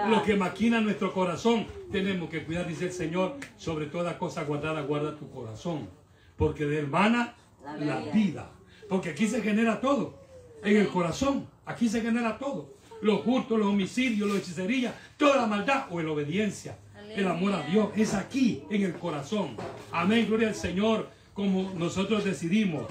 Lo 0.10 0.24
que 0.24 0.36
maquina 0.36 0.82
nuestro 0.82 1.14
corazón, 1.14 1.68
tenemos 1.91 2.30
que 2.30 2.43
cuidar, 2.43 2.68
dice 2.68 2.86
el 2.86 2.91
Señor, 2.91 3.38
sobre 3.58 3.88
toda 3.88 4.18
cosa 4.18 4.43
guardada, 4.43 4.82
guarda 4.82 5.16
tu 5.16 5.30
corazón. 5.30 5.89
Porque 6.38 6.66
de 6.66 6.80
hermana 6.80 7.36
La 7.80 7.99
vida. 7.99 8.52
Porque 8.89 9.12
aquí 9.12 9.28
se 9.28 9.41
genera 9.41 9.80
todo, 9.80 10.20
en 10.64 10.78
el 10.78 10.88
corazón, 10.89 11.47
aquí 11.66 11.88
se 11.88 12.02
genera 12.02 12.38
todo. 12.38 12.74
Los 13.02 13.26
hurtos, 13.26 13.58
los 13.58 13.68
homicidios, 13.68 14.30
la 14.30 14.38
hechicería, 14.38 14.93
toda 15.18 15.38
la 15.38 15.47
maldad 15.47 15.86
o 15.89 16.02
la 16.02 16.12
obediencia, 16.12 16.78
el 17.16 17.28
amor 17.28 17.54
a 17.54 17.62
Dios, 17.64 17.89
es 17.95 18.14
aquí, 18.14 18.64
en 18.70 18.84
el 18.84 18.93
corazón. 18.93 19.56
Amén, 19.91 20.26
gloria 20.28 20.49
al 20.49 20.56
Señor, 20.56 21.10
como 21.34 21.72
nosotros 21.76 22.26
decidimos 22.26 22.86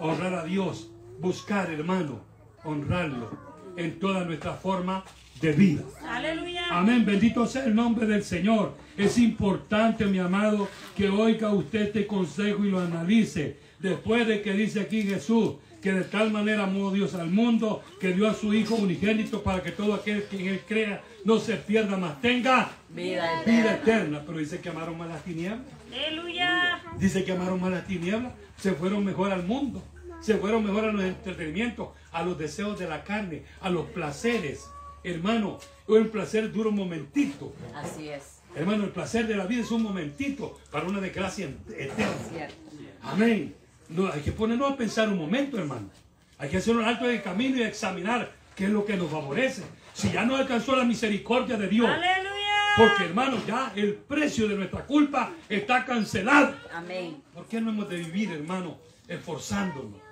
honrar 0.00 0.34
a 0.34 0.44
Dios, 0.44 0.90
buscar, 1.20 1.70
hermano, 1.70 2.20
honrarlo 2.64 3.53
en 3.76 3.98
toda 3.98 4.24
nuestra 4.24 4.54
forma 4.54 5.04
de 5.40 5.52
vida. 5.52 5.82
Aleluya. 6.08 6.66
Amén, 6.70 7.04
bendito 7.04 7.46
sea 7.46 7.64
el 7.64 7.74
nombre 7.74 8.06
del 8.06 8.22
Señor. 8.22 8.76
Es 8.96 9.18
importante, 9.18 10.06
mi 10.06 10.18
amado, 10.18 10.68
que 10.96 11.08
oiga 11.08 11.50
usted 11.50 11.82
este 11.82 12.06
consejo 12.06 12.64
y 12.64 12.70
lo 12.70 12.80
analice. 12.80 13.58
Después 13.78 14.26
de 14.26 14.40
que 14.40 14.52
dice 14.52 14.80
aquí 14.80 15.02
Jesús, 15.02 15.54
que 15.82 15.92
de 15.92 16.04
tal 16.04 16.30
manera 16.30 16.64
amó 16.64 16.90
Dios 16.90 17.14
al 17.14 17.30
mundo, 17.30 17.82
que 18.00 18.12
dio 18.12 18.26
a 18.26 18.32
su 18.32 18.54
Hijo 18.54 18.76
unigénito 18.76 19.42
para 19.42 19.62
que 19.62 19.70
todo 19.70 19.92
aquel 19.92 20.24
que 20.24 20.40
en 20.40 20.48
él 20.48 20.60
crea 20.66 21.02
no 21.26 21.38
se 21.38 21.56
pierda, 21.56 21.98
más 21.98 22.22
tenga 22.22 22.70
Vida 22.88 23.42
eterna. 23.74 24.22
Pero 24.24 24.38
dice 24.38 24.60
que 24.60 24.70
amaron 24.70 24.96
más 24.96 25.08
las 25.08 25.22
tinieblas. 25.22 25.60
Aleluya. 25.92 26.80
Dice 26.98 27.22
que 27.24 27.32
amaron 27.32 27.60
más 27.60 27.70
las 27.70 27.86
tinieblas, 27.86 28.32
se 28.56 28.72
fueron 28.72 29.04
mejor 29.04 29.30
al 29.30 29.42
mundo, 29.42 29.82
se 30.24 30.38
fueron 30.38 30.64
mejor 30.64 30.86
a 30.86 30.92
los 30.92 31.04
entretenimientos, 31.04 31.88
a 32.10 32.22
los 32.22 32.38
deseos 32.38 32.78
de 32.78 32.88
la 32.88 33.04
carne, 33.04 33.44
a 33.60 33.68
los 33.68 33.84
placeres. 33.90 34.66
Hermano, 35.02 35.58
el 35.86 36.08
placer 36.08 36.50
dura 36.50 36.70
un 36.70 36.76
momentito. 36.76 37.52
Así 37.74 38.08
es. 38.08 38.38
Hermano, 38.56 38.84
el 38.84 38.90
placer 38.90 39.26
de 39.26 39.36
la 39.36 39.44
vida 39.44 39.60
es 39.60 39.70
un 39.70 39.82
momentito 39.82 40.58
para 40.70 40.86
una 40.86 40.98
desgracia 41.00 41.52
eterna. 41.68 42.14
Cierto. 42.32 42.54
Amén. 43.02 43.54
No, 43.90 44.10
hay 44.10 44.22
que 44.22 44.32
ponernos 44.32 44.72
a 44.72 44.76
pensar 44.78 45.10
un 45.10 45.18
momento, 45.18 45.58
hermano. 45.58 45.90
Hay 46.38 46.48
que 46.48 46.56
hacer 46.56 46.74
un 46.74 46.84
alto 46.84 47.06
del 47.06 47.22
camino 47.22 47.58
y 47.58 47.62
examinar 47.64 48.32
qué 48.56 48.64
es 48.64 48.70
lo 48.70 48.86
que 48.86 48.96
nos 48.96 49.10
favorece. 49.10 49.62
Si 49.92 50.10
ya 50.10 50.24
no 50.24 50.36
alcanzó 50.36 50.74
la 50.74 50.84
misericordia 50.84 51.58
de 51.58 51.68
Dios, 51.68 51.86
Aleluya. 51.86 52.30
porque 52.78 53.04
hermano, 53.04 53.36
ya 53.46 53.72
el 53.76 53.92
precio 53.92 54.48
de 54.48 54.56
nuestra 54.56 54.86
culpa 54.86 55.32
está 55.50 55.84
cancelado. 55.84 56.54
Amén. 56.72 57.22
¿Por 57.34 57.44
qué 57.46 57.60
no 57.60 57.68
hemos 57.70 57.90
de 57.90 57.98
vivir, 57.98 58.32
hermano, 58.32 58.78
esforzándonos? 59.06 60.03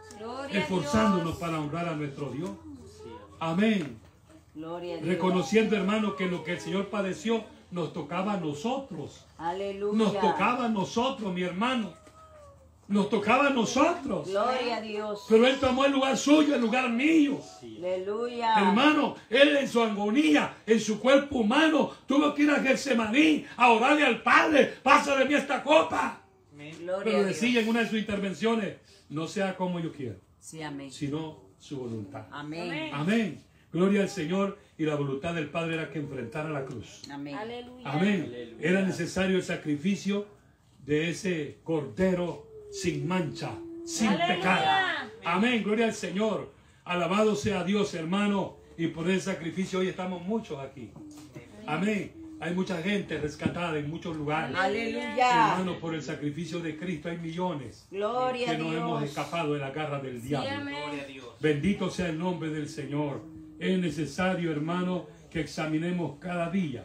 Esforzándonos 0.51 1.37
para 1.37 1.61
honrar 1.61 1.89
a 1.89 1.95
nuestro 1.95 2.31
Dios. 2.31 2.51
Amén. 3.41 3.99
Reconociendo, 5.03 5.77
hermano, 5.77 6.15
que 6.15 6.27
lo 6.27 6.45
que 6.45 6.53
el 6.53 6.61
Señor 6.61 6.89
padeció 6.89 7.45
nos 7.71 7.93
tocaba 7.93 8.35
a 8.35 8.37
nosotros. 8.37 9.25
Aleluya. 9.39 9.99
Nos 9.99 10.13
tocaba 10.13 10.67
a 10.67 10.69
nosotros, 10.69 11.33
mi 11.33 11.43
hermano. 11.43 11.95
Nos 12.87 13.09
tocaba 13.09 13.47
a 13.47 13.51
nosotros. 13.51 14.29
Gloria 14.29 14.77
a 14.77 14.81
Dios. 14.83 15.25
Pero 15.29 15.47
Él 15.47 15.59
tomó 15.59 15.87
el 15.87 15.93
lugar 15.93 16.17
suyo, 16.19 16.55
el 16.55 16.61
lugar 16.61 16.91
mío. 16.91 17.41
Aleluya. 17.63 18.61
Hermano, 18.61 19.15
Él 19.31 19.57
en 19.57 19.69
su 19.69 19.81
agonía, 19.81 20.57
en 20.67 20.79
su 20.79 21.01
cuerpo 21.01 21.39
humano, 21.39 21.93
tuvo 22.07 22.35
que 22.35 22.43
ir 22.43 22.51
a 22.51 22.61
Getsemaní 22.61 23.47
a 23.57 23.71
orarle 23.71 24.05
al 24.05 24.23
Padre. 24.23 24.75
Pasa 24.83 25.17
de 25.17 25.25
mí 25.25 25.35
esta 25.35 25.63
copa. 25.63 26.19
Gloria 26.81 27.05
Pero 27.05 27.25
decía 27.25 27.61
en 27.61 27.69
una 27.69 27.81
de 27.81 27.89
sus 27.89 27.99
intervenciones, 27.99 28.77
no 29.13 29.27
sea 29.29 29.57
como 29.57 29.79
yo 29.81 29.93
quiero, 29.93 30.17
Sí, 30.41 30.63
amén. 30.63 30.91
sino 30.91 31.39
su 31.59 31.79
voluntad. 31.79 32.27
Amén. 32.31 32.91
Amén. 32.93 33.43
Gloria 33.73 34.03
al 34.03 34.09
Señor 34.09 34.59
y 34.77 34.85
la 34.85 34.97
voluntad 34.97 35.35
del 35.35 35.49
Padre 35.49 35.75
era 35.75 35.91
que 35.91 35.99
enfrentara 35.99 36.51
la 36.51 36.65
cruz. 36.65 37.03
Amén. 37.11 37.35
Aleluya. 37.35 37.91
Amén. 37.91 38.57
Era 38.61 38.83
necesario 38.83 39.37
el 39.37 39.43
sacrificio 39.43 40.27
de 40.85 41.11
ese 41.11 41.59
cordero 41.63 42.47
sin 42.71 43.07
mancha, 43.07 43.53
sin 43.85 44.09
Aleluya. 44.09 44.35
pecado. 44.37 44.67
Amén. 45.25 45.63
Gloria 45.63 45.87
al 45.87 45.95
Señor. 45.95 46.53
Alabado 46.85 47.35
sea 47.37 47.65
Dios, 47.65 47.95
hermano. 47.95 48.57
Y 48.77 48.89
por 48.89 49.09
ese 49.09 49.33
sacrificio 49.33 49.79
hoy 49.79 49.89
estamos 49.89 50.23
muchos 50.23 50.59
aquí. 50.59 50.91
Amén. 51.67 52.13
Hay 52.43 52.55
mucha 52.55 52.83
gente 52.83 53.19
rescatada 53.19 53.79
en 53.79 53.89
muchos 53.89 54.17
lugares. 54.17 54.57
Aleluya. 54.57 55.53
Hermano, 55.53 55.79
por 55.79 55.95
el 55.95 56.03
sacrificio 56.03 56.59
de 56.59 56.77
Cristo 56.77 57.09
hay 57.09 57.19
millones 57.19 57.87
Gloria 57.89 58.51
a 58.51 58.57
que 58.57 58.59
nos 58.63 58.75
hemos 58.75 59.01
Dios. 59.01 59.11
escapado 59.11 59.55
de 59.55 59.61
la 59.61 59.71
garra 59.71 60.01
del 60.01 60.21
Sí, 60.21 60.29
diablo. 60.29 60.65
Gloria 60.65 61.03
a 61.03 61.07
Dios. 61.07 61.27
Bendito 61.41 61.89
sea 61.89 62.09
el 62.09 62.19
nombre 62.19 62.51
del 62.51 62.69
Señor. 62.69 63.23
Es 63.61 63.79
necesario, 63.79 64.51
hermano, 64.51 65.07
que 65.31 65.39
examinemos 65.41 66.19
cada 66.19 66.51
día. 66.51 66.85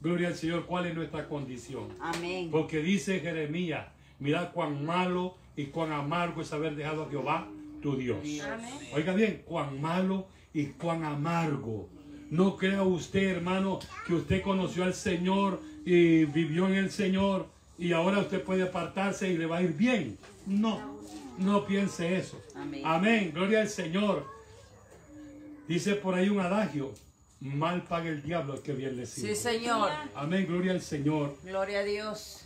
Gloria 0.00 0.28
al 0.28 0.36
Señor, 0.36 0.66
cuál 0.66 0.86
es 0.86 0.94
nuestra 0.94 1.26
condición. 1.28 1.88
Amén. 1.98 2.48
Porque 2.52 2.78
dice 2.78 3.18
Jeremías, 3.18 3.88
mirad 4.20 4.52
cuán 4.52 4.84
malo 4.86 5.36
y 5.56 5.64
cuán 5.64 5.90
amargo 5.90 6.42
es 6.42 6.52
haber 6.52 6.76
dejado 6.76 7.02
a 7.02 7.10
Jehová 7.10 7.48
tu 7.82 7.96
Dios. 7.96 8.18
Amén. 8.22 8.70
Oiga 8.94 9.14
bien, 9.14 9.42
cuán 9.46 9.80
malo 9.80 10.28
y 10.54 10.66
cuán 10.66 11.02
amargo. 11.02 11.88
No 12.30 12.56
crea 12.56 12.82
usted, 12.82 13.28
hermano, 13.28 13.78
que 14.06 14.14
usted 14.14 14.42
conoció 14.42 14.84
al 14.84 14.94
Señor 14.94 15.60
y 15.84 16.24
vivió 16.24 16.66
en 16.66 16.74
el 16.74 16.90
Señor 16.90 17.46
y 17.78 17.92
ahora 17.92 18.18
usted 18.18 18.42
puede 18.42 18.64
apartarse 18.64 19.30
y 19.30 19.36
le 19.36 19.46
va 19.46 19.58
a 19.58 19.62
ir 19.62 19.74
bien. 19.74 20.18
No, 20.46 20.98
no 21.38 21.64
piense 21.66 22.16
eso. 22.16 22.40
Amén. 22.54 22.82
Amén. 22.84 23.32
Gloria 23.34 23.60
al 23.60 23.68
Señor. 23.68 24.26
Dice 25.68 25.94
por 25.94 26.14
ahí 26.14 26.28
un 26.28 26.40
adagio. 26.40 26.92
Mal 27.38 27.82
paga 27.82 28.08
el 28.08 28.22
diablo 28.22 28.54
el 28.54 28.62
que 28.62 28.72
bien 28.72 28.96
le 28.96 29.06
sirve. 29.06 29.34
Sí, 29.34 29.42
Señor. 29.42 29.90
Amén. 30.14 30.46
Gloria 30.46 30.72
al 30.72 30.80
Señor. 30.80 31.36
Gloria 31.44 31.80
a 31.80 31.84
Dios. 31.84 32.44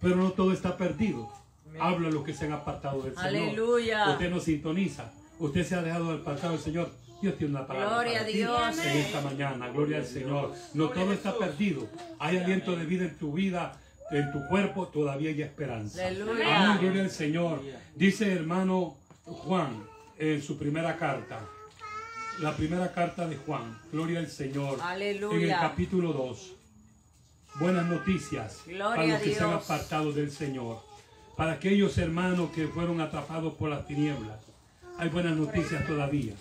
Pero 0.00 0.16
no 0.16 0.32
todo 0.32 0.52
está 0.52 0.76
perdido. 0.76 1.30
Habla 1.78 2.10
los 2.10 2.24
que 2.24 2.34
se 2.34 2.46
han 2.46 2.52
apartado 2.52 3.02
del 3.02 3.14
Señor. 3.14 3.26
Aleluya. 3.26 4.10
Usted 4.10 4.30
no 4.30 4.40
sintoniza. 4.40 5.12
Usted 5.38 5.64
se 5.64 5.74
ha 5.74 5.82
dejado 5.82 6.10
del 6.10 6.20
apartado 6.20 6.52
del 6.52 6.62
Señor. 6.62 6.90
Dios 7.22 7.38
tiene 7.38 7.54
una 7.56 7.66
palabra 7.66 7.88
Gloria 7.94 8.12
para 8.12 8.22
a 8.22 8.26
ti 8.26 8.32
Dios. 8.32 8.78
en 8.78 8.96
esta 8.98 9.20
mañana. 9.20 9.68
Gloria 9.68 9.98
al 9.98 10.06
Señor. 10.06 10.52
No 10.74 10.88
todo 10.90 11.12
está 11.12 11.36
perdido. 11.36 11.88
Hay 12.18 12.36
aliento 12.38 12.76
de 12.76 12.84
vida 12.84 13.04
en 13.04 13.16
tu 13.18 13.32
vida, 13.32 13.78
en 14.10 14.32
tu 14.32 14.46
cuerpo. 14.48 14.88
Todavía 14.88 15.30
hay 15.30 15.42
esperanza. 15.42 16.06
Aleluya. 16.06 16.64
Amén. 16.64 16.78
Gloria 16.82 17.02
al 17.02 17.10
Señor. 17.10 17.62
Dice 17.94 18.32
hermano 18.32 18.96
Juan 19.24 19.84
en 20.18 20.42
su 20.42 20.58
primera 20.58 20.96
carta. 20.96 21.40
La 22.40 22.54
primera 22.56 22.92
carta 22.92 23.26
de 23.26 23.36
Juan. 23.36 23.78
Gloria 23.92 24.18
al 24.18 24.28
Señor. 24.28 24.78
Aleluya. 24.82 25.36
En 25.36 25.42
el 25.44 25.50
capítulo 25.56 26.12
2. 26.12 26.52
Buenas 27.60 27.86
noticias 27.86 28.62
Gloria 28.66 28.96
para 28.96 29.06
los 29.06 29.22
que 29.22 29.32
se 29.34 29.44
han 29.44 29.52
apartado 29.52 30.12
del 30.12 30.30
Señor. 30.32 30.80
Para 31.36 31.52
aquellos 31.52 31.96
hermanos 31.98 32.50
que 32.50 32.66
fueron 32.66 33.00
atrapados 33.00 33.54
por 33.54 33.70
las 33.70 33.86
tinieblas. 33.86 34.40
Hay 34.98 35.08
buenas 35.08 35.36
noticias 35.36 35.86
todavía. 35.86 36.34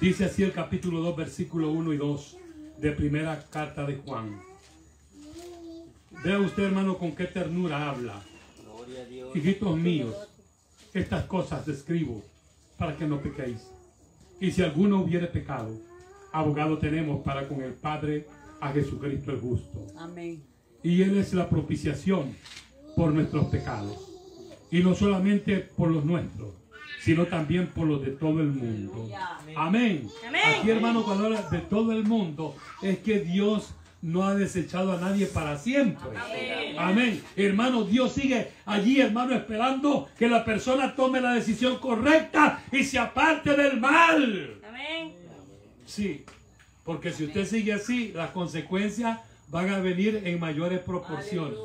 Dice 0.00 0.26
así 0.26 0.42
el 0.42 0.52
capítulo 0.52 1.00
2, 1.00 1.16
versículo 1.16 1.70
1 1.70 1.92
y 1.92 1.96
2 1.96 2.36
de 2.78 2.92
primera 2.92 3.44
carta 3.50 3.84
de 3.84 3.96
Juan. 3.96 4.40
Vea 6.24 6.38
usted, 6.38 6.64
hermano, 6.64 6.98
con 6.98 7.14
qué 7.14 7.24
ternura 7.24 7.90
habla. 7.90 8.22
Gloria 8.62 9.02
a 9.02 9.04
Dios. 9.04 9.36
Hijitos 9.36 9.76
míos, 9.76 10.14
estas 10.94 11.24
cosas 11.24 11.66
escribo 11.68 12.22
para 12.76 12.96
que 12.96 13.06
no 13.06 13.20
pequéis. 13.20 13.58
Y 14.40 14.52
si 14.52 14.62
alguno 14.62 15.00
hubiere 15.00 15.26
pecado, 15.26 15.76
abogado 16.32 16.78
tenemos 16.78 17.22
para 17.22 17.48
con 17.48 17.62
el 17.62 17.72
Padre 17.72 18.26
a 18.60 18.72
Jesucristo 18.72 19.32
el 19.32 19.40
justo. 19.40 19.86
Amén. 19.96 20.42
Y 20.82 21.02
Él 21.02 21.18
es 21.18 21.34
la 21.34 21.48
propiciación 21.48 22.34
por 22.94 23.12
nuestros 23.12 23.46
pecados. 23.46 23.96
Y 24.70 24.80
no 24.80 24.94
solamente 24.94 25.58
por 25.58 25.90
los 25.90 26.04
nuestros, 26.04 26.54
sino 27.00 27.26
también 27.26 27.68
por 27.68 27.86
los 27.86 28.02
de 28.02 28.12
todo 28.12 28.40
el 28.40 28.48
mundo. 28.48 29.08
Amén. 29.56 30.08
Amén. 30.26 30.42
Aquí, 30.58 30.70
hermano, 30.70 31.04
cuando 31.04 31.26
habla 31.26 31.42
de 31.42 31.58
todo 31.58 31.92
el 31.92 32.04
mundo, 32.04 32.56
es 32.82 32.98
que 32.98 33.20
Dios 33.20 33.74
no 34.00 34.24
ha 34.24 34.34
desechado 34.34 34.92
a 34.92 35.00
nadie 35.00 35.26
para 35.26 35.58
siempre. 35.58 36.10
Amén. 36.78 37.22
Hermano, 37.36 37.84
Dios 37.84 38.12
sigue 38.12 38.52
allí, 38.64 39.00
hermano, 39.00 39.34
esperando 39.34 40.08
que 40.18 40.28
la 40.28 40.44
persona 40.44 40.94
tome 40.94 41.20
la 41.20 41.32
decisión 41.32 41.78
correcta 41.78 42.62
y 42.70 42.84
se 42.84 42.98
aparte 42.98 43.54
del 43.56 43.80
mal. 43.80 44.60
Amén. 44.68 45.14
Sí, 45.84 46.24
porque 46.84 47.12
si 47.12 47.24
usted 47.24 47.46
sigue 47.46 47.72
así, 47.72 48.12
las 48.14 48.30
consecuencias 48.30 49.18
van 49.48 49.70
a 49.70 49.78
venir 49.78 50.22
en 50.24 50.38
mayores 50.38 50.80
proporciones. 50.80 51.58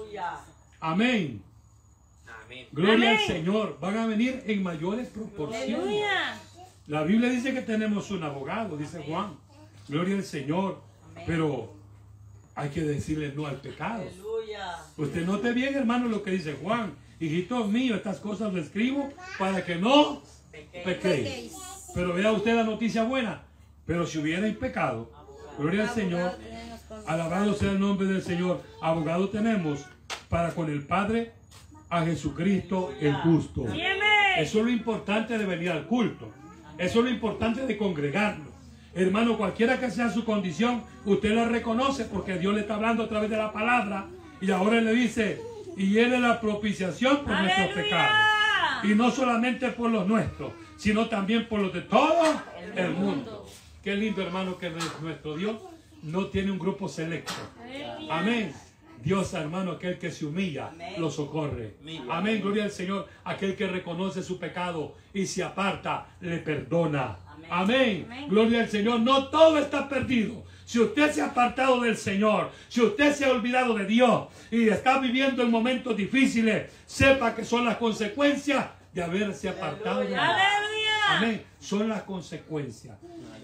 Amén. 0.80 1.42
Amén. 2.54 2.68
Gloria 2.72 3.12
Amén. 3.12 3.20
al 3.20 3.28
Señor. 3.28 3.78
Van 3.80 3.98
a 3.98 4.06
venir 4.06 4.44
en 4.46 4.64
mayores 4.64 5.08
proporciones. 5.10 5.78
Aleluya. 5.78 6.40
La 6.88 7.04
Biblia 7.04 7.30
dice 7.30 7.54
que 7.54 7.62
tenemos 7.62 8.12
un 8.12 8.24
abogado, 8.24 8.78
dice 8.78 9.04
Juan. 9.08 9.36
Gloria 9.88 10.16
al 10.16 10.24
Señor. 10.24 10.82
Pero 11.26 11.74
hay 12.56 12.70
que 12.70 12.82
decirle 12.82 13.34
no 13.36 13.46
al 13.48 13.62
pecado. 13.62 14.04
Aleluya. 14.04 14.78
Usted 14.98 15.26
note 15.26 15.54
bien, 15.54 15.76
hermano, 15.76 16.08
lo 16.08 16.24
que 16.24 16.32
dice 16.32 16.58
Juan. 16.62 16.94
Hijitos 17.20 17.70
míos, 17.70 17.98
estas 17.98 18.20
cosas 18.20 18.54
lo 18.54 18.60
escribo 18.60 19.10
para 19.40 19.64
que 19.64 19.76
no 19.76 20.22
pequéis. 20.84 21.54
Pero 21.94 22.14
vea 22.14 22.32
usted 22.32 22.56
la 22.56 22.64
noticia 22.64 23.04
buena. 23.04 23.44
Pero 23.86 24.06
si 24.06 24.18
hubierais 24.18 24.56
pecado, 24.58 25.12
gloria 25.58 25.84
al 25.84 25.90
Señor, 25.90 26.38
alabado 27.06 27.54
sea 27.54 27.72
el 27.72 27.80
nombre 27.80 28.08
del 28.08 28.22
Señor. 28.22 28.62
Abogado 28.82 29.30
tenemos 29.30 29.86
para 30.28 30.54
con 30.54 30.70
el 30.70 30.86
Padre 30.86 31.34
a 31.94 32.04
Jesucristo 32.04 32.92
el 33.00 33.14
justo. 33.18 33.66
Eso 34.38 34.60
es 34.60 34.66
lo 34.66 34.70
importante 34.72 35.38
de 35.38 35.46
venir 35.46 35.70
al 35.70 35.86
culto. 35.86 36.32
Eso 36.78 37.00
es 37.00 37.06
lo 37.06 37.12
importante 37.12 37.68
de 37.68 37.78
congregarnos. 37.78 38.48
Hermano, 38.96 39.38
cualquiera 39.38 39.80
que 39.80 39.92
sea 39.92 40.10
su 40.10 40.26
condición, 40.26 40.84
usted 41.06 41.36
la 41.36 41.46
reconoce 41.46 42.06
porque 42.06 42.40
Dios 42.40 42.56
le 42.56 42.62
está 42.62 42.76
hablando 42.76 43.04
a 43.04 43.10
través 43.10 43.30
de 43.30 43.38
la 43.38 43.54
palabra. 43.54 44.08
Y 44.42 44.50
ahora 44.50 44.82
le 44.82 44.92
dice, 44.92 45.40
y 45.78 46.00
Él 46.00 46.14
es 46.14 46.20
la 46.20 46.42
propiciación 46.42 47.24
por 47.24 47.40
nuestros 47.40 47.70
pecados. 47.70 48.18
Y 48.84 48.96
no 48.96 49.12
solamente 49.12 49.70
por 49.70 49.92
los 49.92 50.08
nuestros, 50.08 50.52
sino 50.78 51.08
también 51.08 51.48
por 51.48 51.60
los 51.60 51.74
de 51.74 51.82
todo 51.82 52.42
el 52.76 52.90
mundo. 52.90 53.46
Qué 53.84 53.96
lindo, 53.96 54.24
hermano, 54.24 54.58
que 54.58 54.72
nuestro 55.02 55.38
Dios 55.38 55.62
no 56.02 56.26
tiene 56.26 56.50
un 56.52 56.58
grupo 56.58 56.90
selecto. 56.90 57.34
Amén. 58.10 58.52
Dios, 59.04 59.34
hermano, 59.34 59.72
aquel 59.74 60.00
que 60.00 60.12
se 60.12 60.26
humilla, 60.26 60.72
lo 60.98 61.12
socorre. 61.12 61.76
Amén. 62.10 62.42
Gloria 62.42 62.64
al 62.64 62.72
Señor. 62.72 63.08
Aquel 63.26 63.56
que 63.56 63.68
reconoce 63.68 64.24
su 64.24 64.40
pecado 64.40 64.96
y 65.14 65.26
se 65.26 65.44
aparta, 65.44 66.08
le 66.22 66.38
perdona. 66.38 67.18
Amén. 67.50 68.06
Amén. 68.06 68.30
Gloria 68.30 68.62
al 68.62 68.70
Señor. 68.70 69.02
No 69.02 69.28
todo 69.28 69.58
está 69.58 69.90
perdido. 69.90 70.44
Si 70.66 70.80
usted 70.80 71.12
se 71.12 71.22
ha 71.22 71.28
apartado 71.28 71.82
del 71.82 71.98
Señor, 71.98 72.52
si 72.70 72.82
usted 72.82 73.14
se 73.14 73.26
ha 73.26 73.32
olvidado 73.32 73.76
de 73.76 73.86
Dios 73.86 74.28
y 74.50 74.70
está 74.70 75.00
viviendo 75.00 75.44
en 75.44 75.52
momentos 75.52 75.96
difíciles, 75.96 76.72
sepa 76.86 77.36
que 77.36 77.44
son 77.44 77.66
las 77.66 77.76
consecuencias 77.78 78.68
de 78.94 79.04
haberse 79.04 79.50
apartado 79.50 80.00
de 80.00 80.08
Dios. 80.08 80.22
Amén. 81.10 81.44
Son 81.60 81.90
las 81.90 82.04
consecuencias. 82.04 82.98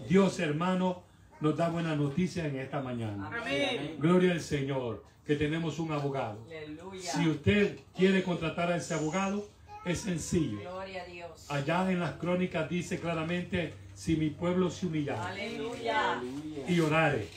Dios, 0.08 0.40
hermano, 0.40 1.04
nos 1.42 1.56
da 1.58 1.70
buena 1.70 1.96
noticia 1.96 2.46
en 2.46 2.58
esta 2.58 2.82
mañana. 2.82 3.30
Amén. 3.38 3.98
Gloria 4.00 4.32
al 4.32 4.42
Señor, 4.42 5.04
que 5.30 5.36
tenemos 5.36 5.78
un 5.78 5.92
abogado. 5.92 6.44
Aleluya. 6.48 7.12
Si 7.12 7.30
usted 7.30 7.78
quiere 7.96 8.24
contratar 8.24 8.72
a 8.72 8.78
ese 8.78 8.96
abogado, 8.96 9.48
es 9.86 10.00
sencillo. 10.00 10.60
Gloria 10.62 11.04
a 11.04 11.06
Dios. 11.06 11.46
Allá 11.52 11.92
en 11.92 12.00
las 12.00 12.14
crónicas 12.14 12.68
dice 12.68 13.00
claramente, 13.00 13.76
si 13.94 14.16
mi 14.16 14.32
pueblo 14.32 14.72
se 14.72 14.88
humillara 14.88 15.28
Aleluya. 15.28 16.20
y 16.68 16.80
orare 16.80 17.28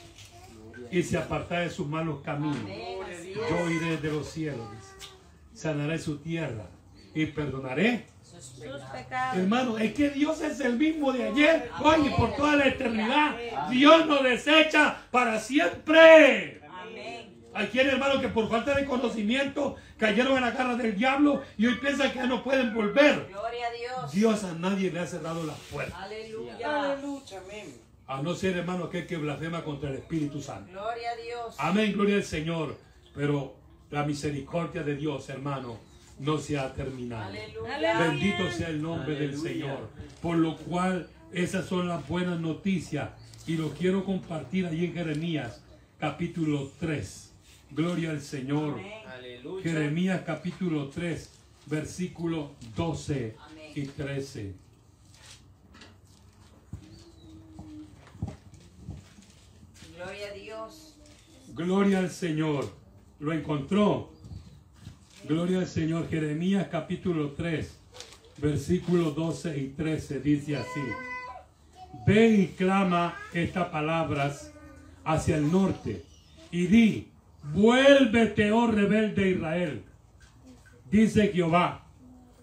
y 0.89 1.03
se 1.03 1.19
apartara 1.19 1.61
de 1.61 1.69
sus 1.69 1.85
malos 1.85 2.21
caminos, 2.21 2.57
Amén. 2.63 2.97
Yo 3.35 3.69
iré 3.69 3.97
de 3.97 4.09
los 4.09 4.27
cielos, 4.27 4.67
dice, 4.71 5.11
sanaré 5.53 5.99
su 5.99 6.17
tierra 6.17 6.65
y 7.13 7.27
perdonaré. 7.27 8.07
Sus 8.23 8.81
pecados. 8.91 9.37
Hermano, 9.37 9.77
es 9.77 9.93
que 9.93 10.09
Dios 10.09 10.41
es 10.41 10.59
el 10.61 10.79
mismo 10.79 11.11
de 11.13 11.25
ayer, 11.25 11.69
hoy 11.79 12.07
y 12.07 12.09
por 12.09 12.35
toda 12.35 12.55
la 12.55 12.69
eternidad. 12.69 13.37
Dios 13.69 14.07
nos 14.07 14.23
desecha 14.23 14.97
para 15.11 15.39
siempre. 15.39 16.62
Hay 17.53 17.67
quienes, 17.67 17.93
hermano, 17.93 18.19
que 18.19 18.29
por 18.29 18.49
falta 18.49 18.75
de 18.75 18.85
conocimiento 18.85 19.75
cayeron 19.97 20.35
en 20.37 20.41
la 20.41 20.51
garra 20.51 20.75
del 20.75 20.95
diablo 20.95 21.43
y 21.57 21.67
hoy 21.67 21.75
piensan 21.75 22.11
que 22.11 22.17
ya 22.17 22.25
no 22.25 22.43
pueden 22.43 22.73
volver. 22.73 23.27
Gloria 23.29 23.67
a 23.67 23.71
Dios. 23.71 24.11
Dios 24.11 24.43
a 24.43 24.53
nadie 24.53 24.91
le 24.91 24.99
ha 24.99 25.07
cerrado 25.07 25.43
las 25.43 25.57
puertas. 25.71 25.99
Aleluya. 25.99 26.55
Aleluya. 26.55 27.41
Amén. 27.45 27.75
A 28.07 28.21
no 28.21 28.35
ser, 28.35 28.57
hermano, 28.57 28.85
aquel 28.85 29.07
que 29.07 29.17
blasfema 29.17 29.63
contra 29.63 29.89
el 29.89 29.95
Espíritu 29.95 30.41
Santo. 30.41 30.71
Gloria 30.71 31.11
a 31.11 31.15
Dios. 31.15 31.55
Amén, 31.57 31.93
gloria 31.93 32.15
al 32.15 32.23
Señor. 32.23 32.77
Pero 33.15 33.55
la 33.91 34.03
misericordia 34.03 34.83
de 34.83 34.95
Dios, 34.95 35.29
hermano, 35.29 35.77
no 36.19 36.37
se 36.37 36.57
ha 36.57 36.73
terminado. 36.73 37.25
Aleluya. 37.25 37.75
Aleluya. 37.75 37.99
Bendito 37.99 38.51
sea 38.51 38.69
el 38.69 38.81
nombre 38.81 39.15
del 39.15 39.37
Señor. 39.37 39.89
Por 40.21 40.37
lo 40.37 40.57
cual, 40.57 41.07
esas 41.31 41.65
son 41.65 41.87
las 41.87 42.07
buenas 42.07 42.39
noticias. 42.39 43.09
Y 43.45 43.57
lo 43.57 43.69
quiero 43.71 44.03
compartir 44.05 44.65
ahí 44.65 44.85
en 44.85 44.93
Jeremías, 44.93 45.61
capítulo 45.99 46.71
3. 46.79 47.32
Gloria 47.75 48.11
al 48.11 48.21
Señor. 48.21 48.79
Aleluya. 49.07 49.63
Jeremías, 49.63 50.21
capítulo 50.25 50.89
3, 50.89 51.29
versículo 51.65 52.51
12 52.75 53.35
y 53.73 53.81
13. 53.85 54.53
Gloria 59.95 60.27
a 60.27 60.33
Dios. 60.33 60.95
Gloria 61.55 61.99
al 61.99 62.11
Señor. 62.11 62.71
Lo 63.19 63.33
encontró. 63.33 64.11
Gloria 65.27 65.59
al 65.59 65.67
Señor. 65.67 66.07
Jeremías 66.09 66.67
capítulo 66.69 67.31
3, 67.31 67.75
versículos 68.37 69.15
12 69.15 69.57
y 69.57 69.67
13 69.69 70.19
dice 70.19 70.57
así. 70.57 70.81
Ve 72.05 72.27
y 72.27 72.47
clama 72.49 73.17
estas 73.33 73.69
palabras 73.69 74.51
hacia 75.03 75.37
el 75.37 75.51
norte 75.51 76.03
y 76.51 76.67
di, 76.67 77.12
vuélvete, 77.43 78.51
oh 78.51 78.67
rebelde 78.67 79.31
Israel. 79.31 79.83
Dice 80.89 81.31
Jehová, 81.33 81.85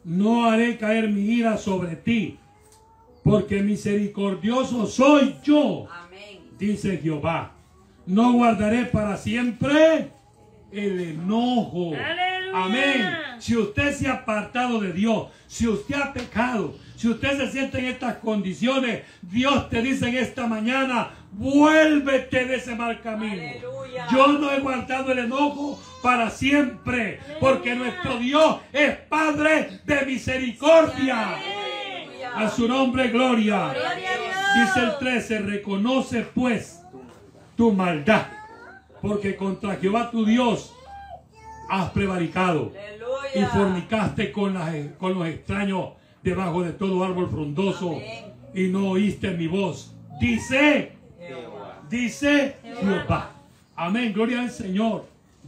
no 0.04 0.46
haré 0.46 0.76
caer 0.76 1.08
mi 1.08 1.22
ira 1.22 1.56
sobre 1.56 1.96
ti, 1.96 2.38
porque 3.22 3.62
misericordioso 3.62 4.86
soy 4.86 5.36
yo 5.44 5.86
Amén. 5.90 6.40
dice 6.58 6.98
Jehová, 6.98 7.52
no 8.06 8.32
guardaré 8.32 8.86
para 8.86 9.16
siempre 9.16 10.10
el 10.72 11.00
enojo. 11.00 11.92
Aleluya. 11.94 12.64
Amén. 12.64 13.06
Si 13.38 13.56
usted 13.56 13.92
se 13.92 14.08
ha 14.08 14.14
apartado 14.14 14.80
de 14.80 14.92
Dios, 14.92 15.28
si 15.46 15.68
usted 15.68 15.94
ha 15.94 16.12
pecado, 16.12 16.74
si 16.96 17.08
usted 17.08 17.38
se 17.38 17.50
siente 17.52 17.78
en 17.78 17.86
estas 17.86 18.16
condiciones, 18.16 19.02
Dios 19.22 19.70
te 19.70 19.80
dice 19.80 20.08
en 20.08 20.16
esta 20.16 20.46
mañana, 20.46 21.10
vuélvete 21.32 22.44
de 22.46 22.56
ese 22.56 22.74
mal 22.74 23.00
camino. 23.00 23.42
Aleluya. 23.42 24.06
Yo 24.12 24.26
no 24.28 24.50
he 24.52 24.60
guardado 24.60 25.12
el 25.12 25.18
enojo 25.20 25.80
para 26.02 26.30
siempre, 26.30 27.20
porque 27.40 27.74
nuestro 27.74 28.18
Dios 28.18 28.56
es 28.72 28.96
Padre 28.96 29.80
de 29.84 30.06
misericordia. 30.06 31.36
Aleluya. 31.36 32.36
A 32.36 32.48
su 32.50 32.68
nombre, 32.68 33.08
gloria. 33.08 33.74
Dice 34.54 34.80
el 34.80 34.98
13, 34.98 35.38
reconoce 35.40 36.22
pues 36.34 36.82
tu 37.56 37.72
maldad, 37.72 38.26
porque 39.02 39.36
contra 39.36 39.76
Jehová 39.76 40.10
tu 40.10 40.24
Dios 40.24 40.72
has 41.68 41.90
prevaricado 41.90 42.72
y 43.34 43.42
fornicaste 43.44 44.32
con, 44.32 44.54
las- 44.54 44.74
con 44.98 45.14
los 45.14 45.26
extraños 45.28 45.90
debajo 46.22 46.62
de 46.62 46.72
todo 46.72 47.04
árbol 47.04 47.30
frondoso 47.30 47.90
Amén. 47.92 48.24
y 48.54 48.64
no 48.68 48.90
oíste 48.90 49.30
mi 49.32 49.46
voz. 49.46 49.94
Dice. 50.20 50.92
Dice 51.90 52.56
Jehová. 52.62 53.32
Amén, 53.76 54.12
gloria 54.12 54.40
al 54.40 54.50
Señor. 54.50 55.06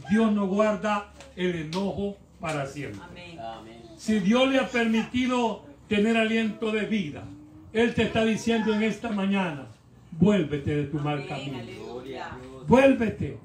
Dios 0.09 0.31
no 0.31 0.47
guarda 0.47 1.11
el 1.35 1.55
enojo 1.55 2.17
para 2.39 2.65
siempre. 2.65 3.39
Amén. 3.39 3.81
Si 3.97 4.19
Dios 4.19 4.49
le 4.49 4.59
ha 4.59 4.67
permitido 4.67 5.63
tener 5.87 6.17
aliento 6.17 6.71
de 6.71 6.85
vida, 6.85 7.23
Él 7.71 7.93
te 7.93 8.03
está 8.03 8.25
diciendo 8.25 8.73
en 8.73 8.83
esta 8.83 9.09
mañana, 9.11 9.67
vuélvete 10.11 10.75
de 10.75 10.83
tu 10.85 10.99
mal 10.99 11.25
camino. 11.27 11.59
Aleluya. 11.59 12.31
Vuélvete, 12.67 13.37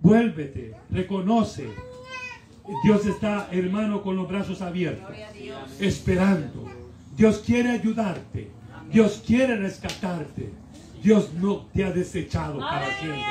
vuélvete, 0.00 0.74
reconoce. 0.90 1.68
Dios 2.84 3.06
está, 3.06 3.48
hermano, 3.52 4.02
con 4.02 4.16
los 4.16 4.28
brazos 4.28 4.60
abiertos, 4.60 5.14
esperando. 5.80 6.68
Dios 7.16 7.42
quiere 7.44 7.70
ayudarte. 7.70 8.50
Dios 8.90 9.22
quiere 9.26 9.56
rescatarte. 9.56 10.52
Dios 11.06 11.32
no 11.34 11.68
te 11.72 11.84
ha 11.84 11.92
desechado 11.92 12.58
para 12.58 12.86
siempre. 12.98 13.22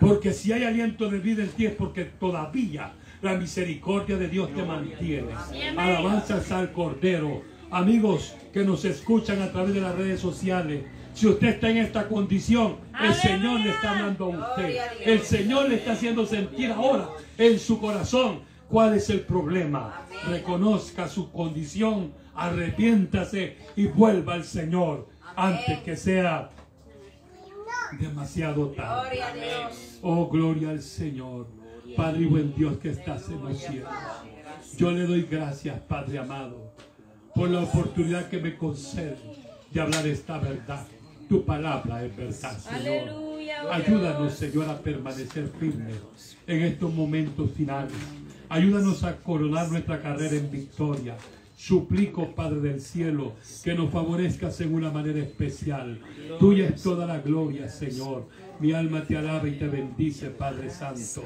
Porque 0.00 0.32
si 0.32 0.50
hay 0.52 0.64
aliento 0.64 1.10
de 1.10 1.18
vida 1.18 1.42
en 1.42 1.50
ti 1.50 1.66
es 1.66 1.74
porque 1.74 2.06
todavía 2.06 2.94
la 3.20 3.34
misericordia 3.34 4.16
de 4.16 4.28
Dios 4.28 4.48
te 4.54 4.62
mantiene. 4.62 5.28
Alabanzas 5.76 6.50
al 6.52 6.72
Cordero. 6.72 7.42
Amigos 7.70 8.34
que 8.50 8.64
nos 8.64 8.86
escuchan 8.86 9.42
a 9.42 9.52
través 9.52 9.74
de 9.74 9.82
las 9.82 9.94
redes 9.94 10.20
sociales. 10.20 10.84
Si 11.12 11.26
usted 11.26 11.48
está 11.48 11.68
en 11.68 11.76
esta 11.78 12.08
condición, 12.08 12.76
el. 12.98 13.12
Señor 13.12 13.60
le 13.60 13.70
está 13.72 13.90
hablando 13.90 14.32
a 14.32 14.52
usted. 14.52 14.78
El 15.04 15.20
Señor 15.20 15.68
le 15.68 15.74
está 15.74 15.92
haciendo 15.92 16.24
sentir 16.24 16.72
ahora 16.72 17.10
en 17.36 17.58
su 17.58 17.78
corazón 17.78 18.40
cuál 18.70 18.94
es 18.94 19.10
el 19.10 19.20
problema. 19.20 20.00
Reconozca 20.26 21.08
su 21.08 21.30
condición, 21.30 22.14
arrepiéntase 22.34 23.58
y 23.76 23.84
vuelva 23.86 24.32
al 24.32 24.44
Señor 24.44 25.08
antes 25.36 25.80
que 25.80 25.96
sea 25.96 26.48
demasiado 27.98 28.68
tarde. 28.68 29.16
Gloria 29.16 29.26
a 29.26 29.34
Dios. 29.34 29.98
Oh, 30.02 30.28
gloria 30.28 30.70
al 30.70 30.82
Señor. 30.82 31.46
Padre 31.96 32.22
y 32.22 32.26
buen 32.26 32.54
Dios 32.54 32.78
que 32.78 32.90
estás 32.90 33.28
en 33.28 33.42
los 33.42 33.58
cielos. 33.58 33.88
Yo 34.76 34.90
le 34.90 35.06
doy 35.06 35.22
gracias, 35.22 35.80
Padre 35.80 36.18
amado, 36.18 36.74
por 37.34 37.48
la 37.48 37.60
oportunidad 37.60 38.28
que 38.28 38.38
me 38.38 38.56
concede 38.56 39.16
de 39.70 39.80
hablar 39.80 40.06
esta 40.06 40.38
verdad. 40.38 40.86
Tu 41.28 41.44
palabra 41.44 42.04
es 42.04 42.16
verdad, 42.16 42.58
Señor. 42.58 43.08
Oh 43.14 43.72
Ayúdanos. 43.72 44.34
Señor, 44.34 44.68
a 44.68 44.78
permanecer 44.78 45.48
firmes 45.58 46.36
en 46.46 46.62
estos 46.62 46.92
momentos 46.92 47.50
finales. 47.52 47.94
Ayúdanos 48.48 49.02
a 49.02 49.16
coronar 49.16 49.70
nuestra 49.70 50.00
carrera 50.00 50.36
en 50.36 50.50
victoria. 50.50 51.16
Suplico, 51.56 52.34
Padre 52.34 52.60
del 52.60 52.80
cielo, 52.80 53.32
que 53.64 53.74
nos 53.74 53.90
favorezcas 53.90 54.60
en 54.60 54.74
una 54.74 54.90
manera 54.90 55.20
especial. 55.20 55.98
Tuya 56.38 56.68
es 56.68 56.82
toda 56.82 57.06
la 57.06 57.18
gloria, 57.20 57.68
Señor. 57.68 58.28
Mi 58.60 58.72
alma 58.72 59.04
te 59.04 59.16
alaba 59.16 59.48
y 59.48 59.58
te 59.58 59.66
bendice, 59.66 60.28
Padre 60.28 60.68
Santo. 60.68 61.24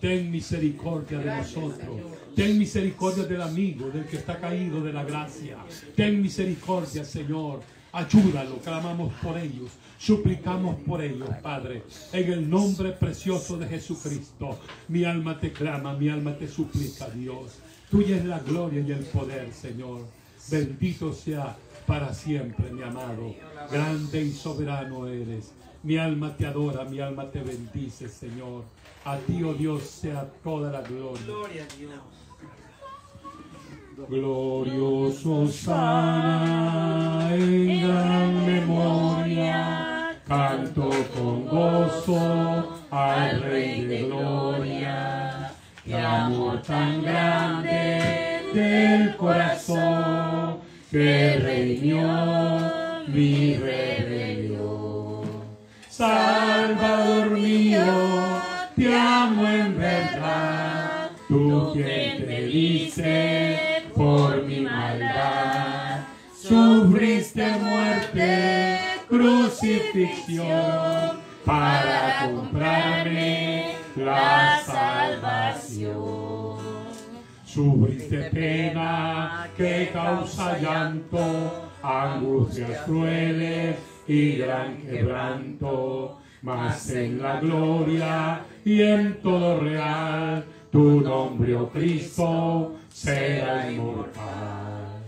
Ten 0.00 0.30
misericordia 0.30 1.18
de 1.18 1.36
nosotros. 1.36 2.00
Ten 2.36 2.58
misericordia 2.58 3.24
del 3.24 3.42
amigo, 3.42 3.90
del 3.90 4.06
que 4.06 4.16
está 4.16 4.40
caído 4.40 4.80
de 4.82 4.92
la 4.92 5.04
gracia. 5.04 5.58
Ten 5.96 6.22
misericordia, 6.22 7.04
Señor. 7.04 7.60
Ayúdalo, 7.94 8.56
clamamos 8.58 9.12
por 9.22 9.36
ellos, 9.36 9.70
suplicamos 9.98 10.76
por 10.80 11.02
ellos, 11.02 11.28
Padre, 11.42 11.82
en 12.14 12.32
el 12.32 12.48
nombre 12.48 12.92
precioso 12.92 13.58
de 13.58 13.66
Jesucristo. 13.66 14.58
Mi 14.88 15.04
alma 15.04 15.38
te 15.38 15.52
clama, 15.52 15.92
mi 15.92 16.08
alma 16.08 16.34
te 16.34 16.48
suplica, 16.48 17.10
Dios. 17.10 17.58
Tuya 17.92 18.16
es 18.16 18.24
la 18.24 18.38
gloria 18.38 18.80
y 18.80 18.90
el 18.90 19.04
poder, 19.04 19.52
Señor. 19.52 20.00
Bendito 20.50 21.12
sea 21.12 21.54
para 21.86 22.14
siempre, 22.14 22.72
mi 22.72 22.82
amado. 22.82 23.34
Grande 23.70 24.22
y 24.22 24.32
soberano 24.32 25.06
eres. 25.06 25.52
Mi 25.82 25.98
alma 25.98 26.34
te 26.34 26.46
adora, 26.46 26.86
mi 26.86 27.00
alma 27.00 27.30
te 27.30 27.42
bendice, 27.42 28.08
Señor. 28.08 28.64
A 29.04 29.18
ti, 29.18 29.42
oh 29.42 29.52
Dios, 29.52 29.82
sea 29.82 30.26
toda 30.42 30.72
la 30.72 30.80
gloria. 30.80 31.20
Gloria 31.26 31.64
a 31.64 31.66
Dios. 31.76 31.92
Glorioso 34.08 35.48
sana 35.48 37.28
en 37.34 37.82
gran 37.82 38.46
memoria, 38.46 40.18
canto 40.26 40.88
con 41.14 41.46
gozo 41.46 42.72
al 42.90 43.42
Rey 43.42 43.84
de 43.84 44.04
Gloria. 44.04 45.31
Qué 45.84 45.96
amor 45.96 46.62
tan 46.62 47.02
grande 47.02 48.40
del 48.54 49.16
corazón 49.16 50.58
que 50.92 51.40
redimió 51.42 53.02
mi 53.08 53.56
rebelión. 53.56 55.22
Salvador 55.88 57.30
mío, 57.30 57.82
te 58.76 58.96
amo 58.96 59.48
en 59.48 59.76
verdad, 59.76 61.10
tú 61.26 61.72
quien 61.72 62.26
te 62.26 62.46
dice 62.46 63.82
por 63.96 64.40
mi 64.44 64.60
maldad, 64.60 66.02
sufriste 66.40 67.44
muerte, 67.58 68.78
crucifixión, 69.08 71.20
para 71.44 72.24
comprarme 72.24 73.51
la 73.96 74.60
salvación. 74.64 75.92
Sufriste 77.44 78.30
pena 78.30 79.48
que 79.56 79.90
causa 79.92 80.58
llanto, 80.58 81.68
angustias 81.82 82.80
crueles 82.86 83.76
y 84.06 84.36
gran 84.36 84.78
quebranto. 84.78 86.18
Mas 86.42 86.90
en 86.90 87.22
la 87.22 87.38
gloria 87.38 88.40
y 88.64 88.82
en 88.82 89.20
todo 89.20 89.60
real, 89.60 90.44
tu 90.72 91.00
nombre, 91.00 91.54
oh 91.54 91.68
Cristo, 91.68 92.74
será 92.88 93.70
inmortal. 93.70 95.04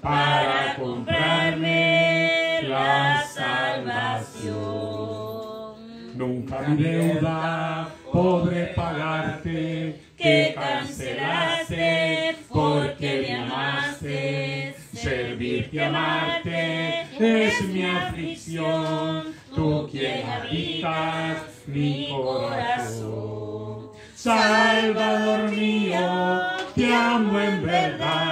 Para 0.00 0.74
comprarme 0.76 2.60
la 2.62 3.24
salvación. 3.26 4.52
Nunca 6.14 6.60
mi 6.60 6.82
deuda 6.82 7.88
podré 8.12 8.66
pagarte, 8.74 10.00
que 10.16 10.54
cancelaste 10.54 12.36
porque 12.48 13.26
me 13.26 13.34
amaste. 13.34 14.74
Servirte, 14.92 15.82
amarte 15.82 17.06
es 17.18 17.62
mi 17.68 17.84
aflicción, 17.84 19.34
tú 19.54 19.88
quien 19.90 20.28
habitas 20.28 21.38
mi 21.66 22.08
corazón. 22.10 23.90
Salvador 24.14 25.50
mío, 25.50 26.40
te 26.76 26.94
amo 26.94 27.40
en 27.40 27.62
verdad, 27.62 28.31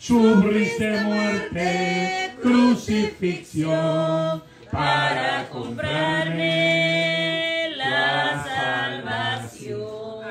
Sufriste 0.00 1.02
muerte, 1.02 2.32
crucifixión, 2.40 4.42
para 4.72 5.46
comprarme 5.50 6.46
la 7.76 9.02
salvación. 9.04 10.24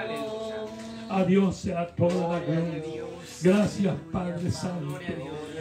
A 1.08 1.24
Dios 1.24 1.56
sea 1.56 1.86
toda 1.96 2.30
la 2.30 2.40
gloria. 2.40 3.04
Gracias, 3.44 3.96
Padre 4.12 4.50
Santo. 4.50 4.98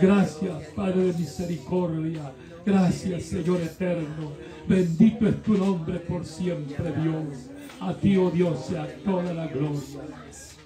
Gracias, 0.00 0.56
Padre 0.74 1.12
de 1.12 1.12
misericordia. 1.12 2.32
Gracias, 2.64 3.24
Señor 3.24 3.61
eterno. 3.61 4.32
Bendito 4.66 5.28
es 5.28 5.42
tu 5.42 5.59
nombre 5.59 6.00
por 6.00 6.24
siempre, 6.24 6.94
Dios. 7.02 7.50
A 7.78 7.92
ti, 7.92 8.16
oh 8.16 8.30
Dios, 8.30 8.64
sea 8.64 8.88
toda 9.04 9.34
la 9.34 9.48
gloria. 9.48 10.00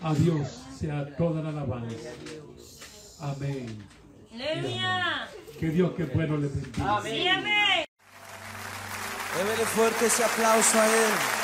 A 0.01 0.14
Dios 0.14 0.62
sea 0.78 1.05
toda 1.16 1.43
la 1.43 1.49
alabanza. 1.49 2.11
Amén. 3.23 3.87
Aleluya. 4.35 5.29
Que 5.61 5.68
Dios 5.68 5.93
que 5.93 6.05
bueno 6.07 6.37
le 6.37 6.49
bendiga. 6.49 7.01
Sí, 7.05 7.29
amén. 7.29 7.85
Démele 9.37 9.64
fuerte 9.64 10.07
ese 10.07 10.25
aplauso 10.25 10.81
a 10.81 10.87
Él. 10.87 11.41